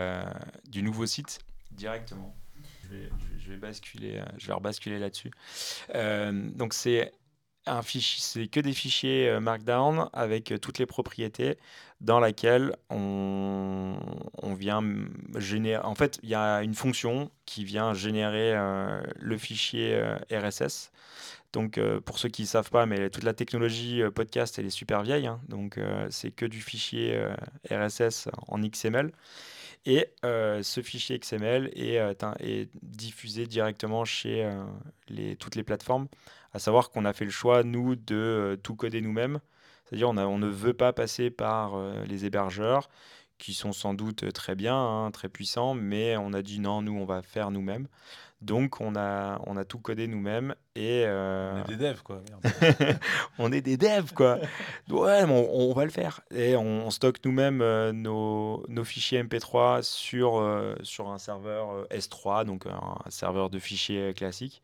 du 0.69 0.83
nouveau 0.83 1.07
site 1.07 1.41
directement. 1.71 2.35
Je 3.41 3.53
vais, 3.53 3.57
basculer, 3.57 4.23
je 4.37 4.47
vais 4.47 4.53
rebasculer 4.53 4.99
là-dessus. 4.99 5.31
donc 5.95 6.75
c'est 6.75 7.13
un 7.67 7.83
fichier, 7.83 8.21
c'est 8.23 8.49
que 8.49 8.61
des 8.61 8.73
fichiers 8.73 9.39
Markdown 9.41 10.09
avec 10.15 10.55
toutes 10.63 10.79
les 10.79 10.87
propriétés 10.87 11.59
dans 12.01 12.19
laquelle 12.19 12.75
on 12.91 13.99
vient 14.59 14.83
générer. 15.37 15.83
En 15.85 15.95
fait, 15.95 16.19
il 16.23 16.31
y 16.31 16.35
a 16.35 16.63
une 16.63 16.75
fonction 16.75 17.31
qui 17.45 17.65
vient 17.65 17.93
générer 17.93 18.55
le 19.19 19.39
fichier 19.39 20.03
RSS 20.33 20.91
donc, 21.53 21.79
euh, 21.79 22.01
pour 22.01 22.19
ceux 22.19 22.29
qui 22.29 22.43
ne 22.43 22.47
savent 22.47 22.71
pas, 22.71 22.85
mais 22.87 23.09
toute 23.11 23.25
la 23.25 23.33
technologie 23.33 24.03
euh, 24.03 24.11
podcast, 24.11 24.59
elle 24.59 24.67
est 24.67 24.71
super 24.71 25.03
vieille. 25.03 25.27
Hein. 25.27 25.41
donc, 25.49 25.79
euh, 25.79 26.07
c'est 26.11 26.31
que 26.31 26.45
du 26.45 26.61
fichier 26.61 27.19
RSS 27.71 28.29
en 28.49 28.59
XML. 28.59 29.13
Et 29.87 30.07
ce 30.23 30.83
fichier 30.83 31.19
XML 31.19 31.71
est, 31.75 32.69
diffusé 32.83 33.47
directement 33.47 34.05
chez 34.05 34.47
toutes 35.39 35.55
les 35.55 35.63
plateformes. 35.63 36.09
À 36.53 36.59
savoir 36.59 36.91
qu'on 36.91 37.07
a 37.07 37.15
fait 37.15 37.25
le 37.25 37.31
choix, 37.31 37.63
nous, 37.63 37.97
de 37.97 38.59
tout 38.63 38.75
coder 38.75 39.01
nous-mêmes. 39.01 39.41
C'est-à-dire 39.87 40.11
on, 40.11 40.19
on 40.19 40.39
ne 40.39 40.49
veut 40.49 40.75
pas 40.75 40.93
passer 40.93 41.31
par 41.31 41.81
les 42.05 42.27
hébergeurs 42.27 42.91
qui 43.39 43.55
sont 43.55 43.73
sans 43.73 43.95
doute 43.95 44.31
très 44.33 44.57
bien, 44.57 44.77
hein, 44.77 45.11
très 45.11 45.29
puissants, 45.29 45.73
mais 45.73 46.17
on 46.19 46.33
a 46.35 46.43
dit 46.43 46.61
non, 46.61 46.83
nous, 46.83 46.93
on 46.93 47.07
va 47.07 47.23
faire 47.23 47.51
nous-mêmes. 47.51 47.89
Donc, 48.41 48.81
on 48.81 48.95
a, 48.95 49.41
on 49.47 49.57
a 49.57 49.65
tout 49.65 49.79
codé 49.79 50.07
nous-mêmes. 50.07 50.55
Et, 50.77 51.03
euh, 51.07 51.53
On 51.55 51.65
est 51.65 51.77
des 51.77 51.77
devs, 51.77 52.03
quoi. 52.03 52.23
on 53.39 53.51
est 53.53 53.61
des 53.61 53.77
devs, 53.77 54.13
quoi. 54.15 54.39
Ouais, 54.89 55.25
on, 55.25 55.73
va 55.73 55.85
le 55.85 55.91
faire. 55.91 56.21
Et 56.31 56.55
on, 56.55 56.89
stocke 56.91 57.19
nous-mêmes 57.25 57.61
euh, 57.63 57.93
nos, 57.93 58.65
nos, 58.69 58.85
fichiers 58.85 59.23
MP3 59.23 59.83
sur, 59.83 60.39
euh, 60.39 60.77
sur 60.83 61.09
un 61.09 61.19
serveur 61.19 61.87
S3, 61.91 62.45
donc 62.45 62.67
un, 62.67 63.11
serveur 63.11 63.51
de 63.51 63.59
fichiers 63.59 64.15
classique. 64.15 64.63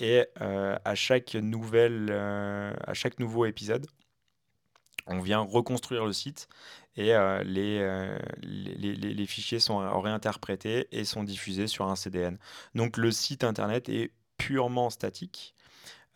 Et 0.00 0.24
à 0.40 0.94
chaque 0.94 1.34
nouvelle, 1.34 2.10
à 2.10 2.92
chaque 2.92 3.18
nouveau 3.18 3.46
épisode, 3.46 3.86
on 5.06 5.20
vient 5.20 5.40
reconstruire 5.40 6.04
le 6.04 6.12
site 6.12 6.48
et 6.96 7.14
euh, 7.14 7.42
euh, 7.44 8.18
les, 8.42 9.26
fichiers 9.26 9.60
sont 9.60 10.00
réinterprétés 10.00 10.88
et 10.92 11.04
sont 11.04 11.24
diffusés 11.24 11.66
sur 11.66 11.86
un 11.86 11.96
CDN. 11.96 12.38
Donc 12.74 12.96
le 12.96 13.10
site 13.10 13.44
internet 13.44 13.88
est 13.88 14.12
purement 14.38 14.90
statique 14.90 15.54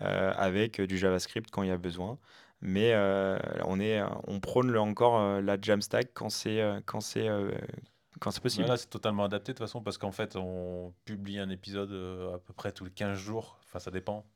euh, 0.02 0.32
avec 0.36 0.80
du 0.80 0.96
JavaScript 0.96 1.50
quand 1.50 1.62
il 1.62 1.68
y 1.68 1.72
a 1.72 1.78
besoin. 1.78 2.18
Mais 2.62 2.94
on, 3.64 4.40
prône 4.40 4.76
encore 4.76 5.40
la 5.40 5.58
Jamstack 5.60 6.10
quand 6.12 6.28
c'est 6.28 6.62
possible. 8.42 8.66
Là, 8.66 8.76
c'est 8.76 8.90
totalement 8.90 9.24
adapté 9.24 9.52
de 9.52 9.56
toute 9.58 9.66
façon 9.66 9.82
parce 9.82 9.96
qu'en 9.96 10.12
fait, 10.12 10.36
on 10.36 10.92
publie 11.06 11.38
un 11.38 11.48
épisode 11.48 11.92
à 12.34 12.38
peu 12.38 12.52
près 12.52 12.70
tous 12.72 12.84
les 12.84 12.90
15 12.90 13.18
jours. 13.18 13.58
Enfin, 13.64 13.78
ça 13.78 13.90
dépend. 13.90 14.26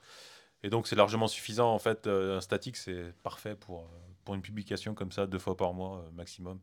Et 0.62 0.70
donc, 0.70 0.88
c'est 0.88 0.96
largement 0.96 1.26
suffisant. 1.26 1.70
En 1.74 1.78
fait, 1.78 2.07
un 2.07 2.40
statique, 2.40 2.78
c'est 2.78 3.12
parfait 3.22 3.57
pour, 3.57 3.86
pour 4.25 4.35
une 4.35 4.43
publication 4.43 4.95
comme 4.95 5.12
ça, 5.12 5.27
deux 5.27 5.39
fois 5.39 5.57
par 5.57 5.75
mois 5.75 6.05
maximum. 6.14 6.61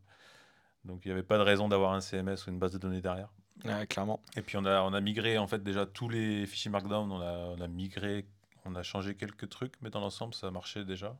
Donc, 0.84 1.04
il 1.04 1.08
n'y 1.08 1.12
avait 1.12 1.22
pas 1.22 1.38
de 1.38 1.42
raison 1.42 1.68
d'avoir 1.68 1.92
un 1.92 2.00
CMS 2.00 2.46
ou 2.46 2.50
une 2.50 2.58
base 2.58 2.72
de 2.72 2.78
données 2.78 3.00
derrière. 3.00 3.28
clairement. 3.88 4.20
Et 4.36 4.42
puis, 4.42 4.56
on 4.56 4.64
a, 4.64 4.82
on 4.82 4.92
a 4.92 5.00
migré, 5.00 5.38
en 5.38 5.46
fait, 5.46 5.62
déjà 5.62 5.86
tous 5.86 6.08
les 6.08 6.46
fichiers 6.46 6.70
Markdown, 6.70 7.10
on 7.12 7.20
a, 7.20 7.32
on 7.56 7.60
a 7.60 7.68
migré, 7.68 8.26
on 8.64 8.74
a 8.74 8.82
changé 8.82 9.14
quelques 9.14 9.48
trucs, 9.48 9.74
mais 9.80 9.90
dans 9.90 10.00
l'ensemble, 10.00 10.34
ça 10.34 10.50
marchait 10.50 10.84
déjà. 10.84 11.16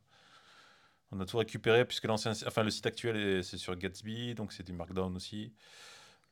On 1.12 1.20
a 1.20 1.26
tout 1.26 1.36
récupéré 1.36 1.84
puisque 1.84 2.04
l'ancien, 2.04 2.32
enfin 2.46 2.62
le 2.62 2.70
site 2.70 2.86
actuel 2.86 3.44
c'est 3.44 3.58
sur 3.58 3.76
Gatsby, 3.76 4.34
donc 4.34 4.52
c'est 4.52 4.62
du 4.62 4.72
Markdown 4.72 5.14
aussi. 5.14 5.52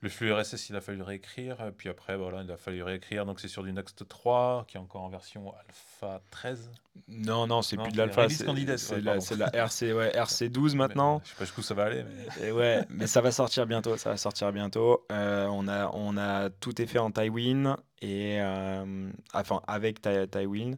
Le 0.03 0.09
flux 0.09 0.33
RSS, 0.33 0.71
il 0.71 0.77
a 0.77 0.81
fallu 0.81 1.03
réécrire. 1.03 1.59
Puis 1.77 1.91
après, 1.91 2.17
voilà, 2.17 2.43
il 2.43 2.51
a 2.51 2.57
fallu 2.57 2.83
réécrire. 2.83 3.27
Donc 3.27 3.39
c'est 3.39 3.49
sur 3.49 3.63
du 3.63 3.73
Next 3.73 4.09
3, 4.09 4.65
qui 4.67 4.79
est 4.79 4.81
encore 4.81 5.03
en 5.03 5.11
version 5.11 5.53
Alpha 5.69 6.23
13. 6.31 6.71
Non, 7.09 7.47
non, 7.47 7.61
c'est 7.61 7.77
plus 7.77 7.93
de 7.93 7.99
l'Alpha. 7.99 8.29
C'est 8.31 9.01
la, 9.03 9.17
la, 9.37 9.55
RC, 9.55 9.93
ouais, 9.93 10.11
RC12 10.15 10.75
maintenant. 10.75 11.21
je 11.25 11.31
sais 11.31 11.37
pas 11.37 11.45
jusqu'où 11.45 11.63
ça 11.63 11.75
va 11.75 11.85
aller. 11.85 12.05
Mais... 12.41 12.51
ouais, 12.51 12.85
mais 12.89 13.07
ça 13.07 13.21
va 13.21 13.31
sortir 13.31 13.67
bientôt. 13.67 13.97
Ça 13.99 14.11
va 14.11 14.17
sortir 14.17 14.51
bientôt. 14.53 15.05
Euh, 15.13 15.47
on, 15.47 15.69
a, 15.69 15.91
on 15.93 16.17
a 16.17 16.49
tout 16.49 16.81
est 16.81 16.87
fait 16.87 16.99
en 16.99 17.11
Tywin. 17.11 17.77
Et, 18.01 18.39
euh, 18.41 19.11
enfin, 19.35 19.61
avec 19.67 20.01
Tywin. 20.01 20.77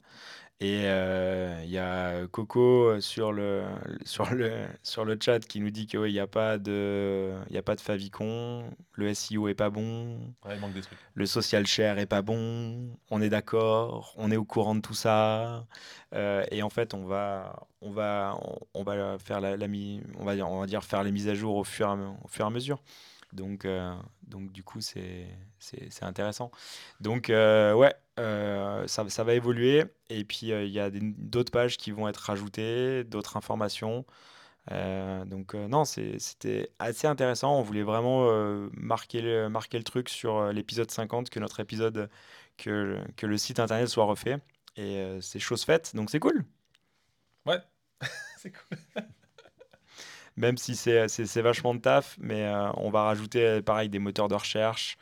Et 0.62 0.82
il 0.82 0.86
euh, 0.86 1.64
y 1.64 1.76
a 1.76 2.24
Coco 2.28 3.00
sur 3.00 3.32
le, 3.32 3.64
sur 4.04 4.32
le, 4.32 4.64
sur 4.84 5.04
le 5.04 5.18
chat 5.20 5.40
qui 5.40 5.58
nous 5.58 5.70
dit 5.70 5.88
qu'il 5.88 6.02
n'y 6.02 6.20
a, 6.20 6.28
pas 6.28 6.56
de, 6.56 7.32
y 7.50 7.58
a 7.58 7.62
pas 7.62 7.74
de 7.74 7.80
favicon, 7.80 8.70
le 8.92 9.12
SEO 9.12 9.48
est 9.48 9.54
pas 9.54 9.70
bon, 9.70 10.20
il 10.48 10.60
manque 10.60 10.74
des 10.74 10.82
trucs. 10.82 11.00
le 11.14 11.26
social 11.26 11.66
share 11.66 11.98
est 11.98 12.06
pas 12.06 12.22
bon, 12.22 12.96
on 13.10 13.20
est 13.20 13.28
d'accord, 13.28 14.14
on 14.16 14.30
est 14.30 14.36
au 14.36 14.44
courant 14.44 14.76
de 14.76 14.80
tout 14.80 14.94
ça. 14.94 15.66
Euh, 16.14 16.44
et 16.52 16.62
en 16.62 16.70
fait, 16.70 16.94
on 16.94 17.06
va, 17.06 17.66
on 17.80 17.90
va, 17.90 18.38
on, 18.72 18.84
va 18.84 19.18
faire 19.18 19.40
la, 19.40 19.56
la 19.56 19.66
on 19.66 20.24
va 20.24 20.36
dire, 20.36 20.48
on 20.48 20.60
va 20.60 20.66
dire 20.66 20.84
faire 20.84 21.02
les 21.02 21.10
mises 21.10 21.26
à 21.26 21.34
jour 21.34 21.56
au 21.56 21.64
fur, 21.64 21.88
au 22.22 22.28
fur 22.28 22.44
et 22.44 22.46
à 22.46 22.50
mesure. 22.50 22.80
Donc, 23.32 23.64
euh, 23.64 23.94
donc 24.28 24.52
du 24.52 24.62
coup, 24.62 24.80
c'est 24.80 25.26
intéressant. 26.02 26.50
Donc, 27.00 27.30
euh, 27.30 27.74
ouais, 27.74 27.94
euh, 28.18 28.86
ça, 28.86 29.08
ça, 29.08 29.24
va 29.24 29.34
évoluer. 29.34 29.84
Et 30.10 30.24
puis, 30.24 30.48
il 30.48 30.68
y 30.68 30.80
a 30.80 30.90
d'autres 30.90 31.52
pages 31.52 31.76
qui 31.76 31.90
vont 31.90 32.08
être 32.08 32.18
rajoutées, 32.18 33.04
d'autres 33.04 33.36
informations. 33.36 34.04
donc, 34.70 35.54
non, 35.54 35.84
c'était 35.84 36.70
assez 36.78 37.06
intéressant. 37.06 37.58
On 37.58 37.62
voulait 37.62 37.82
vraiment 37.82 38.28
marquer, 38.72 39.22
le, 39.22 39.48
marquer 39.48 39.78
le 39.78 39.84
truc 39.84 40.08
sur 40.08 40.52
l'épisode 40.52 40.90
50, 40.90 41.30
que 41.30 41.40
notre 41.40 41.60
épisode, 41.60 42.10
que, 42.58 42.98
que 43.16 43.26
le 43.26 43.38
site 43.38 43.60
internet 43.60 43.88
soit 43.88 44.04
refait. 44.04 44.38
Et 44.76 45.18
c'est 45.20 45.38
chose 45.38 45.64
faite, 45.64 45.94
donc 45.94 46.10
c'est 46.10 46.20
cool. 46.20 46.44
Ouais, 47.46 47.58
c'est 48.38 48.52
cool 48.52 48.78
même 50.36 50.56
si 50.56 50.76
c'est 50.76 51.40
vachement 51.40 51.74
de 51.74 51.80
taf, 51.80 52.16
mais 52.20 52.44
euh, 52.44 52.70
on 52.76 52.90
va 52.90 53.04
rajouter 53.04 53.44
euh, 53.46 53.62
pareil 53.62 53.88
des 53.88 53.98
moteurs 53.98 54.28
de 54.28 54.34
recherche. 54.34 54.96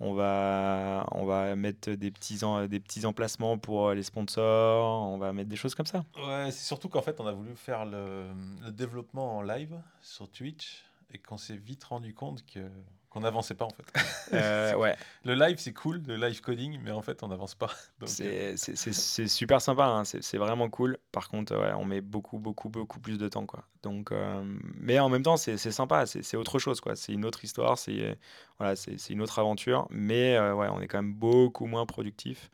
On 0.00 0.12
va, 0.12 1.06
on 1.12 1.24
va 1.24 1.54
mettre 1.54 1.92
des 1.92 2.10
petits, 2.10 2.40
des 2.68 2.80
petits 2.80 3.06
emplacements 3.06 3.58
pour 3.58 3.88
euh, 3.88 3.94
les 3.94 4.02
sponsors, 4.02 5.08
on 5.08 5.18
va 5.18 5.32
mettre 5.32 5.48
des 5.48 5.56
choses 5.56 5.74
comme 5.74 5.86
ça. 5.86 6.04
Ouais, 6.16 6.50
c'est 6.50 6.64
surtout 6.64 6.88
qu'en 6.88 7.02
fait, 7.02 7.20
on 7.20 7.26
a 7.26 7.32
voulu 7.32 7.54
faire 7.54 7.84
le, 7.84 8.26
le 8.64 8.72
développement 8.72 9.36
en 9.38 9.42
live 9.42 9.80
sur 10.02 10.28
Twitch 10.28 10.84
et 11.12 11.18
qu'on 11.18 11.38
s'est 11.38 11.56
vite 11.56 11.84
rendu 11.84 12.12
compte 12.12 12.44
que 12.44 12.68
qu'on 13.14 13.20
n'avançait 13.20 13.54
pas 13.54 13.64
en 13.64 13.70
fait. 13.70 13.84
Euh, 14.32 14.74
ouais. 14.74 14.96
Le 15.24 15.34
live 15.34 15.58
c'est 15.58 15.72
cool, 15.72 16.02
le 16.08 16.16
live 16.16 16.40
coding, 16.40 16.80
mais 16.82 16.90
en 16.90 17.02
fait 17.02 17.22
on 17.22 17.28
n'avance 17.28 17.54
pas. 17.54 17.70
Euh. 18.20 18.54
C'est 18.56 19.28
super 19.28 19.62
sympa, 19.62 19.84
hein. 19.84 20.04
c'est 20.04 20.36
vraiment 20.36 20.68
cool. 20.68 20.98
Par 21.12 21.28
contre, 21.28 21.56
ouais, 21.56 21.72
on 21.74 21.84
met 21.84 22.00
beaucoup, 22.00 22.38
beaucoup, 22.38 22.68
beaucoup 22.68 23.00
plus 23.00 23.16
de 23.16 23.28
temps. 23.28 23.46
Quoi. 23.46 23.64
Donc, 23.82 24.12
euh, 24.12 24.42
mais 24.78 24.98
en 24.98 25.08
même 25.08 25.22
temps, 25.22 25.36
c'est 25.36 25.56
sympa, 25.56 26.04
c'est 26.06 26.36
autre 26.36 26.58
chose. 26.58 26.80
C'est 26.96 27.12
une 27.12 27.24
autre 27.24 27.44
histoire, 27.44 27.78
c'est 27.78 28.18
voilà, 28.58 28.74
une 29.08 29.22
autre 29.22 29.38
aventure. 29.38 29.86
Mais 29.90 30.38
ouais, 30.38 30.68
on 30.70 30.80
est 30.80 30.88
quand 30.88 30.98
même 30.98 31.14
beaucoup 31.14 31.66
moins 31.66 31.86
productif 31.86 32.50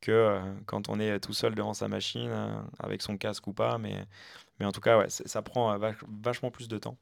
que 0.00 0.40
quand 0.66 0.88
on 0.88 1.00
est 1.00 1.18
tout 1.20 1.34
seul 1.34 1.54
devant 1.54 1.74
sa 1.74 1.88
machine, 1.88 2.30
avec 2.78 3.02
son 3.02 3.18
casque 3.18 3.46
ou 3.46 3.52
pas. 3.52 3.76
Mais, 3.78 4.06
mais 4.58 4.66
en 4.66 4.72
tout 4.72 4.80
cas, 4.80 4.98
ouais, 4.98 5.10
ça 5.10 5.42
prend 5.42 5.76
vachement 6.22 6.50
plus 6.50 6.68
de 6.68 6.78
temps. 6.78 6.96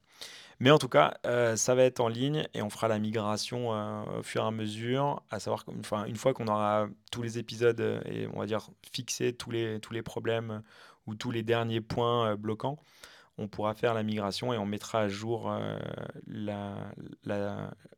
Mais 0.63 0.71
en 0.71 0.79
tout 0.79 0.89
cas, 0.89 1.19
euh, 1.27 1.57
ça 1.57 1.75
va 1.75 1.83
être 1.83 1.99
en 1.99 2.07
ligne 2.07 2.47
et 2.55 2.63
on 2.63 2.71
fera 2.71 2.87
la 2.87 3.01
migration 3.01 3.75
euh, 3.75 4.21
au 4.21 4.23
fur 4.23 4.45
et 4.45 4.47
à 4.47 4.53
mesure, 4.53 5.21
à 5.29 5.41
savoir 5.41 5.65
enfin, 5.81 6.05
une 6.05 6.15
fois 6.15 6.35
qu'on 6.35 6.47
aura 6.47 6.87
tous 7.11 7.21
les 7.21 7.37
épisodes 7.37 7.81
euh, 7.81 8.01
et 8.05 8.29
on 8.29 8.39
va 8.39 8.47
dire 8.47 8.71
fixé 8.93 9.33
tous 9.33 9.51
les, 9.51 9.81
tous 9.81 9.93
les 9.93 10.03
problèmes 10.03 10.63
ou 11.09 11.17
tous 11.17 11.33
les 11.33 11.43
derniers 11.43 11.81
points 11.81 12.37
bloquants, 12.37 12.79
on 13.39 13.49
pourra 13.49 13.75
faire 13.75 13.93
la 13.93 14.05
migration 14.05 14.53
et 14.53 14.57
on 14.57 14.65
mettra 14.65 15.01
à 15.01 15.09
jour 15.09 15.53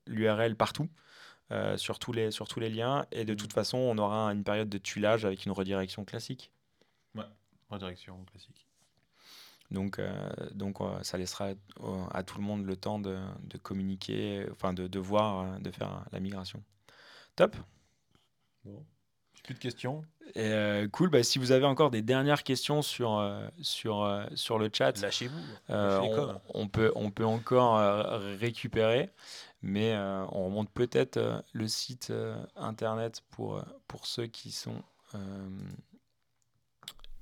l'URL 0.07 0.57
partout. 0.57 0.89
sur, 1.77 1.99
tous 1.99 2.13
les, 2.15 2.31
sur 2.31 2.49
tous 2.49 2.61
les 2.61 2.71
liens 2.71 3.05
et 3.13 3.27
de 3.27 3.35
toute 3.35 3.51
mmh. 3.51 3.61
façon 3.61 3.77
on 3.77 3.99
aura 3.99 4.33
une 4.33 4.43
période 4.43 4.71
de 4.71 4.79
tuilage 4.79 5.27
avec 5.27 5.45
une 5.45 5.53
redirection 5.53 6.07
classique. 6.07 6.51
Ouais, 7.15 7.25
redirection 7.69 8.25
classique. 8.25 8.64
Donc, 9.75 9.99
euh, 9.99 10.13
donc 10.53 10.79
ça 11.03 11.19
laissera 11.19 11.51
à 12.13 12.23
tout 12.23 12.39
le 12.39 12.45
monde 12.45 12.65
le 12.65 12.77
temps 12.77 12.99
de, 13.01 13.19
de 13.43 13.59
communiquer, 13.59 14.47
enfin 14.53 14.73
de, 14.73 14.87
de, 14.87 14.99
voir, 15.01 15.41
euh, 15.41 15.59
de 15.59 15.71
faire 15.71 16.05
la 16.13 16.21
migration. 16.21 16.63
Top. 17.37 17.57
Bon. 18.65 18.83
Plus 19.43 19.55
de 19.55 19.59
questions? 19.59 20.05
Euh, 20.37 20.89
cool. 20.89 21.11
Bah, 21.11 21.23
si 21.23 21.39
vous 21.39 21.53
avez 21.53 21.67
encore 21.67 21.91
des 21.91 22.01
dernières 22.01 22.45
questions 22.45 22.81
sur, 22.81 23.23
sur, 23.61 24.27
sur 24.35 24.59
le 24.59 24.71
chat, 24.73 24.99
lâchez-vous. 25.03 25.39
on, 25.69 26.41
on, 26.55 26.69
peut, 26.69 26.93
on 26.95 27.11
peut 27.11 27.27
encore 27.27 27.77
récupérer, 28.39 29.11
mais 29.61 29.95
on 29.99 30.47
remonte 30.47 30.71
peut-être 30.71 31.45
le 31.53 31.69
site 31.69 32.11
internet 32.57 33.23
pour, 33.29 33.63
pour 33.87 34.07
ceux 34.07 34.27
qui 34.27 34.51
sont, 34.51 34.83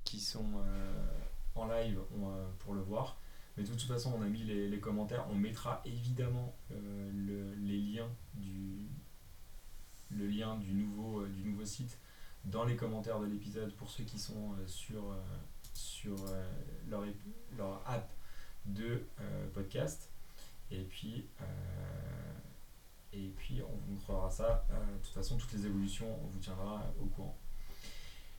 qui 0.05 0.21
sont 0.21 0.63
en 1.55 1.67
live 1.67 1.99
euh, 1.99 2.47
pour 2.59 2.73
le 2.73 2.81
voir. 2.81 3.17
Mais 3.55 3.63
de 3.63 3.69
toute 3.69 3.83
façon, 3.83 4.13
on 4.17 4.21
a 4.21 4.27
mis 4.27 4.43
les, 4.43 4.79
commentaires. 4.79 5.25
On 5.29 5.35
mettra 5.35 5.81
évidemment 5.85 6.55
euh, 6.71 7.11
le, 7.13 7.53
les 7.55 7.79
liens 7.79 8.09
du, 8.33 8.87
le 10.09 10.27
lien 10.27 10.57
du 10.57 10.73
nouveau, 10.73 11.21
euh, 11.21 11.29
du 11.29 11.43
nouveau 11.43 11.65
site 11.65 11.99
dans 12.45 12.65
les 12.65 12.75
commentaires 12.75 13.19
de 13.19 13.27
l'épisode 13.27 13.71
pour 13.75 13.89
ceux 13.89 14.03
qui 14.03 14.19
sont 14.19 14.55
sur, 14.65 15.15
sur 15.73 16.17
leur, 16.89 17.03
leur, 17.57 17.81
app 17.87 18.11
de 18.65 19.01
podcast. 19.53 20.09
Et 20.69 20.83
puis, 20.83 21.25
et 23.13 23.29
puis, 23.37 23.61
on 23.61 23.73
vous 23.73 23.93
montrera 23.93 24.29
ça. 24.29 24.65
de 24.69 25.05
toute 25.05 25.13
façon, 25.13 25.37
toutes 25.37 25.53
les 25.53 25.67
évolutions, 25.67 26.19
on 26.21 26.27
vous 26.27 26.39
tiendra 26.39 26.83
au 27.01 27.05
courant. 27.05 27.37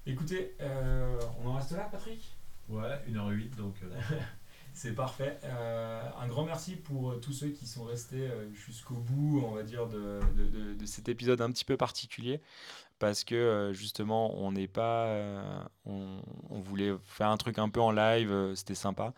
Écoutez, 0.05 0.55
on 0.61 1.49
en 1.49 1.55
reste 1.55 1.71
là, 1.71 1.89
Patrick? 1.91 2.37
Ouais, 2.69 3.01
1h08, 3.11 3.57
donc. 3.57 3.75
Euh, 3.83 4.01
c'est 4.73 4.95
parfait. 4.95 5.39
Euh, 5.45 6.03
un 6.19 6.27
grand 6.27 6.45
merci 6.45 6.77
pour 6.77 7.11
euh, 7.11 7.17
tous 7.17 7.33
ceux 7.33 7.49
qui 7.49 7.67
sont 7.67 7.85
restés 7.85 8.29
jusqu'au 8.53 8.95
bout, 8.95 9.43
on 9.45 9.53
va 9.53 9.63
dire, 9.63 9.87
de, 9.87 10.21
de, 10.37 10.75
de, 10.75 10.87
cet 10.87 11.09
épisode 11.09 11.41
un 11.41 11.51
petit 11.51 11.65
peu 11.65 11.77
particulier. 11.77 12.41
Parce 12.99 13.25
que 13.25 13.73
justement, 13.75 14.35
on 14.37 14.53
n'est 14.53 14.69
pas. 14.69 15.09
On, 15.85 16.21
on, 16.49 16.61
voulait 16.61 16.95
faire 17.05 17.29
un 17.29 17.37
truc 17.37 17.59
un 17.59 17.69
peu 17.69 17.81
en 17.81 17.91
live, 17.91 18.55
c'était 18.55 18.77
sympa. 18.77 19.15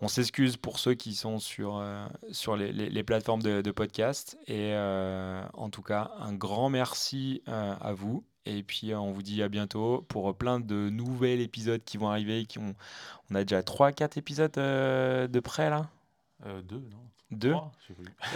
On 0.00 0.08
s'excuse 0.08 0.58
pour 0.58 0.78
ceux 0.78 0.94
qui 0.94 1.14
sont 1.14 1.38
sur, 1.38 1.82
sur 2.30 2.56
les, 2.56 2.72
les, 2.72 2.90
les, 2.90 3.02
plateformes 3.04 3.42
de, 3.42 3.62
de 3.62 3.70
podcast. 3.70 4.36
Et 4.48 4.74
en 4.74 5.70
tout 5.70 5.82
cas, 5.82 6.10
un 6.18 6.34
grand 6.34 6.68
merci 6.68 7.42
à 7.46 7.92
vous 7.94 8.24
et 8.46 8.62
puis 8.62 8.92
euh, 8.92 8.98
on 8.98 9.12
vous 9.12 9.22
dit 9.22 9.42
à 9.42 9.48
bientôt 9.48 10.04
pour 10.08 10.34
plein 10.36 10.60
de 10.60 10.88
nouveaux 10.88 11.24
épisodes 11.24 11.82
qui 11.84 11.98
vont 11.98 12.08
arriver. 12.08 12.46
Qui 12.46 12.58
ont... 12.58 12.74
On 13.30 13.34
a 13.34 13.42
déjà 13.44 13.60
3-4 13.60 14.18
épisodes 14.18 14.56
euh, 14.56 15.26
de 15.26 15.40
près 15.40 15.68
là? 15.68 15.88
Euh, 16.46 16.62
Deux, 16.62 16.76
non? 16.76 17.02
Deux? 17.32 17.54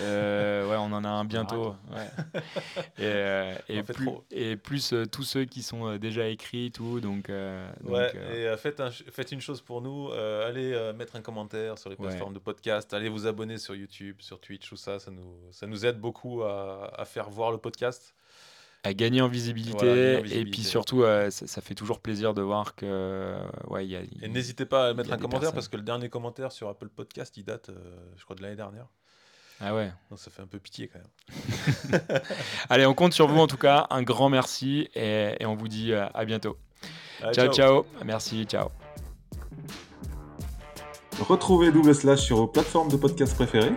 Euh, 0.00 0.68
Ouais, 0.68 0.76
on 0.76 0.92
en 0.92 1.04
a 1.04 1.08
un 1.08 1.24
bientôt. 1.24 1.76
Ouais. 1.92 2.42
Et, 3.68 3.76
et, 3.78 3.82
plus, 3.84 4.08
et, 4.32 4.56
plus, 4.56 4.94
tous 5.12 5.22
ceux 5.22 5.44
qui 5.44 5.62
sont 5.62 5.96
déjà 5.96 6.26
écrits, 6.26 6.72
tout. 6.72 6.98
Donc, 6.98 7.30
donc 7.30 7.92
ouais, 7.92 8.12
et 8.34 8.56
faites, 8.56 8.82
faites, 8.90 9.30
une 9.30 9.40
chose 9.40 9.60
pour 9.60 9.80
nous 9.80 10.10
allez 10.12 10.92
mettre 10.96 11.14
un 11.14 11.22
commentaire 11.22 11.78
sur 11.78 11.88
les 11.88 11.96
plateformes 11.96 12.34
de 12.34 12.40
podcast, 12.40 12.92
allez 12.92 13.08
vous 13.08 13.28
abonner 13.28 13.58
sur 13.58 13.76
YouTube, 13.76 14.16
sur 14.18 14.40
Twitch, 14.40 14.68
tout 14.68 14.76
ça. 14.76 14.98
Ça 14.98 15.12
nous, 15.12 15.36
ça 15.52 15.68
nous 15.68 15.86
aide 15.86 16.00
beaucoup 16.00 16.42
à, 16.42 16.92
à 16.98 17.04
faire 17.04 17.30
voir 17.30 17.52
le 17.52 17.58
podcast 17.58 18.14
à 18.82 18.94
gagner 18.94 19.20
en 19.20 19.28
visibilité, 19.28 20.22
et 20.30 20.44
puis 20.44 20.62
surtout 20.62 21.02
euh, 21.02 21.30
ça, 21.30 21.60
fait 21.60 21.74
toujours 21.74 22.00
plaisir 22.00 22.32
de 22.32 22.40
voir 22.40 22.74
que 22.74 23.36
ouais 23.68 23.86
il 23.86 23.90
y 23.90 23.96
a 23.96 24.00
et 24.22 24.28
n'hésitez 24.28 24.64
pas 24.64 24.88
à 24.88 24.94
mettre 24.94 25.12
un 25.12 25.18
commentaire 25.18 25.52
parce 25.52 25.68
que 25.68 25.76
le 25.76 25.82
dernier 25.82 26.08
commentaire 26.08 26.50
sur 26.50 26.68
Apple 26.68 26.88
Podcast 26.88 27.36
il 27.36 27.44
date 27.44 27.68
euh, 27.68 27.74
je 28.16 28.24
crois 28.24 28.36
de 28.36 28.42
l'année 28.42 28.56
dernière 28.56 28.86
Ah 29.60 29.74
ouais. 29.74 29.92
ça 30.16 30.30
fait 30.30 30.40
un 30.40 30.46
peu 30.46 30.58
pitié 30.58 30.88
quand 30.88 30.98
même. 30.98 32.00
Allez, 32.70 32.86
on 32.86 32.94
compte 32.94 33.12
sur 33.12 33.28
vous 33.28 33.38
en 33.38 33.46
tout 33.46 33.58
cas. 33.58 33.86
Un 33.90 34.02
grand 34.02 34.30
merci 34.30 34.88
et, 34.94 35.36
on 35.44 35.56
vous 35.56 35.68
dit 35.68 35.92
euh, 35.92 36.06
à 36.14 36.24
bientôt. 36.24 36.56
ciao, 37.32 37.52
ciao, 37.52 37.84
Merci, 38.04 38.44
ciao. 38.44 38.68
Retrouvez 41.20 41.70
Double 41.70 41.94
Slash 41.94 42.20
sur 42.20 42.36
vos 42.36 42.46
plateformes 42.46 42.90
de 42.90 42.96
podcast 42.96 43.34
préférées 43.34 43.74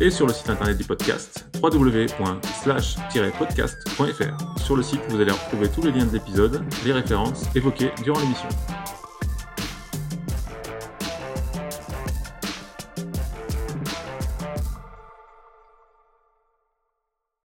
et 0.00 0.10
sur 0.10 0.26
le 0.26 0.32
site 0.32 0.50
internet 0.50 0.78
du 0.78 0.84
podcast 0.84 1.46
www.slash-podcast.fr. 1.62 4.60
Sur 4.60 4.76
le 4.76 4.82
site, 4.82 5.00
vous 5.08 5.20
allez 5.20 5.32
retrouver 5.32 5.68
tous 5.68 5.82
les 5.82 5.92
liens 5.92 6.06
de 6.06 6.12
l'épisode, 6.12 6.62
les 6.84 6.92
références 6.92 7.44
évoquées 7.54 7.90
durant 8.02 8.18
l'émission. 8.20 8.48